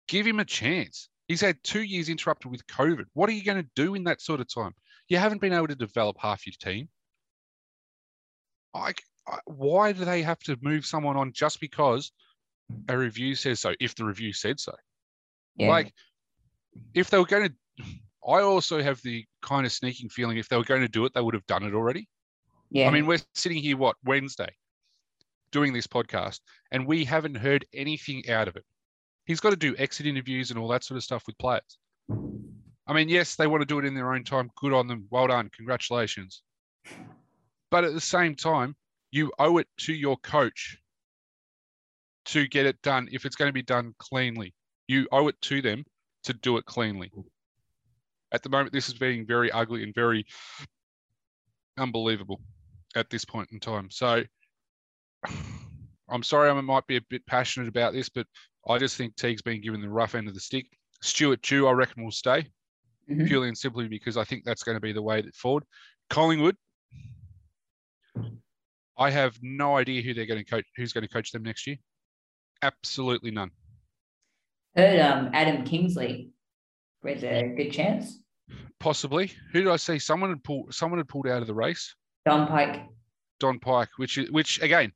give 0.06 0.26
him 0.26 0.38
a 0.38 0.44
chance. 0.44 1.08
He's 1.32 1.40
had 1.40 1.56
two 1.64 1.80
years 1.80 2.10
interrupted 2.10 2.50
with 2.50 2.66
COVID. 2.66 3.06
What 3.14 3.30
are 3.30 3.32
you 3.32 3.42
going 3.42 3.56
to 3.62 3.68
do 3.74 3.94
in 3.94 4.04
that 4.04 4.20
sort 4.20 4.38
of 4.38 4.52
time? 4.52 4.74
You 5.08 5.16
haven't 5.16 5.40
been 5.40 5.54
able 5.54 5.68
to 5.68 5.74
develop 5.74 6.18
half 6.20 6.46
your 6.46 6.52
team. 6.60 6.90
I, 8.74 8.92
I, 9.26 9.38
why 9.46 9.92
do 9.92 10.04
they 10.04 10.20
have 10.20 10.40
to 10.40 10.58
move 10.60 10.84
someone 10.84 11.16
on 11.16 11.32
just 11.32 11.58
because 11.58 12.12
a 12.90 12.98
review 12.98 13.34
says 13.34 13.60
so? 13.60 13.72
If 13.80 13.94
the 13.94 14.04
review 14.04 14.34
said 14.34 14.60
so, 14.60 14.74
Yeah. 15.56 15.70
like 15.70 15.94
if 16.92 17.08
they 17.08 17.16
were 17.16 17.24
going 17.24 17.48
to, 17.48 17.84
I 18.28 18.42
also 18.42 18.82
have 18.82 19.00
the 19.00 19.24
kind 19.40 19.64
of 19.64 19.72
sneaking 19.72 20.10
feeling 20.10 20.36
if 20.36 20.50
they 20.50 20.58
were 20.58 20.64
going 20.64 20.82
to 20.82 20.88
do 20.88 21.06
it, 21.06 21.14
they 21.14 21.22
would 21.22 21.32
have 21.32 21.46
done 21.46 21.62
it 21.62 21.72
already. 21.72 22.10
yeah. 22.68 22.88
I 22.88 22.90
mean, 22.90 23.06
we're 23.06 23.20
sitting 23.34 23.62
here, 23.62 23.78
what, 23.78 23.96
Wednesday, 24.04 24.54
doing 25.50 25.72
this 25.72 25.86
podcast, 25.86 26.40
and 26.70 26.86
we 26.86 27.06
haven't 27.06 27.36
heard 27.36 27.64
anything 27.72 28.28
out 28.28 28.48
of 28.48 28.56
it. 28.56 28.66
He's 29.24 29.40
got 29.40 29.50
to 29.50 29.56
do 29.56 29.74
exit 29.78 30.06
interviews 30.06 30.50
and 30.50 30.58
all 30.58 30.68
that 30.68 30.84
sort 30.84 30.96
of 30.96 31.04
stuff 31.04 31.24
with 31.26 31.38
players. 31.38 31.78
I 32.86 32.92
mean, 32.92 33.08
yes, 33.08 33.36
they 33.36 33.46
want 33.46 33.62
to 33.62 33.66
do 33.66 33.78
it 33.78 33.84
in 33.84 33.94
their 33.94 34.12
own 34.12 34.24
time. 34.24 34.50
Good 34.56 34.72
on 34.72 34.88
them. 34.88 35.06
Well 35.10 35.28
done. 35.28 35.50
Congratulations. 35.56 36.42
But 37.70 37.84
at 37.84 37.94
the 37.94 38.00
same 38.00 38.34
time, 38.34 38.74
you 39.10 39.32
owe 39.38 39.58
it 39.58 39.68
to 39.78 39.92
your 39.92 40.16
coach 40.18 40.78
to 42.26 42.46
get 42.48 42.66
it 42.66 42.80
done 42.82 43.08
if 43.12 43.24
it's 43.24 43.36
going 43.36 43.48
to 43.48 43.52
be 43.52 43.62
done 43.62 43.94
cleanly. 43.98 44.54
You 44.88 45.06
owe 45.12 45.28
it 45.28 45.40
to 45.42 45.62
them 45.62 45.84
to 46.24 46.32
do 46.32 46.56
it 46.56 46.64
cleanly. 46.66 47.10
At 48.32 48.42
the 48.42 48.48
moment, 48.48 48.72
this 48.72 48.88
is 48.88 48.94
being 48.94 49.26
very 49.26 49.50
ugly 49.52 49.82
and 49.82 49.94
very 49.94 50.26
unbelievable 51.78 52.40
at 52.96 53.10
this 53.10 53.24
point 53.24 53.48
in 53.52 53.60
time. 53.60 53.90
So 53.90 54.24
I'm 56.08 56.22
sorry 56.22 56.50
I 56.50 56.60
might 56.60 56.86
be 56.86 56.96
a 56.96 57.02
bit 57.08 57.24
passionate 57.26 57.68
about 57.68 57.92
this, 57.92 58.08
but 58.08 58.26
I 58.68 58.78
just 58.78 58.96
think 58.96 59.16
Teague's 59.16 59.42
been 59.42 59.60
given 59.60 59.80
the 59.80 59.88
rough 59.88 60.14
end 60.14 60.28
of 60.28 60.34
the 60.34 60.40
stick. 60.40 60.66
Stuart 61.02 61.42
Dew, 61.42 61.66
I 61.66 61.72
reckon, 61.72 62.04
will 62.04 62.12
stay 62.12 62.46
Mhm. 63.10 63.26
purely 63.26 63.48
and 63.48 63.58
simply 63.58 63.88
because 63.88 64.16
I 64.16 64.24
think 64.24 64.44
that's 64.44 64.62
going 64.62 64.76
to 64.76 64.80
be 64.80 64.92
the 64.92 65.02
way 65.02 65.20
that 65.20 65.34
forward. 65.34 65.64
Collingwood, 66.10 66.56
I 68.96 69.10
have 69.10 69.38
no 69.42 69.76
idea 69.76 70.02
who 70.02 70.14
they're 70.14 70.26
going 70.26 70.44
to 70.44 70.48
coach, 70.48 70.64
who's 70.76 70.92
going 70.92 71.02
to 71.02 71.12
coach 71.12 71.32
them 71.32 71.42
next 71.42 71.66
year. 71.66 71.76
Absolutely 72.62 73.30
none. 73.30 73.50
Heard 74.76 75.00
um, 75.00 75.30
Adam 75.32 75.64
Kingsley 75.64 76.30
with 77.02 77.24
a 77.24 77.52
good 77.56 77.72
chance. 77.72 78.22
Possibly. 78.78 79.32
Who 79.52 79.60
did 79.62 79.68
I 79.68 79.76
see? 79.76 79.98
Someone 79.98 80.30
had 80.30 80.44
pulled. 80.44 80.72
Someone 80.74 80.98
had 80.98 81.08
pulled 81.08 81.26
out 81.26 81.40
of 81.40 81.46
the 81.46 81.54
race. 81.54 81.94
Don 82.24 82.46
Pyke. 82.46 82.82
Don 83.40 83.58
Pyke, 83.58 83.90
which 83.96 84.16
which 84.30 84.60
again. 84.62 84.92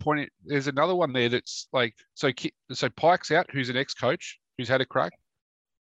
Point. 0.00 0.30
There's 0.44 0.66
another 0.66 0.94
one 0.94 1.12
there 1.12 1.28
that's 1.28 1.68
like 1.72 1.94
so. 2.14 2.30
So 2.72 2.88
Pyke's 2.90 3.30
out, 3.30 3.46
who's 3.50 3.70
an 3.70 3.76
ex-coach 3.76 4.38
who's 4.58 4.68
had 4.68 4.80
a 4.80 4.86
crack. 4.86 5.12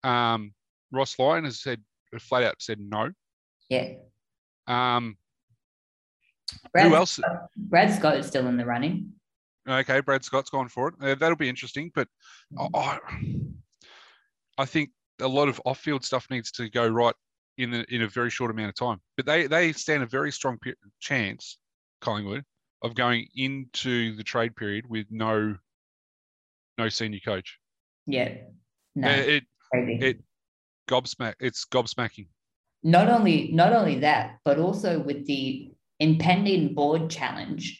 Um, 0.04 0.54
Ross 0.92 1.18
Lyon 1.18 1.46
has 1.46 1.62
said 1.62 1.82
flat 2.20 2.44
out 2.44 2.56
said 2.60 2.80
no. 2.80 3.12
Yeah. 3.70 3.94
Um, 4.68 5.18
Brad, 6.74 6.88
who 6.88 6.96
else? 6.96 7.20
Brad 7.56 7.94
Scott 7.94 8.18
is 8.18 8.28
still 8.28 8.48
in 8.48 8.58
the 8.58 8.66
running. 8.66 9.14
Okay, 9.68 10.02
Brad 10.02 10.24
Scott's 10.24 10.50
gone 10.50 10.68
for 10.68 10.90
it. 10.90 10.96
Uh, 11.02 11.16
that'll 11.16 11.38
be 11.38 11.50
interesting, 11.50 11.92
but 11.94 12.08
Mm-hmm. 12.54 12.76
I, 12.76 14.64
I 14.64 14.66
think 14.66 14.90
a 15.22 15.28
lot 15.28 15.48
of 15.48 15.62
off-field 15.66 16.04
stuff 16.04 16.28
needs 16.30 16.52
to 16.54 16.70
go 16.70 16.88
right 16.88 17.16
in 17.58 17.74
a, 17.74 17.86
in 17.90 18.02
a 18.02 18.08
very 18.08 18.30
short 18.30 18.52
amount 18.52 18.70
of 18.70 18.76
time. 18.76 19.00
But 19.18 19.26
they 19.26 19.48
they 19.48 19.72
stand 19.72 20.04
a 20.04 20.08
very 20.08 20.32
strong 20.32 20.58
chance, 21.00 21.58
Collingwood, 22.02 22.44
of 22.82 22.96
going 22.96 23.28
into 23.36 24.16
the 24.16 24.24
trade 24.24 24.56
period 24.56 24.86
with 24.90 25.08
no 25.10 25.56
no 26.78 26.90
senior 26.90 27.20
coach. 27.24 27.60
Yeah. 28.08 28.36
No, 28.96 29.10
it 29.10 29.44
it- 29.74 30.22
gobsmack. 30.90 31.36
It's 31.40 31.66
gobsmacking. 31.66 32.28
not 32.84 33.08
only 33.08 33.52
not 33.54 33.74
only 33.74 34.00
that, 34.00 34.38
but 34.44 34.58
also 34.58 35.00
with 35.00 35.26
the 35.28 35.72
impending 36.00 36.74
board 36.74 37.10
challenge. 37.10 37.78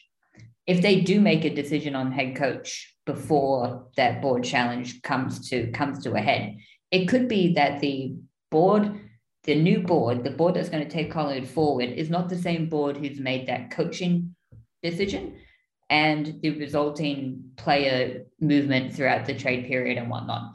If 0.66 0.80
they 0.80 1.00
do 1.00 1.20
make 1.20 1.44
a 1.44 1.52
decision 1.54 1.96
on 1.96 2.12
head 2.12 2.36
coach 2.36 2.94
before 3.04 3.88
that 3.96 4.22
board 4.22 4.44
challenge 4.44 5.02
comes 5.02 5.48
to 5.50 5.70
comes 5.72 6.04
to 6.04 6.14
a 6.14 6.20
head, 6.20 6.56
it 6.92 7.06
could 7.06 7.28
be 7.28 7.54
that 7.54 7.80
the 7.80 8.14
board, 8.50 9.00
the 9.42 9.56
new 9.56 9.80
board, 9.80 10.22
the 10.22 10.30
board 10.30 10.54
that's 10.54 10.68
going 10.68 10.84
to 10.84 10.88
take 10.88 11.10
Collingwood 11.10 11.48
forward, 11.48 11.90
is 11.90 12.08
not 12.08 12.28
the 12.28 12.38
same 12.38 12.68
board 12.68 12.96
who's 12.96 13.18
made 13.18 13.48
that 13.48 13.72
coaching 13.72 14.36
decision 14.82 15.36
and 15.90 16.40
the 16.42 16.58
resulting 16.58 17.42
player 17.56 18.24
movement 18.40 18.94
throughout 18.94 19.26
the 19.26 19.34
trade 19.34 19.66
period 19.66 19.98
and 19.98 20.08
whatnot. 20.08 20.54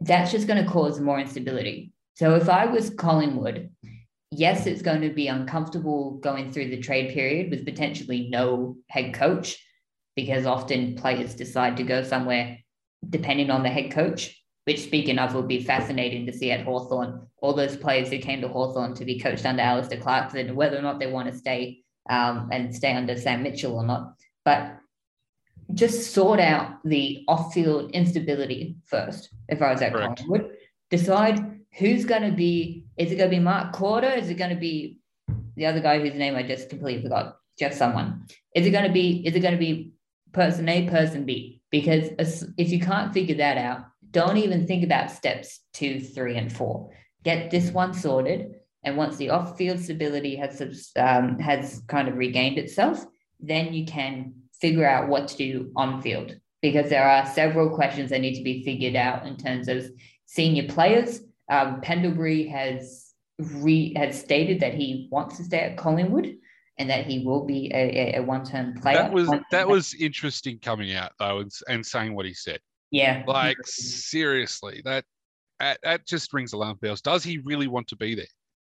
That's 0.00 0.32
just 0.32 0.46
going 0.46 0.64
to 0.64 0.70
cause 0.70 1.00
more 1.00 1.18
instability. 1.18 1.92
So 2.14 2.36
if 2.36 2.48
I 2.48 2.66
was 2.66 2.90
Collingwood, 2.90 3.70
yes, 4.30 4.66
it's 4.66 4.82
going 4.82 5.00
to 5.02 5.10
be 5.10 5.28
uncomfortable 5.28 6.18
going 6.18 6.52
through 6.52 6.68
the 6.70 6.80
trade 6.80 7.12
period 7.12 7.50
with 7.50 7.64
potentially 7.64 8.28
no 8.30 8.76
head 8.88 9.12
coach, 9.14 9.58
because 10.16 10.46
often 10.46 10.96
players 10.96 11.34
decide 11.34 11.76
to 11.76 11.82
go 11.82 12.02
somewhere 12.02 12.58
depending 13.08 13.50
on 13.50 13.62
the 13.62 13.70
head 13.70 13.90
coach, 13.90 14.36
which 14.64 14.82
speaking 14.82 15.18
of 15.18 15.34
will 15.34 15.42
be 15.42 15.64
fascinating 15.64 16.26
to 16.26 16.32
see 16.32 16.50
at 16.50 16.64
Hawthorn. 16.64 17.26
All 17.38 17.54
those 17.54 17.76
players 17.76 18.10
who 18.10 18.18
came 18.18 18.40
to 18.42 18.48
Hawthorn 18.48 18.94
to 18.94 19.04
be 19.04 19.18
coached 19.18 19.46
under 19.46 19.62
Alastair 19.62 20.00
Clarkson, 20.00 20.54
whether 20.54 20.78
or 20.78 20.82
not 20.82 21.00
they 21.00 21.10
want 21.10 21.30
to 21.30 21.36
stay 21.36 21.80
um, 22.10 22.50
and 22.52 22.74
stay 22.74 22.92
under 22.92 23.16
Sam 23.16 23.42
Mitchell 23.42 23.76
or 23.76 23.86
not. 23.86 24.14
But 24.44 24.76
just 25.72 26.12
sort 26.12 26.40
out 26.40 26.78
the 26.84 27.24
off-field 27.28 27.92
instability 27.92 28.76
first. 28.84 29.30
If 29.48 29.62
I 29.62 29.72
was 29.72 29.80
at 29.80 29.92
Correct. 29.92 30.18
Collingwood, 30.18 30.56
decide 30.90 31.60
who's 31.78 32.04
going 32.04 32.22
to 32.22 32.32
be. 32.32 32.84
Is 32.96 33.12
it 33.12 33.16
going 33.16 33.30
to 33.30 33.36
be 33.36 33.42
Mark 33.42 33.74
Korda? 33.74 34.18
Is 34.18 34.28
it 34.28 34.34
going 34.34 34.50
to 34.50 34.60
be 34.60 34.98
the 35.56 35.66
other 35.66 35.80
guy 35.80 36.00
whose 36.00 36.14
name 36.14 36.34
I 36.34 36.42
just 36.42 36.68
completely 36.68 37.02
forgot? 37.02 37.36
Just 37.58 37.78
someone. 37.78 38.26
Is 38.54 38.66
it 38.66 38.70
going 38.70 38.86
to 38.86 38.92
be? 38.92 39.24
Is 39.26 39.34
it 39.36 39.40
going 39.40 39.54
to 39.54 39.58
be 39.58 39.92
person 40.32 40.68
A, 40.68 40.88
person 40.88 41.24
B? 41.24 41.62
Because 41.70 42.10
if 42.58 42.70
you 42.70 42.80
can't 42.80 43.14
figure 43.14 43.36
that 43.36 43.56
out, 43.56 43.84
don't 44.10 44.38
even 44.38 44.66
think 44.66 44.82
about 44.82 45.12
steps 45.12 45.60
two, 45.72 46.00
three, 46.00 46.36
and 46.36 46.52
four. 46.52 46.90
Get 47.22 47.50
this 47.50 47.70
one 47.70 47.94
sorted, 47.94 48.56
and 48.82 48.96
once 48.96 49.16
the 49.16 49.30
off-field 49.30 49.78
stability 49.78 50.36
has 50.36 50.60
um, 50.96 51.38
has 51.38 51.82
kind 51.88 52.08
of 52.08 52.16
regained 52.16 52.58
itself, 52.58 53.04
then 53.38 53.74
you 53.74 53.84
can 53.84 54.34
figure 54.60 54.86
out 54.86 55.08
what 55.08 55.28
to 55.28 55.36
do 55.36 55.72
on 55.76 56.00
field 56.02 56.34
because 56.62 56.90
there 56.90 57.08
are 57.08 57.26
several 57.26 57.74
questions 57.74 58.10
that 58.10 58.20
need 58.20 58.36
to 58.36 58.44
be 58.44 58.62
figured 58.64 58.96
out 58.96 59.26
in 59.26 59.36
terms 59.36 59.68
of 59.68 59.90
senior 60.26 60.66
players. 60.68 61.20
Um, 61.50 61.80
Pendlebury 61.80 62.46
has 62.48 63.12
re 63.38 63.94
has 63.94 64.18
stated 64.18 64.60
that 64.60 64.74
he 64.74 65.08
wants 65.10 65.36
to 65.38 65.44
stay 65.44 65.60
at 65.60 65.76
Collingwood 65.76 66.36
and 66.78 66.88
that 66.88 67.06
he 67.06 67.24
will 67.24 67.44
be 67.44 67.70
a, 67.74 68.16
a, 68.16 68.22
one-term 68.22 68.74
player. 68.80 68.96
That 68.96 69.12
was 69.12 69.30
that 69.50 69.68
was 69.68 69.94
interesting 69.94 70.58
coming 70.58 70.94
out 70.94 71.12
though 71.18 71.40
and, 71.40 71.52
and 71.68 71.84
saying 71.84 72.14
what 72.14 72.24
he 72.24 72.32
said. 72.32 72.60
yeah, 72.90 73.22
Like 73.26 73.58
seriously, 73.64 74.80
that, 74.84 75.04
that 75.58 75.78
that 75.82 76.06
just 76.06 76.32
rings 76.32 76.54
alarm 76.54 76.78
bells. 76.80 77.02
Does 77.02 77.22
he 77.22 77.38
really 77.38 77.66
want 77.66 77.88
to 77.88 77.96
be 77.96 78.14
there? 78.14 78.24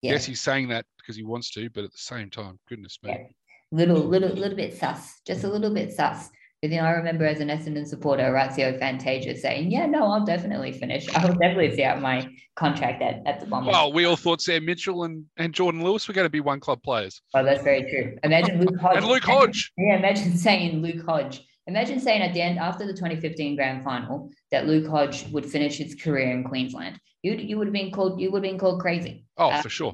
Yeah. 0.02 0.14
Yes, 0.14 0.26
he's 0.26 0.41
saying 0.41 0.70
that 0.70 0.86
because 0.98 1.16
he 1.16 1.24
wants 1.24 1.52
to, 1.52 1.70
but 1.70 1.84
at 1.84 1.91
the 1.91 1.98
same 1.98 2.30
time, 2.30 2.60
goodness 2.70 3.00
me. 3.04 3.12
Yeah. 3.12 3.28
little 3.72 4.00
little 4.00 4.30
little 4.30 4.58
bit 4.58 4.78
sus, 4.78 5.22
just 5.26 5.43
a 5.43 5.50
little 5.50 5.74
bit 5.74 5.93
sus. 5.93 6.30
But 6.62 6.72
then 6.72 6.84
I 6.84 6.91
remember 6.91 7.24
as 7.24 7.39
an 7.39 7.50
Essendon 7.50 7.86
supporter, 7.86 8.24
Orazio 8.24 8.80
Fantasia 8.80 9.38
saying, 9.38 9.72
"Yeah, 9.72 9.86
no, 9.86 10.12
I'll 10.12 10.26
definitely 10.26 10.72
finish. 10.72 11.08
I'll 11.16 11.28
definitely 11.28 11.76
see 11.76 11.84
out 11.84 12.02
my 12.02 12.28
contract 12.56 13.02
at, 13.02 13.22
at 13.28 13.39
the 13.39 13.45
Bombers." 13.45 13.74
Well, 13.74 13.93
we 13.93 14.06
all 14.06 14.16
thought 14.16 14.41
Sam 14.41 14.66
Mitchell 14.66 15.04
and, 15.04 15.26
and 15.38 15.54
Jordan 15.54 15.84
Lewis 15.84 16.08
were 16.08 16.16
going 16.16 16.26
to 16.26 16.32
be 16.32 16.39
one 16.39 16.60
club 16.60 16.82
players. 16.82 17.22
Oh, 17.36 17.43
that's 17.43 17.64
very 17.64 17.84
true. 17.84 18.18
Imagine 18.24 18.60
Luke 18.60 18.76
Hodge. 18.82 18.98
And 18.98 19.06
Luke 19.06 19.24
Hodge. 19.24 19.72
Yeah, 19.78 19.98
imagine 19.98 20.36
saying 20.36 20.82
Luke 20.82 21.06
Hodge. 21.06 21.43
Imagine 21.68 21.99
saying 21.99 22.22
at 22.22 22.34
the 22.34 22.41
end 22.41 22.59
after 22.59 22.86
the 22.88 22.93
2015 22.93 23.55
grand 23.55 23.84
final 23.84 24.32
that 24.51 24.68
Luke 24.68 24.88
Hodge 24.88 25.28
would 25.32 25.45
finish 25.45 25.78
his 25.78 25.95
career 25.95 26.32
in 26.32 26.43
Queensland. 26.43 26.99
You 27.24 27.34
you 27.34 27.57
would 27.57 27.68
have 27.68 27.74
been 27.74 27.91
called 27.91 28.20
you 28.22 28.32
would 28.32 28.43
have 28.43 28.51
been 28.51 28.59
called 28.59 28.82
crazy. 28.82 29.26
Oh, 29.38 29.49
Uh, 29.49 29.61
for 29.61 29.70
sure. 29.70 29.93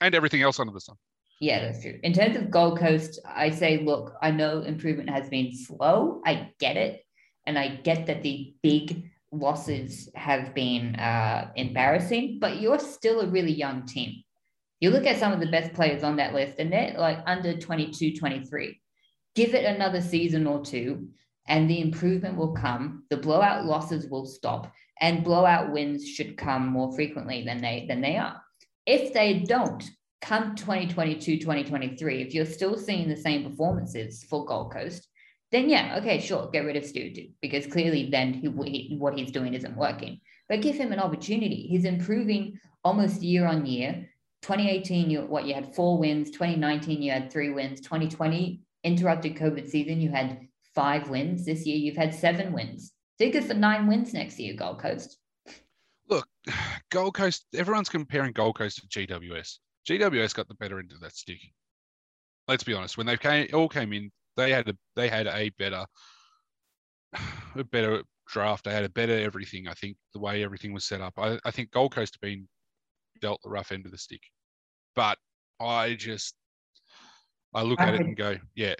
And 0.00 0.14
everything 0.14 0.42
else 0.42 0.60
under 0.60 0.72
the 0.72 0.80
sun. 0.80 0.96
Yeah, 1.40 1.60
that's 1.60 1.82
true. 1.82 1.98
In 2.02 2.12
terms 2.12 2.36
of 2.36 2.50
Gold 2.50 2.78
Coast, 2.78 3.18
I 3.26 3.50
say, 3.50 3.78
look, 3.78 4.14
I 4.22 4.30
know 4.30 4.60
improvement 4.60 5.10
has 5.10 5.28
been 5.28 5.54
slow. 5.54 6.22
I 6.24 6.50
get 6.58 6.76
it. 6.76 7.02
And 7.46 7.58
I 7.58 7.76
get 7.76 8.06
that 8.06 8.22
the 8.22 8.54
big 8.62 9.10
losses 9.32 10.08
have 10.14 10.54
been 10.54 10.96
uh, 10.96 11.50
embarrassing, 11.56 12.38
but 12.40 12.60
you're 12.60 12.78
still 12.78 13.20
a 13.20 13.26
really 13.26 13.52
young 13.52 13.86
team. 13.86 14.22
You 14.80 14.90
look 14.90 15.06
at 15.06 15.18
some 15.18 15.32
of 15.32 15.40
the 15.40 15.46
best 15.46 15.72
players 15.74 16.02
on 16.02 16.16
that 16.16 16.34
list, 16.34 16.54
and 16.58 16.72
they're 16.72 16.94
like 16.98 17.18
under 17.26 17.56
22, 17.56 18.16
23. 18.16 18.80
Give 19.36 19.54
it 19.54 19.64
another 19.64 20.00
season 20.00 20.46
or 20.46 20.64
two, 20.64 21.08
and 21.46 21.70
the 21.70 21.80
improvement 21.80 22.36
will 22.36 22.54
come. 22.54 23.04
The 23.10 23.18
blowout 23.18 23.66
losses 23.66 24.08
will 24.08 24.26
stop, 24.26 24.72
and 25.00 25.22
blowout 25.22 25.70
wins 25.70 26.08
should 26.08 26.36
come 26.36 26.66
more 26.66 26.92
frequently 26.94 27.44
than 27.44 27.60
they 27.60 27.84
than 27.86 28.00
they 28.00 28.16
are. 28.16 28.42
If 28.86 29.12
they 29.12 29.40
don't, 29.40 29.84
come 30.22 30.56
2022, 30.56 31.38
2023, 31.38 32.22
if 32.22 32.34
you're 32.34 32.46
still 32.46 32.78
seeing 32.78 33.08
the 33.08 33.16
same 33.16 33.48
performances 33.48 34.24
for 34.24 34.46
Gold 34.46 34.72
Coast, 34.72 35.06
then 35.52 35.68
yeah, 35.68 35.98
okay, 35.98 36.18
sure, 36.18 36.48
get 36.50 36.64
rid 36.64 36.76
of 36.76 36.84
Stu 36.84 37.12
because 37.40 37.66
clearly 37.66 38.08
then 38.10 38.32
he, 38.32 38.48
he, 38.64 38.96
what 38.98 39.16
he's 39.16 39.30
doing 39.30 39.54
isn't 39.54 39.76
working. 39.76 40.20
But 40.48 40.62
give 40.62 40.76
him 40.76 40.92
an 40.92 41.00
opportunity. 41.00 41.66
He's 41.68 41.84
improving 41.84 42.58
almost 42.82 43.22
year 43.22 43.46
on 43.46 43.66
year. 43.66 44.08
2018, 44.42 45.10
you 45.10 45.20
what 45.22 45.44
you 45.44 45.54
had 45.54 45.74
four 45.74 45.98
wins. 45.98 46.30
2019, 46.30 47.02
you 47.02 47.12
had 47.12 47.30
three 47.30 47.50
wins. 47.50 47.80
2020, 47.80 48.62
interrupted 48.86 49.36
COVID 49.36 49.68
season, 49.68 50.00
you 50.00 50.10
had 50.10 50.46
five 50.74 51.08
wins. 51.10 51.44
This 51.44 51.66
year, 51.66 51.76
you've 51.76 51.96
had 51.96 52.14
seven 52.14 52.52
wins. 52.52 52.92
So 53.18 53.24
you 53.24 53.42
for 53.42 53.54
nine 53.54 53.86
wins 53.86 54.14
next 54.14 54.38
year, 54.38 54.54
Gold 54.54 54.78
Coast. 54.80 55.18
Look, 56.08 56.28
Gold 56.90 57.14
Coast. 57.14 57.46
Everyone's 57.54 57.88
comparing 57.88 58.32
Gold 58.32 58.56
Coast 58.56 58.80
to 58.88 59.06
GWS. 59.06 59.58
GWS 59.88 60.34
got 60.34 60.48
the 60.48 60.54
better 60.54 60.78
end 60.78 60.92
of 60.92 61.00
that 61.00 61.14
stick. 61.14 61.40
Let's 62.48 62.64
be 62.64 62.74
honest. 62.74 62.96
When 62.96 63.06
they 63.06 63.16
came, 63.16 63.48
all 63.52 63.68
came 63.68 63.92
in, 63.92 64.10
they 64.36 64.52
had 64.52 64.68
a 64.68 64.76
they 64.94 65.08
had 65.08 65.26
a 65.26 65.50
better 65.58 65.84
a 67.56 67.64
better 67.64 68.02
draft. 68.28 68.64
They 68.64 68.72
had 68.72 68.84
a 68.84 68.90
better 68.90 69.18
everything. 69.18 69.66
I 69.66 69.74
think 69.74 69.96
the 70.12 70.20
way 70.20 70.44
everything 70.44 70.72
was 70.72 70.84
set 70.84 71.00
up. 71.00 71.14
I, 71.18 71.38
I 71.44 71.50
think 71.50 71.70
Gold 71.72 71.92
Coast 71.92 72.14
have 72.14 72.20
been 72.20 72.46
dealt 73.20 73.40
the 73.42 73.50
rough 73.50 73.72
end 73.72 73.86
of 73.86 73.92
the 73.92 73.98
stick, 73.98 74.22
but 74.94 75.18
I 75.58 75.94
just 75.94 76.34
I 77.56 77.62
look 77.62 77.80
at 77.80 77.94
it 77.94 78.00
and 78.00 78.16
go, 78.16 78.36
yeah. 78.54 78.74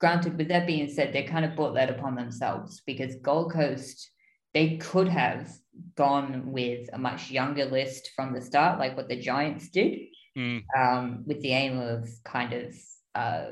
Granted, 0.00 0.38
with 0.38 0.48
that 0.48 0.66
being 0.66 0.88
said, 0.88 1.12
they 1.12 1.24
kind 1.24 1.44
of 1.44 1.56
brought 1.56 1.74
that 1.74 1.90
upon 1.90 2.14
themselves 2.14 2.82
because 2.86 3.16
Gold 3.16 3.52
Coast 3.52 4.10
they 4.54 4.76
could 4.76 5.08
have 5.08 5.50
gone 5.96 6.52
with 6.52 6.88
a 6.92 6.98
much 6.98 7.30
younger 7.30 7.64
list 7.64 8.12
from 8.14 8.32
the 8.32 8.40
start, 8.40 8.78
like 8.78 8.96
what 8.96 9.08
the 9.08 9.20
Giants 9.20 9.68
did, 9.68 9.98
mm. 10.38 10.62
um, 10.78 11.24
with 11.26 11.42
the 11.42 11.52
aim 11.52 11.78
of 11.78 12.08
kind 12.24 12.52
of 12.52 12.72
uh, 13.16 13.46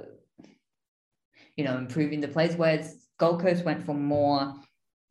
you 1.56 1.64
know, 1.64 1.76
improving 1.76 2.20
the 2.20 2.28
plays. 2.28 2.56
Whereas 2.56 3.06
Gold 3.18 3.40
Coast 3.40 3.64
went 3.64 3.84
for 3.84 3.94
more 3.94 4.54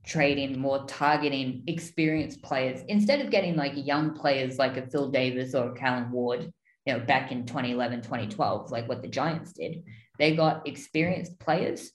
trading, 0.06 0.60
more 0.60 0.86
targeting 0.86 1.64
experienced 1.68 2.42
players 2.42 2.82
instead 2.88 3.22
of 3.22 3.30
getting 3.30 3.56
like 3.56 3.74
young 3.76 4.16
players 4.16 4.58
like 4.58 4.78
a 4.78 4.88
Phil 4.88 5.12
Davis 5.12 5.54
or 5.54 5.72
a 5.72 5.76
Callan 5.76 6.12
Ward, 6.12 6.52
you 6.86 6.94
know, 6.94 7.00
back 7.00 7.32
in 7.32 7.46
2011, 7.46 8.02
2012, 8.02 8.72
like 8.72 8.88
what 8.88 9.02
the 9.02 9.08
Giants 9.08 9.54
did. 9.54 9.84
They 10.18 10.36
got 10.36 10.68
experienced 10.68 11.40
players, 11.40 11.92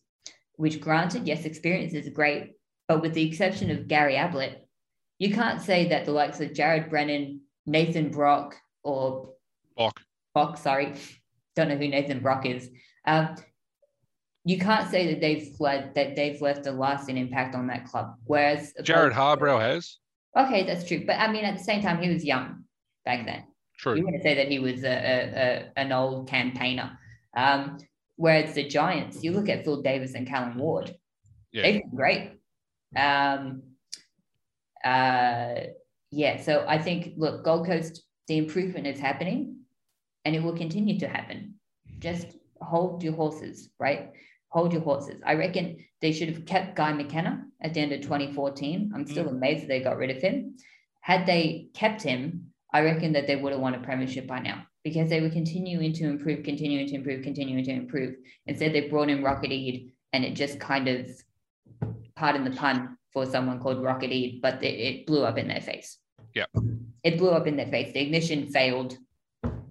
which 0.55 0.81
granted, 0.81 1.27
yes, 1.27 1.45
experience 1.45 1.93
is 1.93 2.09
great, 2.09 2.53
but 2.89 3.03
with 3.03 3.15
the 3.15 3.27
exception 3.27 3.71
of 3.71 3.89
Gary 3.89 4.17
Ablett, 4.17 4.67
you 5.19 5.33
can't 5.33 5.61
say 5.61 5.89
that 5.89 6.05
the 6.05 6.13
likes 6.13 6.41
of 6.41 6.53
Jared 6.53 6.91
Brennan, 6.91 7.41
Nathan 7.65 8.11
Brock, 8.11 8.57
or 8.83 9.33
Brock, 9.77 10.01
Brock, 10.35 10.59
sorry, 10.59 10.95
don't 11.55 11.69
know 11.69 11.77
who 11.77 11.89
Nathan 11.89 12.21
Brock 12.21 12.47
is. 12.47 12.71
Um, 13.07 13.35
you 14.45 14.59
can't 14.59 14.89
say 14.91 15.13
that 15.13 15.21
they've 15.21 15.57
fled 15.57 15.95
that 15.95 16.15
they've 16.15 16.41
left 16.41 16.67
a 16.67 16.71
lasting 16.71 17.17
impact 17.17 17.57
on 17.57 17.67
that 17.67 17.87
club. 17.87 18.15
Whereas 18.25 18.73
Jarrod 18.81 19.13
Harbrow 19.13 19.61
has. 19.61 19.99
Okay, 20.37 20.65
that's 20.65 20.87
true. 20.87 21.05
But 21.05 21.19
I 21.19 21.33
mean, 21.33 21.45
at 21.45 21.59
the 21.59 21.65
same 21.65 21.83
time, 21.83 22.01
he 22.01 22.09
was 22.09 22.25
young 22.25 22.65
back 23.05 23.27
then. 23.27 23.43
True. 23.79 23.97
You 23.97 24.05
want 24.05 24.17
to 24.17 24.23
say 24.23 24.35
that 24.35 24.49
he 24.49 24.59
was 24.59 24.85
a, 24.85 24.89
a, 24.89 25.71
a 25.77 25.81
an 25.81 25.93
old 25.93 26.29
campaigner. 26.29 26.99
Um, 27.37 27.79
whereas 28.17 28.55
the 28.55 28.67
Giants, 28.67 29.23
you 29.23 29.33
look 29.33 29.49
at 29.49 29.65
Phil 29.65 29.83
Davis 29.83 30.15
and 30.15 30.27
Callan 30.27 30.57
Ward, 30.57 30.95
yeah. 31.53 31.63
they've 31.63 31.81
been 31.83 31.95
great. 31.95 32.33
Um, 32.97 33.63
uh, 34.85 35.55
yeah, 36.11 36.41
so 36.41 36.65
I 36.67 36.79
think 36.79 37.15
look, 37.17 37.45
Gold 37.45 37.67
Coast, 37.67 38.03
the 38.29 38.39
improvement 38.39 38.87
is 38.87 38.99
happening, 38.99 39.59
and 40.25 40.35
it 40.35 40.43
will 40.43 40.57
continue 40.57 40.99
to 41.01 41.09
happen. 41.09 41.55
Just 41.99 42.29
hold 42.61 43.03
your 43.03 43.15
horses, 43.15 43.71
right? 43.79 44.13
hold 44.57 44.73
your 44.73 44.83
horses. 44.83 45.21
I 45.25 45.35
reckon 45.35 45.85
they 46.01 46.13
should 46.13 46.31
have 46.31 46.47
kept 46.47 46.77
Guy 46.77 46.93
McKenna 46.93 47.45
at 47.61 47.75
the 47.75 47.81
end 47.81 47.93
of 47.93 48.01
2014. 48.01 48.93
I'm 48.95 49.07
still 49.07 49.27
mm. 49.27 49.33
amazed 49.33 49.63
that 49.63 49.69
they 49.69 49.81
got 49.81 49.99
rid 49.99 50.11
of 50.11 50.23
him. 50.23 50.57
Had 51.03 51.27
they 51.27 51.69
kept 51.75 52.03
him, 52.03 52.53
I 52.73 52.83
reckon 52.83 53.13
that 53.13 53.27
they 53.27 53.37
would 53.37 53.53
have 53.53 53.61
won 53.61 53.75
a 53.75 53.81
premiership 53.81 54.27
by 54.27 54.41
now 54.41 54.67
because 54.85 55.09
they 55.09 55.21
were 55.21 55.31
continuing 55.31 55.93
to 55.95 56.05
improve, 56.05 56.45
continuing 56.45 56.87
to 56.89 56.95
improve, 56.95 57.23
continuing 57.23 57.65
to 57.65 57.71
improve. 57.71 58.15
Instead, 58.47 58.73
they 58.73 58.89
brought 58.89 59.09
in 59.09 59.23
Rocket 59.23 59.53
Eade 59.53 59.93
and 60.13 60.25
it 60.25 60.35
just 60.35 60.61
kind 60.61 60.89
of, 60.89 61.11
pardon 62.15 62.45
the 62.45 62.51
pun 62.51 62.97
for 63.13 63.27
someone 63.27 63.61
called 63.61 63.83
Rocket 63.83 64.13
Eade, 64.13 64.43
but 64.43 64.63
it, 64.63 64.75
it 64.75 65.07
blew 65.07 65.25
up 65.25 65.39
in 65.39 65.49
their 65.49 65.61
face. 65.61 65.99
Yeah. 66.35 66.47
It 67.03 67.19
blew 67.19 67.31
up 67.31 67.47
in 67.47 67.57
their 67.57 67.67
face. 67.67 67.93
The 67.93 68.01
ignition 68.01 68.49
failed. 68.49 68.97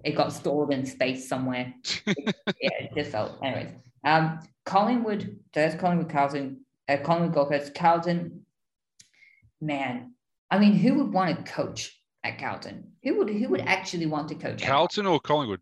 It 0.04 0.16
got 0.16 0.32
stored 0.32 0.72
in 0.72 0.86
space 0.86 1.28
somewhere. 1.28 1.74
it, 2.06 2.34
yeah, 2.60 2.70
it 2.80 2.90
just 2.94 3.10
felt. 3.10 3.38
Anyways, 3.42 3.70
um, 4.04 4.40
Collingwood, 4.64 5.38
that's 5.52 5.74
Collingwood 5.80 6.10
Carlton, 6.10 6.60
uh, 6.88 6.96
Collingwood 6.98 7.34
Gold 7.34 7.48
Coast, 7.50 7.74
Carlton, 7.74 8.46
man, 9.60 10.14
I 10.50 10.58
mean, 10.58 10.74
who 10.74 10.94
would 10.94 11.12
want 11.12 11.36
to 11.36 11.52
coach 11.52 12.00
at 12.26 12.38
Carlton? 12.38 12.92
Who 13.02 13.18
would 13.18 13.30
who 13.30 13.48
would 13.48 13.60
actually 13.60 14.06
want 14.06 14.28
to 14.28 14.34
coach? 14.34 14.62
Carlton 14.62 15.06
or 15.06 15.20
Collingwood? 15.20 15.60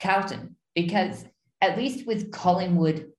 Carlton, 0.00 0.56
because 0.74 1.24
at 1.60 1.78
least 1.78 2.06
with 2.06 2.32
Collingwood, 2.32 3.12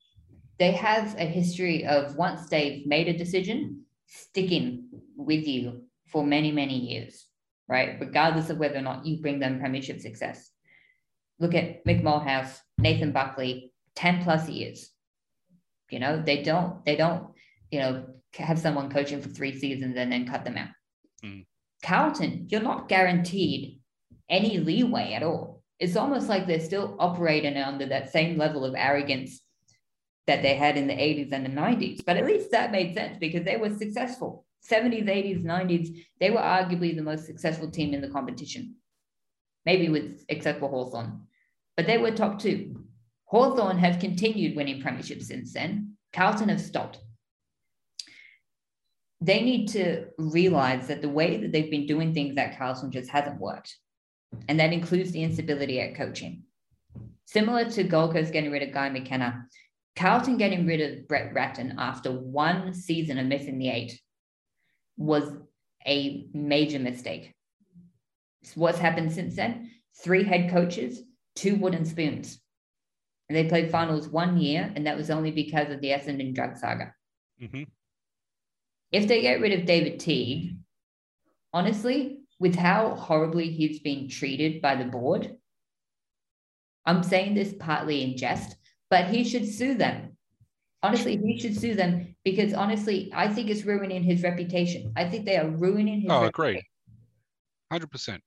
they 0.59 0.71
have 0.71 1.15
a 1.17 1.25
history 1.25 1.85
of 1.85 2.15
once 2.15 2.49
they've 2.49 2.85
made 2.85 3.07
a 3.07 3.17
decision, 3.17 3.83
sticking 4.07 4.89
with 5.15 5.47
you 5.47 5.83
for 6.07 6.25
many, 6.25 6.51
many 6.51 6.77
years, 6.77 7.25
right? 7.67 7.97
Regardless 7.99 8.49
of 8.49 8.57
whether 8.57 8.77
or 8.77 8.81
not 8.81 9.05
you 9.05 9.21
bring 9.21 9.39
them 9.39 9.59
premiership 9.59 9.99
success. 10.01 10.51
Look 11.39 11.55
at 11.55 11.85
Mick 11.85 12.03
Malthouse, 12.03 12.57
Nathan 12.77 13.11
Buckley, 13.11 13.73
10 13.95 14.23
plus 14.23 14.49
years. 14.49 14.91
You 15.89 15.99
know, 15.99 16.21
they 16.21 16.43
don't, 16.43 16.83
they 16.85 16.95
don't, 16.95 17.27
you 17.71 17.79
know, 17.79 18.05
have 18.35 18.59
someone 18.59 18.89
coaching 18.89 19.21
for 19.21 19.29
three 19.29 19.57
seasons 19.57 19.95
and 19.97 20.11
then 20.11 20.27
cut 20.27 20.43
them 20.43 20.57
out. 20.57 20.69
Mm. 21.23 21.45
Carlton, 21.83 22.47
you're 22.49 22.61
not 22.61 22.89
guaranteed 22.89 23.79
any 24.29 24.57
leeway 24.57 25.13
at 25.13 25.23
all. 25.23 25.63
It's 25.79 25.97
almost 25.97 26.29
like 26.29 26.47
they're 26.47 26.59
still 26.59 26.95
operating 26.97 27.57
under 27.57 27.85
that 27.87 28.11
same 28.11 28.37
level 28.37 28.63
of 28.63 28.73
arrogance 28.75 29.41
that 30.25 30.41
they 30.41 30.55
had 30.55 30.77
in 30.77 30.87
the 30.87 30.93
80s 30.93 31.33
and 31.33 31.45
the 31.45 31.49
90s. 31.49 32.05
But 32.05 32.17
at 32.17 32.25
least 32.25 32.51
that 32.51 32.71
made 32.71 32.93
sense 32.93 33.17
because 33.19 33.43
they 33.43 33.57
were 33.57 33.69
successful. 33.69 34.45
70s, 34.69 35.05
80s, 35.05 35.43
90s, 35.43 36.05
they 36.21 36.31
were 36.31 36.37
arguably 36.37 36.95
the 36.95 37.03
most 37.03 37.25
successful 37.25 37.69
team 37.69 37.93
in 37.93 37.99
the 38.01 38.07
competition. 38.07 38.75
Maybe 39.65 39.89
with 39.89 40.23
except 40.29 40.61
for 40.61 40.69
Hawthorn. 40.69 41.27
But 41.75 41.87
they 41.87 41.97
were 41.97 42.11
top 42.11 42.39
two. 42.39 42.85
Hawthorn 43.25 43.77
have 43.79 43.99
continued 43.99 44.55
winning 44.55 44.81
premierships 44.81 45.23
since 45.23 45.53
then. 45.53 45.97
Carlton 46.13 46.49
have 46.49 46.61
stopped. 46.61 46.99
They 49.23 49.41
need 49.41 49.67
to 49.69 50.07
realize 50.17 50.87
that 50.87 51.01
the 51.01 51.07
way 51.07 51.37
that 51.37 51.53
they've 51.53 51.71
been 51.71 51.87
doing 51.87 52.13
things 52.13 52.35
at 52.37 52.57
Carlton 52.57 52.91
just 52.91 53.09
hasn't 53.09 53.39
worked. 53.39 53.73
And 54.49 54.59
that 54.59 54.73
includes 54.73 55.11
the 55.11 55.23
instability 55.23 55.79
at 55.79 55.95
coaching. 55.95 56.43
Similar 57.25 57.69
to 57.71 57.83
Gold 57.83 58.11
Coast 58.11 58.33
getting 58.33 58.51
rid 58.51 58.63
of 58.63 58.73
Guy 58.73 58.89
McKenna, 58.89 59.47
Carlton 59.95 60.37
getting 60.37 60.65
rid 60.65 60.81
of 60.81 61.07
Brett 61.07 61.33
Ratten 61.33 61.75
after 61.77 62.11
one 62.11 62.73
season 62.73 63.17
of 63.17 63.27
missing 63.27 63.59
the 63.59 63.69
eight 63.69 63.97
was 64.97 65.31
a 65.87 66.27
major 66.33 66.79
mistake. 66.79 67.33
What's 68.55 68.79
happened 68.79 69.13
since 69.13 69.37
then? 69.37 69.71
Three 70.03 70.23
head 70.23 70.51
coaches, 70.51 71.01
two 71.35 71.55
wooden 71.55 71.85
spoons. 71.85 72.41
And 73.29 73.37
they 73.37 73.47
played 73.47 73.71
finals 73.71 74.09
one 74.09 74.37
year, 74.37 74.69
and 74.75 74.85
that 74.85 74.97
was 74.97 75.09
only 75.09 75.31
because 75.31 75.71
of 75.71 75.79
the 75.79 75.91
Essendon 75.91 76.35
drug 76.35 76.57
saga. 76.57 76.93
Mm-hmm. 77.41 77.63
If 78.93 79.07
they 79.07 79.23
get 79.23 79.41
rid 79.41 79.59
of 79.59 79.65
David 79.65 79.99
Teague, 79.99 80.55
honestly, 81.51 82.19
with 82.39 82.55
how 82.55 82.93
horribly 82.93 83.49
he's 83.49 83.79
been 83.79 84.07
treated 84.07 84.61
by 84.61 84.75
the 84.75 84.85
board, 84.85 85.35
I'm 86.85 87.01
saying 87.01 87.33
this 87.33 87.55
partly 87.59 88.03
in 88.03 88.15
jest, 88.17 88.55
but 88.91 89.07
he 89.07 89.23
should 89.23 89.51
sue 89.51 89.73
them. 89.73 90.15
Honestly, 90.83 91.17
he 91.17 91.39
should 91.39 91.59
sue 91.59 91.73
them 91.73 92.15
because 92.23 92.53
honestly, 92.53 93.09
I 93.15 93.29
think 93.29 93.49
it's 93.49 93.63
ruining 93.63 94.03
his 94.03 94.21
reputation. 94.21 94.93
I 94.95 95.09
think 95.09 95.25
they 95.25 95.37
are 95.37 95.47
ruining 95.47 96.01
his. 96.01 96.11
Oh, 96.11 96.21
reputation. 96.21 96.27
Oh, 96.27 96.31
great, 96.31 96.63
hundred 97.71 97.89
percent. 97.89 98.21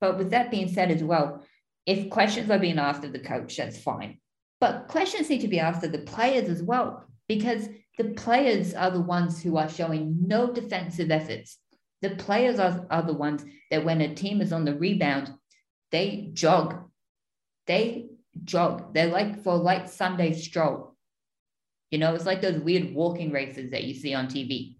But 0.00 0.18
with 0.18 0.30
that 0.30 0.50
being 0.50 0.68
said, 0.68 0.90
as 0.90 1.04
well, 1.04 1.44
if 1.86 2.10
questions 2.10 2.50
are 2.50 2.58
being 2.58 2.78
asked 2.78 3.04
of 3.04 3.12
the 3.12 3.18
coach, 3.18 3.56
that's 3.56 3.78
fine. 3.78 4.18
But 4.60 4.88
questions 4.88 5.28
need 5.28 5.42
to 5.42 5.48
be 5.48 5.60
asked 5.60 5.84
of 5.84 5.92
the 5.92 5.98
players 5.98 6.48
as 6.48 6.62
well. 6.62 7.04
because 7.28 7.68
the 7.98 8.10
players 8.10 8.74
are 8.74 8.92
the 8.92 9.00
ones 9.00 9.42
who 9.42 9.56
are 9.56 9.68
showing 9.68 10.16
no 10.26 10.52
defensive 10.52 11.10
efforts. 11.10 11.58
The 12.00 12.10
players 12.10 12.60
are, 12.60 12.86
are 12.90 13.02
the 13.02 13.12
ones 13.12 13.44
that 13.72 13.84
when 13.84 14.00
a 14.00 14.14
team 14.14 14.40
is 14.40 14.52
on 14.52 14.64
the 14.64 14.76
rebound, 14.76 15.32
they 15.90 16.30
jog. 16.32 16.88
They 17.66 18.06
jog. 18.44 18.94
They're 18.94 19.08
like 19.08 19.42
for 19.42 19.54
a 19.54 19.56
light 19.56 19.90
Sunday 19.90 20.32
stroll. 20.32 20.94
You 21.90 21.98
know, 21.98 22.14
it's 22.14 22.24
like 22.24 22.40
those 22.40 22.60
weird 22.60 22.94
walking 22.94 23.32
races 23.32 23.72
that 23.72 23.82
you 23.82 23.94
see 23.94 24.14
on 24.14 24.28
TV. 24.28 24.76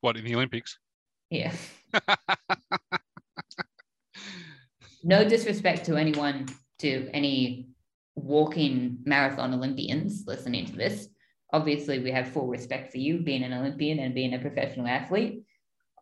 What 0.00 0.16
in 0.16 0.24
the 0.24 0.36
Olympics? 0.36 0.78
Yeah. 1.28 1.52
no 5.02 5.28
disrespect 5.28 5.86
to 5.86 5.96
anyone, 5.96 6.46
to 6.78 7.10
any 7.12 7.70
walking 8.14 8.98
marathon 9.04 9.54
Olympians 9.54 10.24
listening 10.26 10.66
to 10.66 10.72
this. 10.72 11.08
Obviously, 11.52 11.98
we 11.98 12.10
have 12.10 12.28
full 12.28 12.46
respect 12.46 12.92
for 12.92 12.98
you 12.98 13.18
being 13.18 13.42
an 13.42 13.52
Olympian 13.52 13.98
and 13.98 14.14
being 14.14 14.34
a 14.34 14.38
professional 14.38 14.86
athlete. 14.86 15.44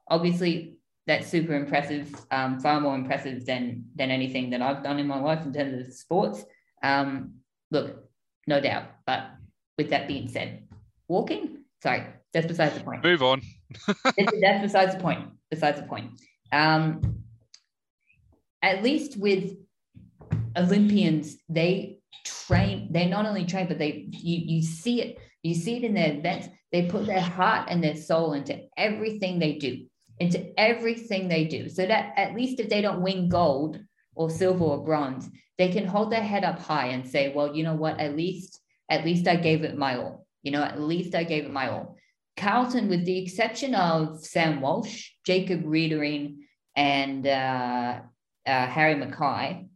Obviously, 0.08 0.78
that's 1.06 1.26
super 1.26 1.54
impressive, 1.54 2.14
um, 2.30 2.60
far 2.60 2.80
more 2.80 2.94
impressive 2.94 3.46
than 3.46 3.86
than 3.96 4.10
anything 4.10 4.50
that 4.50 4.60
I've 4.60 4.82
done 4.82 4.98
in 4.98 5.06
my 5.06 5.18
life 5.18 5.44
in 5.44 5.52
terms 5.52 5.80
of 5.80 5.92
sports. 5.94 6.44
Um, 6.82 7.34
look, 7.70 8.04
no 8.46 8.60
doubt. 8.60 8.84
But 9.06 9.30
with 9.78 9.90
that 9.90 10.06
being 10.06 10.28
said, 10.28 10.68
walking, 11.08 11.64
sorry, 11.82 12.04
that's 12.32 12.46
besides 12.46 12.74
the 12.74 12.84
point. 12.84 13.02
Move 13.02 13.22
on. 13.22 13.40
that's 14.04 14.62
besides 14.62 14.94
the 14.94 15.00
point. 15.00 15.30
Besides 15.50 15.80
the 15.80 15.86
point. 15.86 16.10
Um, 16.52 17.22
at 18.62 18.82
least 18.82 19.16
with 19.16 19.52
Olympians, 20.56 21.36
they 21.48 22.00
train. 22.24 22.92
They 22.92 23.06
not 23.06 23.26
only 23.26 23.44
train, 23.46 23.66
but 23.68 23.78
they 23.78 24.08
you 24.10 24.56
you 24.56 24.62
see 24.62 25.00
it. 25.00 25.18
You 25.42 25.54
see 25.54 25.76
it 25.76 25.84
in 25.84 25.94
their 25.94 26.14
events. 26.14 26.48
They 26.72 26.86
put 26.86 27.06
their 27.06 27.20
heart 27.20 27.68
and 27.70 27.82
their 27.82 27.96
soul 27.96 28.32
into 28.32 28.60
everything 28.76 29.38
they 29.38 29.54
do, 29.54 29.86
into 30.18 30.58
everything 30.58 31.28
they 31.28 31.44
do. 31.44 31.68
So 31.68 31.86
that 31.86 32.14
at 32.16 32.34
least 32.34 32.60
if 32.60 32.68
they 32.68 32.80
don't 32.80 33.02
win 33.02 33.28
gold 33.28 33.80
or 34.14 34.30
silver 34.30 34.64
or 34.64 34.84
bronze, 34.84 35.28
they 35.56 35.70
can 35.70 35.86
hold 35.86 36.12
their 36.12 36.22
head 36.22 36.44
up 36.44 36.58
high 36.58 36.88
and 36.88 37.06
say, 37.06 37.32
"Well, 37.34 37.54
you 37.54 37.62
know 37.64 37.74
what? 37.74 38.00
At 38.00 38.16
least 38.16 38.60
at 38.88 39.04
least 39.04 39.28
I 39.28 39.36
gave 39.36 39.64
it 39.64 39.76
my 39.76 39.96
all. 39.96 40.26
You 40.42 40.52
know, 40.52 40.62
at 40.62 40.80
least 40.80 41.14
I 41.14 41.24
gave 41.24 41.44
it 41.44 41.52
my 41.52 41.70
all." 41.70 41.96
Carlton, 42.36 42.88
with 42.88 43.04
the 43.04 43.18
exception 43.18 43.74
of 43.74 44.24
Sam 44.24 44.60
Walsh, 44.60 45.10
Jacob 45.26 45.64
Weitering, 45.64 46.36
and 46.76 47.26
uh, 47.26 48.00
uh, 48.46 48.66
Harry 48.66 48.94
McKay, 48.94 49.68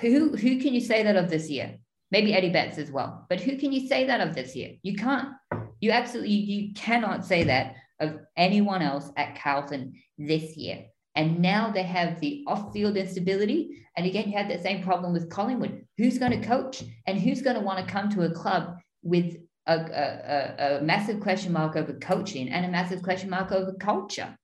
who 0.00 0.36
who 0.36 0.60
can 0.60 0.74
you 0.74 0.80
say 0.80 1.04
that 1.04 1.16
of 1.16 1.30
this 1.30 1.48
year? 1.48 1.78
Maybe 2.10 2.34
Eddie 2.34 2.50
Betts 2.50 2.78
as 2.78 2.90
well, 2.90 3.26
but 3.28 3.40
who 3.40 3.56
can 3.56 3.72
you 3.72 3.88
say 3.88 4.06
that 4.06 4.20
of 4.20 4.34
this 4.34 4.54
year? 4.54 4.74
You 4.82 4.94
can't. 4.94 5.28
You 5.80 5.90
absolutely 5.90 6.34
you 6.34 6.72
cannot 6.74 7.24
say 7.24 7.44
that 7.44 7.74
of 8.00 8.20
anyone 8.36 8.82
else 8.82 9.10
at 9.16 9.38
Carlton 9.40 9.94
this 10.18 10.56
year. 10.56 10.84
And 11.14 11.40
now 11.40 11.70
they 11.70 11.82
have 11.82 12.20
the 12.20 12.44
off-field 12.46 12.96
instability. 12.96 13.82
And 13.96 14.06
again, 14.06 14.28
you 14.28 14.36
had 14.36 14.50
that 14.50 14.62
same 14.62 14.82
problem 14.82 15.14
with 15.14 15.30
Collingwood. 15.30 15.86
Who's 15.96 16.18
going 16.18 16.38
to 16.38 16.46
coach 16.46 16.84
and 17.06 17.18
who's 17.18 17.40
going 17.40 17.56
to 17.56 17.62
want 17.62 17.84
to 17.84 17.90
come 17.90 18.10
to 18.10 18.24
a 18.24 18.30
club 18.30 18.76
with 19.02 19.36
a, 19.66 19.74
a, 19.74 20.78
a, 20.78 20.82
massive 20.82 21.20
question 21.20 21.52
mark 21.52 21.74
over 21.74 21.94
coaching 21.94 22.50
and 22.50 22.66
a 22.66 22.68
massive 22.68 23.02
question 23.02 23.30
mark 23.30 23.50
over 23.50 23.72
culture? 23.80 24.36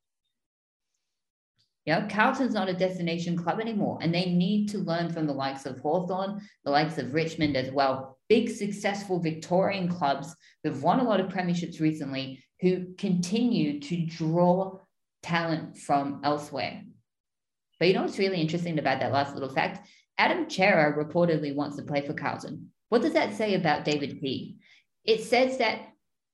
Know, 1.86 2.06
Carlton's 2.08 2.54
not 2.54 2.68
a 2.68 2.74
destination 2.74 3.36
club 3.36 3.60
anymore, 3.60 3.98
and 4.00 4.14
they 4.14 4.26
need 4.26 4.68
to 4.68 4.78
learn 4.78 5.12
from 5.12 5.26
the 5.26 5.32
likes 5.32 5.66
of 5.66 5.80
Hawthorn, 5.80 6.40
the 6.64 6.70
likes 6.70 6.98
of 6.98 7.12
Richmond 7.12 7.56
as 7.56 7.72
well. 7.72 8.18
Big, 8.28 8.50
successful 8.50 9.18
Victorian 9.18 9.88
clubs 9.88 10.34
who've 10.62 10.82
won 10.82 11.00
a 11.00 11.04
lot 11.04 11.18
of 11.18 11.32
premierships 11.32 11.80
recently, 11.80 12.44
who 12.60 12.94
continue 12.96 13.80
to 13.80 14.06
draw 14.06 14.78
talent 15.24 15.76
from 15.76 16.20
elsewhere. 16.22 16.82
But 17.80 17.88
you 17.88 17.94
know 17.94 18.02
what's 18.02 18.18
really 18.18 18.40
interesting 18.40 18.78
about 18.78 19.00
that 19.00 19.12
last 19.12 19.34
little 19.34 19.52
fact? 19.52 19.88
Adam 20.18 20.48
Cerra 20.48 20.96
reportedly 20.96 21.52
wants 21.52 21.76
to 21.76 21.82
play 21.82 22.06
for 22.06 22.14
Carlton. 22.14 22.70
What 22.90 23.02
does 23.02 23.14
that 23.14 23.34
say 23.34 23.54
about 23.54 23.84
David 23.84 24.20
Teague? 24.20 24.56
It 25.04 25.22
says 25.24 25.58
that 25.58 25.80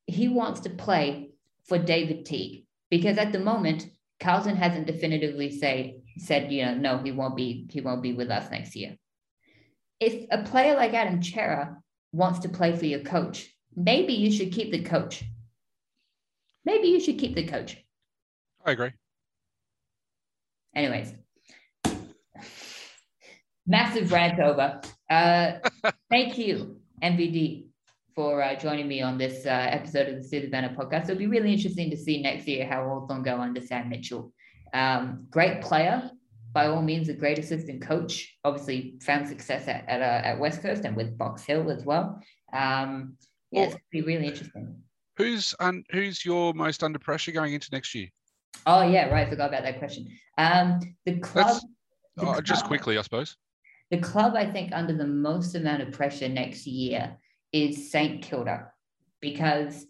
he 0.06 0.28
wants 0.28 0.60
to 0.60 0.70
play 0.70 1.30
for 1.66 1.78
David 1.78 2.26
Teague 2.26 2.66
because 2.90 3.16
at 3.16 3.32
the 3.32 3.38
moment, 3.38 3.86
Carlton 4.20 4.56
hasn't 4.56 4.86
definitively 4.86 5.50
say, 5.50 6.00
said, 6.18 6.50
you 6.50 6.64
know, 6.64 6.74
no, 6.74 6.98
he 6.98 7.12
won't 7.12 7.36
be, 7.36 7.66
he 7.70 7.80
won't 7.80 8.02
be 8.02 8.12
with 8.12 8.30
us 8.30 8.50
next 8.50 8.74
year. 8.74 8.96
If 10.00 10.26
a 10.30 10.42
player 10.42 10.74
like 10.74 10.94
Adam 10.94 11.22
Cerra 11.22 11.78
wants 12.12 12.40
to 12.40 12.48
play 12.48 12.76
for 12.76 12.86
your 12.86 13.00
coach, 13.00 13.48
maybe 13.76 14.14
you 14.14 14.32
should 14.32 14.52
keep 14.52 14.72
the 14.72 14.82
coach. 14.82 15.24
Maybe 16.64 16.88
you 16.88 17.00
should 17.00 17.18
keep 17.18 17.34
the 17.34 17.46
coach. 17.46 17.76
I 18.64 18.72
agree. 18.72 18.92
Anyways, 20.74 21.14
massive 23.66 24.12
rant 24.12 24.40
over. 24.40 24.80
Uh, 25.08 25.52
thank 26.10 26.38
you, 26.38 26.80
MVD, 27.02 27.66
for 28.18 28.42
uh, 28.42 28.56
joining 28.56 28.88
me 28.88 29.00
on 29.00 29.16
this 29.16 29.46
uh, 29.46 29.50
episode 29.50 30.08
of 30.08 30.16
the 30.16 30.28
Super 30.28 30.48
Banner 30.48 30.74
podcast. 30.74 31.04
It'll 31.04 31.14
be 31.14 31.28
really 31.28 31.52
interesting 31.52 31.88
to 31.90 31.96
see 31.96 32.20
next 32.20 32.48
year 32.48 32.66
how 32.66 32.82
Hawthorn 32.82 33.22
go 33.22 33.40
under 33.40 33.60
Sam 33.60 33.88
Mitchell. 33.88 34.32
Um, 34.74 35.28
great 35.30 35.60
player, 35.60 36.10
by 36.52 36.66
all 36.66 36.82
means, 36.82 37.08
a 37.08 37.12
great 37.12 37.38
assistant 37.38 37.80
coach. 37.80 38.36
Obviously, 38.42 38.98
found 39.02 39.28
success 39.28 39.68
at 39.68 39.88
at, 39.88 40.00
uh, 40.00 40.26
at 40.26 40.40
West 40.40 40.62
Coast 40.62 40.84
and 40.84 40.96
with 40.96 41.16
Box 41.16 41.44
Hill 41.44 41.70
as 41.70 41.84
well. 41.84 42.20
Um, 42.52 43.14
yeah, 43.52 43.60
well, 43.60 43.70
it's 43.70 43.76
be 43.92 44.02
really 44.02 44.26
interesting. 44.26 44.74
Who's 45.16 45.54
un, 45.60 45.84
who's 45.92 46.24
your 46.24 46.52
most 46.54 46.82
under 46.82 46.98
pressure 46.98 47.30
going 47.30 47.54
into 47.54 47.68
next 47.70 47.94
year? 47.94 48.08
Oh 48.66 48.82
yeah, 48.82 49.10
right. 49.10 49.28
I 49.28 49.30
forgot 49.30 49.50
about 49.50 49.62
that 49.62 49.78
question. 49.78 50.08
Um, 50.38 50.80
the 51.06 51.20
club. 51.20 51.62
The 52.16 52.22
oh, 52.22 52.32
club, 52.32 52.44
just 52.44 52.64
quickly, 52.64 52.98
I 52.98 53.02
suppose. 53.02 53.36
The 53.92 53.98
club, 53.98 54.34
I 54.34 54.44
think, 54.44 54.72
under 54.74 54.96
the 54.96 55.06
most 55.06 55.54
amount 55.54 55.82
of 55.82 55.92
pressure 55.92 56.28
next 56.28 56.66
year 56.66 57.16
is 57.52 57.90
St 57.90 58.22
Kilda 58.22 58.72
because 59.20 59.86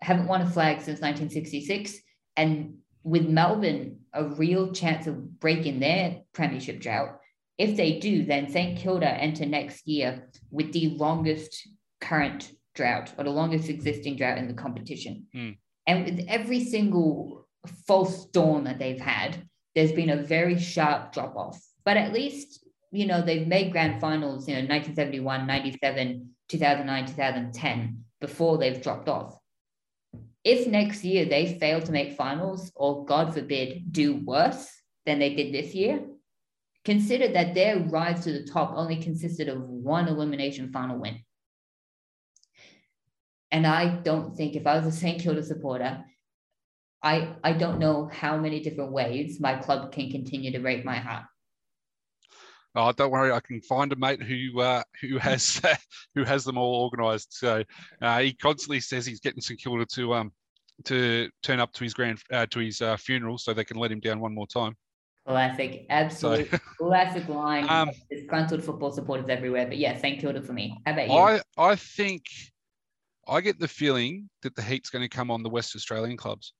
haven't 0.00 0.28
won 0.28 0.42
a 0.42 0.50
flag 0.50 0.76
since 0.76 1.00
1966 1.00 1.98
and 2.36 2.74
with 3.02 3.26
Melbourne 3.28 4.00
a 4.12 4.24
real 4.24 4.72
chance 4.72 5.06
of 5.06 5.40
breaking 5.40 5.80
their 5.80 6.20
premiership 6.32 6.80
drought. 6.80 7.18
If 7.58 7.76
they 7.76 7.98
do 7.98 8.24
then 8.24 8.50
St 8.50 8.78
Kilda 8.78 9.08
enter 9.08 9.46
next 9.46 9.86
year 9.86 10.28
with 10.50 10.72
the 10.72 10.90
longest 10.90 11.68
current 12.00 12.50
drought 12.74 13.12
or 13.18 13.24
the 13.24 13.30
longest 13.30 13.68
existing 13.68 14.16
drought 14.16 14.38
in 14.38 14.46
the 14.46 14.54
competition. 14.54 15.26
Mm. 15.34 15.56
and 15.86 16.04
with 16.04 16.24
every 16.28 16.64
single 16.64 17.48
false 17.86 18.26
dawn 18.26 18.64
that 18.64 18.78
they've 18.78 19.00
had 19.00 19.42
there's 19.74 19.92
been 19.92 20.10
a 20.10 20.22
very 20.22 20.58
sharp 20.58 21.12
drop 21.12 21.34
off 21.36 21.60
but 21.84 21.96
at 21.96 22.12
least 22.12 22.64
you 22.90 23.06
know 23.06 23.20
they've 23.20 23.46
made 23.46 23.72
grand 23.72 24.00
finals 24.00 24.48
you 24.48 24.54
know 24.54 24.60
1971 24.60 25.46
97 25.46 26.28
2009, 26.48 27.06
2010 27.06 28.04
before 28.20 28.58
they've 28.58 28.82
dropped 28.82 29.08
off. 29.08 29.38
If 30.44 30.66
next 30.66 31.04
year 31.04 31.26
they 31.26 31.58
fail 31.58 31.80
to 31.82 31.92
make 31.92 32.16
finals 32.16 32.72
or, 32.74 33.04
God 33.04 33.34
forbid, 33.34 33.92
do 33.92 34.16
worse 34.24 34.68
than 35.04 35.18
they 35.18 35.34
did 35.34 35.52
this 35.52 35.74
year, 35.74 36.02
consider 36.84 37.28
that 37.28 37.54
their 37.54 37.78
rise 37.78 38.24
to 38.24 38.32
the 38.32 38.46
top 38.46 38.72
only 38.74 38.96
consisted 38.96 39.48
of 39.48 39.60
one 39.60 40.08
elimination 40.08 40.72
final 40.72 40.98
win. 40.98 41.18
And 43.50 43.66
I 43.66 43.96
don't 43.96 44.36
think 44.36 44.56
if 44.56 44.66
I 44.66 44.78
was 44.78 44.86
a 44.86 44.92
St. 44.92 45.20
Kilda 45.20 45.42
supporter, 45.42 46.04
I, 47.02 47.34
I 47.44 47.52
don't 47.52 47.78
know 47.78 48.10
how 48.12 48.36
many 48.38 48.60
different 48.60 48.92
ways 48.92 49.40
my 49.40 49.56
club 49.56 49.92
can 49.92 50.10
continue 50.10 50.50
to 50.52 50.58
break 50.58 50.84
my 50.84 50.96
heart. 50.96 51.24
Oh, 52.78 52.92
don't 52.92 53.10
worry, 53.10 53.32
I 53.32 53.40
can 53.40 53.60
find 53.60 53.92
a 53.92 53.96
mate 53.96 54.22
who 54.22 54.60
uh, 54.60 54.84
who 55.00 55.18
has 55.18 55.60
who 56.14 56.22
has 56.22 56.44
them 56.44 56.56
all 56.56 56.84
organised. 56.84 57.36
So 57.36 57.64
uh, 58.00 58.20
he 58.20 58.32
constantly 58.32 58.78
says 58.78 59.04
he's 59.04 59.18
getting 59.18 59.40
St 59.40 59.60
Kilda 59.60 59.84
to 59.94 60.14
um 60.14 60.32
to 60.84 61.28
turn 61.42 61.58
up 61.58 61.72
to 61.72 61.82
his 61.82 61.92
grand 61.92 62.20
uh, 62.32 62.46
to 62.46 62.60
his 62.60 62.80
uh, 62.80 62.96
funeral 62.96 63.36
so 63.36 63.52
they 63.52 63.64
can 63.64 63.78
let 63.78 63.90
him 63.90 63.98
down 63.98 64.20
one 64.20 64.32
more 64.32 64.46
time. 64.46 64.76
Classic, 65.26 65.86
absolute 65.90 66.48
so, 66.52 66.58
classic 66.78 67.28
line. 67.28 67.68
Um, 67.68 67.90
Disgruntled 68.12 68.62
football 68.62 68.92
supporters 68.92 69.28
everywhere, 69.28 69.66
but 69.66 69.76
yeah, 69.76 69.98
St 69.98 70.20
Kilda 70.20 70.40
for 70.40 70.52
me. 70.52 70.78
How 70.86 70.92
about 70.92 71.08
you? 71.08 71.14
I 71.16 71.40
I 71.56 71.74
think 71.74 72.26
I 73.26 73.40
get 73.40 73.58
the 73.58 73.66
feeling 73.66 74.30
that 74.42 74.54
the 74.54 74.62
heat's 74.62 74.88
going 74.88 75.02
to 75.02 75.08
come 75.08 75.32
on 75.32 75.42
the 75.42 75.50
West 75.50 75.74
Australian 75.74 76.16
clubs. 76.16 76.52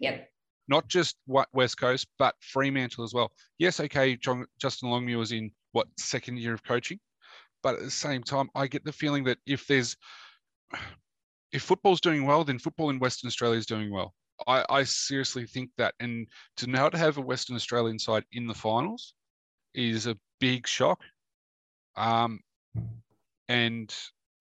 Yep 0.00 0.28
not 0.68 0.86
just 0.86 1.16
West 1.26 1.78
Coast, 1.78 2.06
but 2.18 2.34
Fremantle 2.40 3.02
as 3.02 3.14
well. 3.14 3.32
Yes, 3.58 3.80
okay, 3.80 4.16
John, 4.16 4.44
Justin 4.60 4.90
Longmuir 4.90 5.18
was 5.18 5.32
in 5.32 5.50
what 5.72 5.86
second 5.98 6.38
year 6.38 6.54
of 6.54 6.64
coaching, 6.64 6.98
but 7.62 7.74
at 7.74 7.80
the 7.80 7.90
same 7.90 8.22
time, 8.22 8.48
I 8.54 8.66
get 8.66 8.84
the 8.84 8.92
feeling 8.92 9.24
that 9.24 9.38
if 9.46 9.66
there's 9.66 9.96
if 11.52 11.62
football's 11.62 12.00
doing 12.00 12.26
well, 12.26 12.44
then 12.44 12.58
football 12.58 12.90
in 12.90 12.98
Western 12.98 13.28
Australia 13.28 13.58
is 13.58 13.66
doing 13.66 13.90
well. 13.90 14.14
I, 14.46 14.64
I 14.68 14.82
seriously 14.84 15.46
think 15.46 15.70
that, 15.78 15.94
and 15.98 16.26
to 16.58 16.66
now 16.66 16.88
to 16.88 16.98
have 16.98 17.16
a 17.16 17.22
Western 17.22 17.56
Australian 17.56 17.98
side 17.98 18.24
in 18.32 18.46
the 18.46 18.54
finals 18.54 19.14
is 19.74 20.06
a 20.06 20.16
big 20.40 20.66
shock. 20.66 21.00
Um, 21.96 22.40
and 23.48 23.92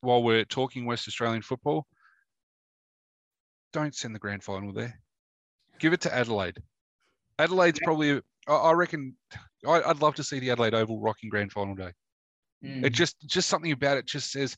while 0.01 0.21
we're 0.21 0.45
talking 0.45 0.85
West 0.85 1.07
Australian 1.07 1.41
football, 1.41 1.87
don't 3.73 3.95
send 3.95 4.13
the 4.13 4.19
grand 4.19 4.43
final 4.43 4.71
there. 4.71 4.99
Give 5.79 5.93
it 5.93 6.01
to 6.01 6.13
Adelaide. 6.13 6.61
Adelaide's 7.39 7.79
probably, 7.83 8.21
I, 8.47 8.53
I 8.53 8.71
reckon, 8.73 9.15
I, 9.67 9.87
would 9.87 10.01
love 10.01 10.15
to 10.15 10.23
see 10.23 10.39
the 10.39 10.51
Adelaide 10.51 10.73
Oval 10.73 10.99
rocking 10.99 11.29
grand 11.29 11.51
final 11.51 11.75
day. 11.75 11.91
Mm. 12.63 12.85
It 12.85 12.91
just, 12.91 13.15
just 13.27 13.49
something 13.49 13.71
about 13.71 13.97
it 13.97 14.05
just 14.05 14.31
says, 14.31 14.55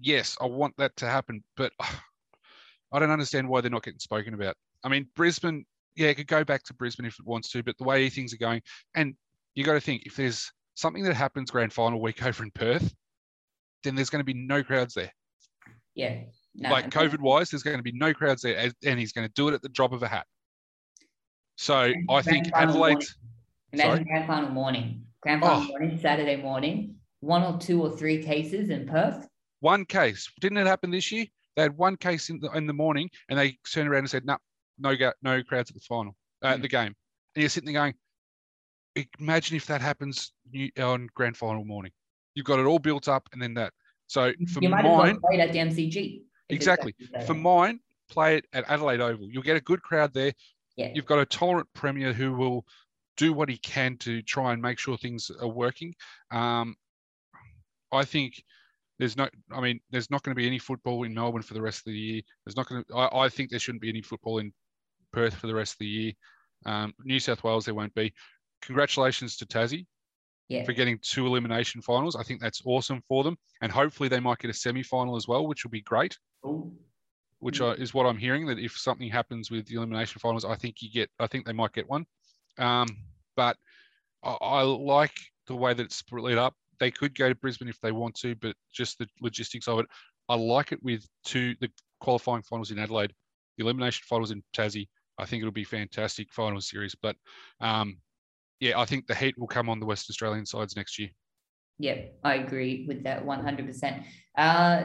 yes, 0.00 0.36
I 0.40 0.46
want 0.46 0.74
that 0.78 0.96
to 0.96 1.06
happen, 1.06 1.42
but 1.56 1.72
I 2.92 2.98
don't 2.98 3.10
understand 3.10 3.48
why 3.48 3.60
they're 3.60 3.70
not 3.70 3.82
getting 3.82 4.00
spoken 4.00 4.34
about. 4.34 4.56
I 4.84 4.88
mean, 4.88 5.08
Brisbane, 5.14 5.64
yeah, 5.96 6.08
it 6.08 6.14
could 6.14 6.26
go 6.26 6.44
back 6.44 6.62
to 6.64 6.74
Brisbane 6.74 7.06
if 7.06 7.18
it 7.18 7.26
wants 7.26 7.50
to, 7.50 7.62
but 7.62 7.76
the 7.78 7.84
way 7.84 8.08
things 8.08 8.32
are 8.32 8.38
going, 8.38 8.62
and 8.94 9.14
you 9.54 9.64
got 9.64 9.74
to 9.74 9.80
think 9.80 10.04
if 10.06 10.16
there's 10.16 10.50
something 10.74 11.02
that 11.02 11.14
happens 11.14 11.50
grand 11.50 11.72
final 11.72 12.00
week 12.00 12.22
over 12.24 12.42
in 12.42 12.50
Perth, 12.52 12.94
then 13.84 13.94
there's 13.94 14.10
going 14.10 14.20
to 14.20 14.32
be 14.32 14.34
no 14.34 14.62
crowds 14.62 14.94
there. 14.94 15.12
Yeah. 15.94 16.20
No, 16.54 16.70
like 16.70 16.90
COVID 16.90 17.20
wise, 17.20 17.50
there's 17.50 17.62
going 17.62 17.76
to 17.76 17.82
be 17.82 17.92
no 17.92 18.12
crowds 18.14 18.42
there, 18.42 18.70
and 18.84 18.98
he's 18.98 19.12
going 19.12 19.26
to 19.26 19.32
do 19.34 19.48
it 19.48 19.54
at 19.54 19.62
the 19.62 19.68
drop 19.68 19.92
of 19.92 20.02
a 20.02 20.08
hat. 20.08 20.26
So 21.58 21.92
I 22.08 22.22
think 22.22 22.46
Adelaide. 22.54 23.04
Imagine 23.72 24.04
grand 24.04 24.26
final 24.28 24.48
morning, 24.48 25.02
grand 25.20 25.40
final 25.42 25.64
oh. 25.64 25.66
morning, 25.66 25.98
Saturday 25.98 26.36
morning, 26.36 26.94
one 27.18 27.42
or 27.42 27.58
two 27.58 27.82
or 27.82 27.90
three 27.90 28.22
cases 28.22 28.70
in 28.70 28.86
Perth. 28.86 29.26
One 29.58 29.84
case. 29.84 30.30
Didn't 30.40 30.58
it 30.58 30.68
happen 30.68 30.92
this 30.92 31.10
year? 31.10 31.26
They 31.56 31.62
had 31.62 31.76
one 31.76 31.96
case 31.96 32.30
in 32.30 32.38
the, 32.38 32.48
in 32.52 32.68
the 32.68 32.72
morning, 32.72 33.10
and 33.28 33.36
they 33.36 33.58
turned 33.70 33.88
around 33.88 33.98
and 34.00 34.10
said, 34.10 34.24
"No, 34.24 34.38
nah, 34.78 34.94
no, 34.94 35.12
no 35.20 35.42
crowds 35.42 35.68
at 35.68 35.74
the 35.74 35.80
final, 35.80 36.14
uh, 36.42 36.54
mm. 36.54 36.62
the 36.62 36.68
game." 36.68 36.94
And 37.34 37.42
you're 37.42 37.48
sitting 37.48 37.72
there 37.72 37.82
going, 38.94 39.06
"Imagine 39.18 39.56
if 39.56 39.66
that 39.66 39.80
happens 39.80 40.32
on 40.80 41.08
grand 41.16 41.36
final 41.36 41.64
morning. 41.64 41.90
You've 42.36 42.46
got 42.46 42.60
it 42.60 42.66
all 42.66 42.78
built 42.78 43.08
up, 43.08 43.28
and 43.32 43.42
then 43.42 43.54
that." 43.54 43.72
So 44.06 44.32
for 44.54 44.62
you 44.62 44.68
might 44.68 44.84
mine, 44.84 45.18
play 45.28 45.40
at 45.40 45.52
the 45.52 45.58
MCG. 45.58 46.22
Exactly. 46.50 46.94
For 47.26 47.34
mine, 47.34 47.80
play 48.08 48.36
it 48.36 48.46
at 48.52 48.64
Adelaide 48.70 49.00
Oval. 49.00 49.28
You'll 49.28 49.42
get 49.42 49.56
a 49.56 49.60
good 49.60 49.82
crowd 49.82 50.14
there. 50.14 50.32
Yeah. 50.78 50.92
You've 50.94 51.06
got 51.06 51.18
a 51.18 51.26
tolerant 51.26 51.68
premier 51.74 52.12
who 52.12 52.32
will 52.32 52.64
do 53.16 53.32
what 53.32 53.48
he 53.48 53.58
can 53.58 53.96
to 53.98 54.22
try 54.22 54.52
and 54.52 54.62
make 54.62 54.78
sure 54.78 54.96
things 54.96 55.28
are 55.40 55.48
working. 55.48 55.92
Um, 56.30 56.76
I 57.92 58.04
think 58.04 58.40
there's 59.00 59.16
no, 59.16 59.28
I 59.52 59.60
mean, 59.60 59.80
there's 59.90 60.08
not 60.08 60.22
going 60.22 60.36
to 60.36 60.40
be 60.40 60.46
any 60.46 60.60
football 60.60 61.02
in 61.02 61.12
Melbourne 61.12 61.42
for 61.42 61.54
the 61.54 61.62
rest 61.62 61.80
of 61.80 61.86
the 61.86 61.98
year. 61.98 62.22
There's 62.46 62.56
not 62.56 62.68
going 62.68 62.84
to, 62.84 62.94
I, 62.94 63.24
I 63.24 63.28
think 63.28 63.50
there 63.50 63.58
shouldn't 63.58 63.82
be 63.82 63.88
any 63.88 64.02
football 64.02 64.38
in 64.38 64.52
Perth 65.12 65.34
for 65.34 65.48
the 65.48 65.54
rest 65.54 65.72
of 65.72 65.78
the 65.80 65.86
year. 65.86 66.12
Um, 66.64 66.94
New 67.04 67.18
South 67.18 67.42
Wales, 67.42 67.64
there 67.64 67.74
won't 67.74 67.94
be. 67.94 68.14
Congratulations 68.62 69.36
to 69.38 69.46
Tassie 69.46 69.86
yeah. 70.48 70.62
for 70.62 70.72
getting 70.72 71.00
two 71.02 71.26
elimination 71.26 71.82
finals. 71.82 72.14
I 72.14 72.22
think 72.22 72.40
that's 72.40 72.62
awesome 72.64 73.02
for 73.08 73.24
them. 73.24 73.36
And 73.62 73.72
hopefully 73.72 74.08
they 74.08 74.20
might 74.20 74.38
get 74.38 74.50
a 74.50 74.54
semi 74.54 74.84
final 74.84 75.16
as 75.16 75.26
well, 75.26 75.48
which 75.48 75.64
will 75.64 75.72
be 75.72 75.82
great. 75.82 76.16
Ooh. 76.46 76.72
Which 77.40 77.60
uh, 77.60 77.76
is 77.78 77.94
what 77.94 78.06
I'm 78.06 78.18
hearing 78.18 78.46
that 78.46 78.58
if 78.58 78.76
something 78.76 79.08
happens 79.08 79.50
with 79.50 79.66
the 79.66 79.76
elimination 79.76 80.18
finals, 80.18 80.44
I 80.44 80.56
think 80.56 80.82
you 80.82 80.90
get, 80.90 81.08
I 81.20 81.28
think 81.28 81.46
they 81.46 81.52
might 81.52 81.72
get 81.72 81.88
one. 81.88 82.04
Um, 82.58 82.88
but 83.36 83.56
I, 84.24 84.32
I 84.40 84.62
like 84.62 85.14
the 85.46 85.54
way 85.54 85.72
that 85.72 85.84
it's 85.84 85.96
split 85.96 86.36
up. 86.36 86.54
They 86.80 86.90
could 86.90 87.16
go 87.16 87.28
to 87.28 87.34
Brisbane 87.34 87.68
if 87.68 87.80
they 87.80 87.92
want 87.92 88.16
to, 88.16 88.34
but 88.36 88.56
just 88.72 88.98
the 88.98 89.06
logistics 89.20 89.68
of 89.68 89.80
it. 89.80 89.86
I 90.28 90.34
like 90.34 90.72
it 90.72 90.82
with 90.82 91.06
two 91.24 91.54
the 91.60 91.70
qualifying 92.00 92.42
finals 92.42 92.70
in 92.70 92.78
Adelaide, 92.78 93.12
the 93.56 93.64
elimination 93.64 94.04
finals 94.08 94.30
in 94.30 94.42
Tassie. 94.54 94.88
I 95.18 95.24
think 95.24 95.40
it'll 95.40 95.52
be 95.52 95.64
fantastic 95.64 96.32
final 96.32 96.60
series. 96.60 96.94
But 96.94 97.16
um, 97.60 97.98
yeah, 98.60 98.78
I 98.78 98.84
think 98.84 99.06
the 99.06 99.14
heat 99.14 99.38
will 99.38 99.46
come 99.46 99.68
on 99.68 99.80
the 99.80 99.86
West 99.86 100.10
Australian 100.10 100.46
sides 100.46 100.76
next 100.76 100.98
year. 100.98 101.10
Yep, 101.78 102.18
I 102.24 102.34
agree 102.36 102.84
with 102.88 103.04
that 103.04 103.24
100%. 103.24 104.04
Uh, 104.36 104.84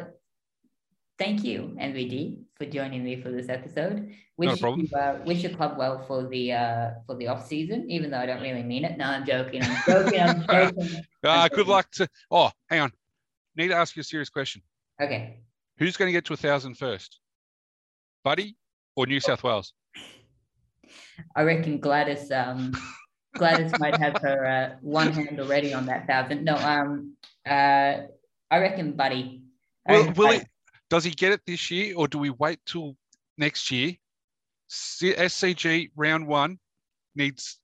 thank 1.17 1.43
you, 1.43 1.75
NVD, 1.79 2.43
for 2.55 2.65
joining 2.65 3.03
me 3.03 3.21
for 3.21 3.31
this 3.31 3.49
episode. 3.49 4.13
Wish 4.37 4.49
no 4.49 4.55
problem. 4.57 4.87
You, 4.91 4.97
uh, 4.97 5.19
wish 5.25 5.43
your 5.43 5.53
club 5.53 5.77
well 5.77 6.03
for 6.07 6.27
the 6.27 6.53
uh, 6.53 6.91
for 7.05 7.15
the 7.15 7.27
off 7.27 7.45
season, 7.45 7.89
even 7.89 8.11
though 8.11 8.19
I 8.19 8.25
don't 8.25 8.41
really 8.41 8.63
mean 8.63 8.85
it. 8.85 8.97
No, 8.97 9.05
I'm 9.05 9.25
joking. 9.25 9.61
I'm 9.63 9.83
joking. 9.87 10.19
I'm 10.19 10.45
joking. 10.47 11.01
uh, 11.23 11.47
good 11.49 11.67
luck 11.67 11.89
to. 11.93 12.07
Oh, 12.31 12.51
hang 12.69 12.81
on. 12.81 12.91
Need 13.55 13.69
to 13.69 13.75
ask 13.75 13.95
you 13.95 14.01
a 14.01 14.03
serious 14.03 14.29
question. 14.29 14.61
Okay. 15.01 15.39
Who's 15.77 15.97
going 15.97 16.07
to 16.07 16.13
get 16.13 16.25
to 16.25 16.33
a 16.33 16.37
thousand 16.37 16.75
first, 16.75 17.19
Buddy 18.23 18.55
or 18.95 19.05
New 19.05 19.19
South 19.19 19.43
Wales? 19.43 19.73
I 21.35 21.43
reckon 21.43 21.79
Gladys. 21.79 22.31
Um, 22.31 22.73
Gladys 23.35 23.71
might 23.79 23.97
have 23.97 24.17
her 24.21 24.45
uh, 24.45 24.75
one 24.81 25.11
hand 25.11 25.39
already 25.39 25.73
on 25.73 25.85
that 25.87 26.07
thousand. 26.07 26.43
No, 26.43 26.55
um, 26.55 27.15
uh, 27.47 28.01
I 28.51 28.57
reckon 28.57 28.93
Buddy. 28.93 29.43
Will, 29.87 30.05
will 30.05 30.13
Buddy. 30.13 30.45
Does 30.93 31.03
he 31.03 31.09
get 31.09 31.31
it 31.31 31.41
this 31.47 31.71
year, 31.71 31.95
or 31.97 32.07
do 32.07 32.19
we 32.19 32.29
wait 32.29 32.59
till 32.67 32.95
next 33.35 33.71
year? 33.71 33.93
SCG 34.69 35.89
round 35.95 36.27
one 36.27 36.59
needs 37.15 37.59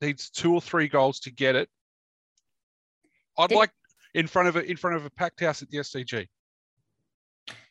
needs 0.00 0.30
two 0.30 0.52
or 0.52 0.60
three 0.60 0.88
goals 0.88 1.20
to 1.20 1.30
get 1.30 1.54
it. 1.54 1.68
I'd 3.38 3.50
Did, 3.50 3.54
like 3.54 3.70
in 4.14 4.26
front 4.26 4.48
of 4.48 4.56
a 4.56 4.68
in 4.68 4.76
front 4.76 4.96
of 4.96 5.04
a 5.04 5.10
packed 5.10 5.38
house 5.38 5.62
at 5.62 5.70
the 5.70 5.78
SCG. 5.78 6.26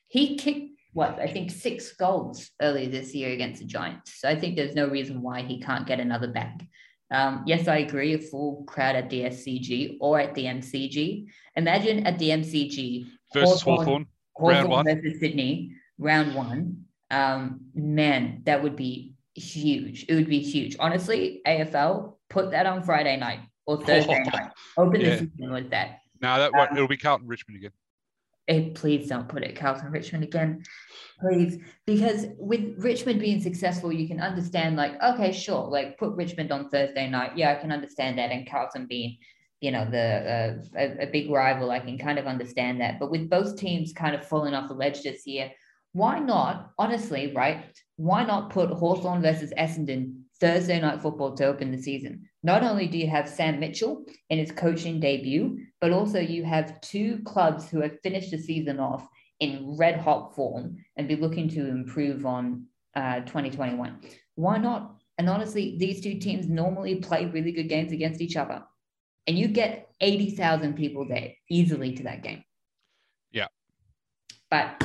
He 0.08 0.38
kicked 0.38 0.80
what 0.94 1.20
I 1.20 1.28
think 1.28 1.52
six 1.52 1.92
goals 1.98 2.50
earlier 2.62 2.88
this 2.88 3.14
year 3.14 3.34
against 3.34 3.60
the 3.60 3.68
Giants. 3.68 4.22
So 4.22 4.30
I 4.30 4.40
think 4.40 4.56
there's 4.56 4.76
no 4.76 4.88
reason 4.88 5.22
why 5.22 5.42
he 5.42 5.60
can't 5.60 5.86
get 5.86 6.00
another 6.00 6.32
back. 6.32 6.58
Um, 7.12 7.44
yes, 7.46 7.68
I 7.68 7.80
agree. 7.80 8.14
A 8.14 8.20
full 8.20 8.64
crowd 8.64 8.96
at 8.96 9.10
the 9.10 9.24
SCG 9.24 9.98
or 10.00 10.22
at 10.22 10.36
the 10.36 10.46
MCG. 10.46 11.28
Imagine 11.58 12.08
at 12.08 12.18
the 12.18 12.30
MCG 12.30 13.08
versus 13.34 13.62
Hawthorn, 13.62 13.88
round 13.88 14.08
one 14.40 14.86
versus 14.86 15.20
Sydney, 15.20 15.76
round 15.98 16.36
one. 16.36 16.86
Um, 17.12 17.62
man, 17.74 18.42
that 18.46 18.62
would 18.62 18.76
be 18.76 19.16
huge. 19.36 20.06
It 20.08 20.16
would 20.16 20.30
be 20.30 20.40
huge. 20.40 20.76
Honestly, 20.80 21.42
AFL 21.48 22.16
put 22.30 22.52
that 22.52 22.66
on 22.66 22.84
Friday 22.84 23.18
night 23.18 23.40
or 23.66 23.78
Thursday 23.86 24.24
oh, 24.26 24.30
night. 24.30 24.52
Open 24.78 25.02
yeah. 25.02 25.10
the 25.12 25.18
season 25.20 25.54
with 25.54 25.70
that. 25.72 26.00
No, 26.22 26.38
that 26.38 26.54
um, 26.54 26.76
it'll 26.76 26.88
be 26.88 26.98
Carlton 26.98 27.28
Richmond 27.28 27.58
again. 27.58 27.72
Hey, 28.48 28.72
please 28.72 29.08
don't 29.08 29.28
put 29.28 29.44
it 29.44 29.56
Carlton 29.56 29.92
Richmond 29.92 30.24
again 30.24 30.64
please 31.20 31.58
because 31.86 32.28
with 32.38 32.76
richmond 32.78 33.20
being 33.20 33.42
successful 33.42 33.92
you 33.92 34.08
can 34.08 34.20
understand 34.20 34.76
like 34.76 35.02
okay 35.04 35.32
sure 35.32 35.68
like 35.68 35.98
put 35.98 36.16
richmond 36.16 36.52
on 36.52 36.70
thursday 36.70 37.10
night 37.10 37.32
yeah 37.36 37.52
i 37.52 37.56
can 37.56 37.72
understand 37.72 38.18
that 38.18 38.32
and 38.32 38.50
carlton 38.50 38.86
being 38.88 39.18
you 39.62 39.72
know 39.72 39.86
the 39.90 39.98
uh, 39.98 40.80
a, 40.80 41.04
a, 41.04 41.08
big 41.08 41.30
rival 41.30 41.72
i 41.72 41.80
can 41.80 41.98
kind 41.98 42.18
of 42.18 42.28
understand 42.28 42.80
that 42.80 43.00
but 43.00 43.12
with 43.12 43.30
both 43.30 43.58
teams 43.58 43.94
kind 43.94 44.16
of 44.16 44.26
falling 44.26 44.54
off 44.54 44.68
the 44.68 44.74
ledge 44.74 45.02
this 45.04 45.26
year 45.28 45.52
why 45.94 46.20
not 46.20 46.72
honestly 46.78 47.34
right 47.36 47.66
why 47.96 48.24
not 48.24 48.50
put 48.50 48.70
hawthorn 48.70 49.22
versus 49.22 49.54
essendon 49.58 50.22
thursday 50.40 50.80
night 50.80 51.02
football 51.02 51.36
to 51.36 51.46
open 51.46 51.72
the 51.72 51.82
season 51.82 52.28
not 52.44 52.64
only 52.64 52.88
do 52.88 52.98
you 52.98 53.08
have 53.08 53.28
sam 53.28 53.60
mitchell 53.60 54.06
in 54.30 54.40
his 54.40 54.52
coaching 54.52 55.00
debut 55.00 55.58
but 55.82 55.92
also 55.92 56.20
you 56.20 56.44
have 56.44 56.80
two 56.82 57.20
clubs 57.26 57.70
who 57.70 57.82
have 57.82 58.00
finished 58.02 58.32
the 58.32 58.38
season 58.38 58.80
off 58.80 59.08
in 59.40 59.76
red 59.78 60.00
hot 60.00 60.36
form 60.36 60.78
and 60.98 61.08
be 61.08 61.16
looking 61.16 61.48
to 61.50 61.68
improve 61.68 62.26
on 62.26 62.66
uh, 62.96 63.20
2021. 63.22 64.00
Why 64.36 64.58
not? 64.58 64.96
And 65.18 65.30
honestly, 65.30 65.78
these 65.78 66.02
two 66.02 66.16
teams 66.16 66.48
normally 66.48 66.96
play 66.96 67.26
really 67.26 67.52
good 67.52 67.70
games 67.70 67.92
against 67.92 68.22
each 68.22 68.38
other. 68.38 68.64
And 69.28 69.38
you 69.38 69.48
get 69.48 69.90
80,000 70.02 70.76
people 70.76 71.08
there 71.08 71.34
easily 71.50 71.94
to 71.96 72.04
that 72.04 72.24
game. 72.24 72.44
Yeah. 73.32 73.48
But 74.50 74.84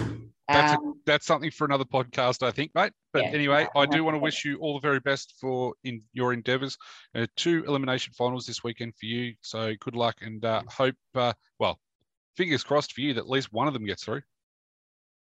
that's, 0.48 0.72
um, 0.74 0.88
a, 0.88 0.92
that's 1.06 1.26
something 1.26 1.50
for 1.50 1.64
another 1.64 1.84
podcast, 1.84 2.46
I 2.46 2.50
think, 2.50 2.72
mate. 2.74 2.92
But 3.12 3.22
yeah, 3.22 3.30
anyway, 3.30 3.66
I 3.74 3.86
do 3.86 4.04
want 4.04 4.16
to 4.16 4.18
wish 4.18 4.44
you 4.44 4.58
all 4.58 4.74
the 4.74 4.86
very 4.86 5.00
best 5.00 5.34
for 5.40 5.74
in 5.84 6.02
your 6.12 6.32
endeavors. 6.32 6.76
Uh, 7.14 7.26
two 7.36 7.64
elimination 7.66 8.12
finals 8.12 8.44
this 8.44 8.62
weekend 8.62 8.94
for 9.00 9.06
you. 9.06 9.34
So 9.40 9.72
good 9.80 9.96
luck 9.96 10.16
and 10.20 10.44
uh, 10.44 10.62
hope, 10.68 10.96
uh, 11.14 11.32
well, 11.58 11.78
fingers 12.36 12.62
crossed 12.62 12.92
for 12.92 13.00
you 13.00 13.14
that 13.14 13.20
at 13.20 13.30
least 13.30 13.52
one 13.52 13.66
of 13.66 13.72
them 13.72 13.86
gets 13.86 14.04
through 14.04 14.20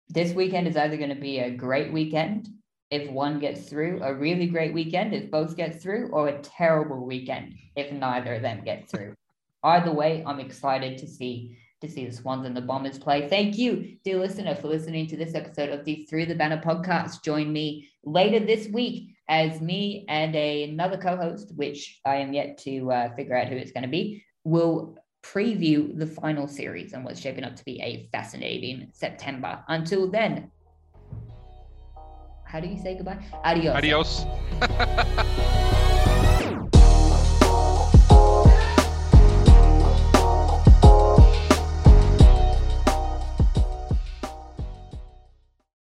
this 0.09 0.32
weekend 0.32 0.66
is 0.66 0.76
either 0.76 0.97
going 0.97 1.11
to 1.11 1.14
be 1.14 1.38
a 1.38 1.51
great 1.51 1.92
weekend 1.92 2.49
if 2.95 3.11
one 3.11 3.40
gets 3.40 3.68
through, 3.68 4.01
a 4.03 4.14
really 4.14 4.47
great 4.47 4.72
weekend 4.72 5.12
if 5.12 5.30
both 5.30 5.57
get 5.57 5.82
through, 5.82 6.11
or 6.12 6.28
a 6.28 6.40
terrible 6.42 7.05
weekend 7.05 7.55
if 7.74 7.90
neither 7.90 8.34
of 8.34 8.42
them 8.42 8.62
get 8.64 8.88
through. 8.88 9.14
Either 9.64 9.92
way, 9.92 10.22
I'm 10.24 10.40
excited 10.40 10.99
to 10.99 11.07
see 11.07 11.59
to 11.80 11.88
see 11.90 12.07
the 12.07 12.12
Swans 12.12 12.47
and 12.47 12.57
the 12.57 12.62
Bombers 12.62 12.99
play. 12.99 13.28
Thank 13.28 13.59
you, 13.59 13.97
dear 14.05 14.18
listener, 14.18 14.55
for 14.55 14.68
listening 14.68 15.07
to 15.09 15.16
this 15.16 15.34
episode 15.34 15.70
of 15.70 15.84
the 15.84 16.07
Through 16.09 16.26
the 16.26 16.34
Banner 16.34 16.62
podcast. 16.64 17.22
Join 17.22 17.53
me 17.53 17.90
later 18.05 18.40
this 18.40 18.68
week 18.68 19.16
as 19.28 19.61
me 19.61 20.07
and 20.09 20.34
a, 20.36 20.64
another 20.64 20.97
co-host, 20.97 21.53
which 21.57 22.01
I 22.07 22.16
am 22.16 22.32
yet 22.32 22.59
to 22.59 22.92
uh, 22.92 23.14
figure 23.16 23.36
out 23.36 23.49
who 23.49 23.57
it's 23.57 23.72
going 23.72 23.82
to 23.82 23.88
be, 23.88 24.22
will 24.45 24.97
preview 25.22 25.99
the 25.99 26.07
final 26.07 26.47
series 26.47 26.92
and 26.92 27.05
what's 27.05 27.20
shaping 27.20 27.45
up 27.45 27.57
to 27.57 27.64
be 27.64 27.80
a 27.82 28.09
fascinating 28.12 28.88
September. 28.92 29.62
Until 29.68 30.11
then, 30.11 30.51
how 32.45 32.61
do 32.61 32.68
you 32.68 32.78
say 32.78 32.95
goodbye? 32.95 33.18
Adios. 33.45 33.74
Adios. 33.74 34.26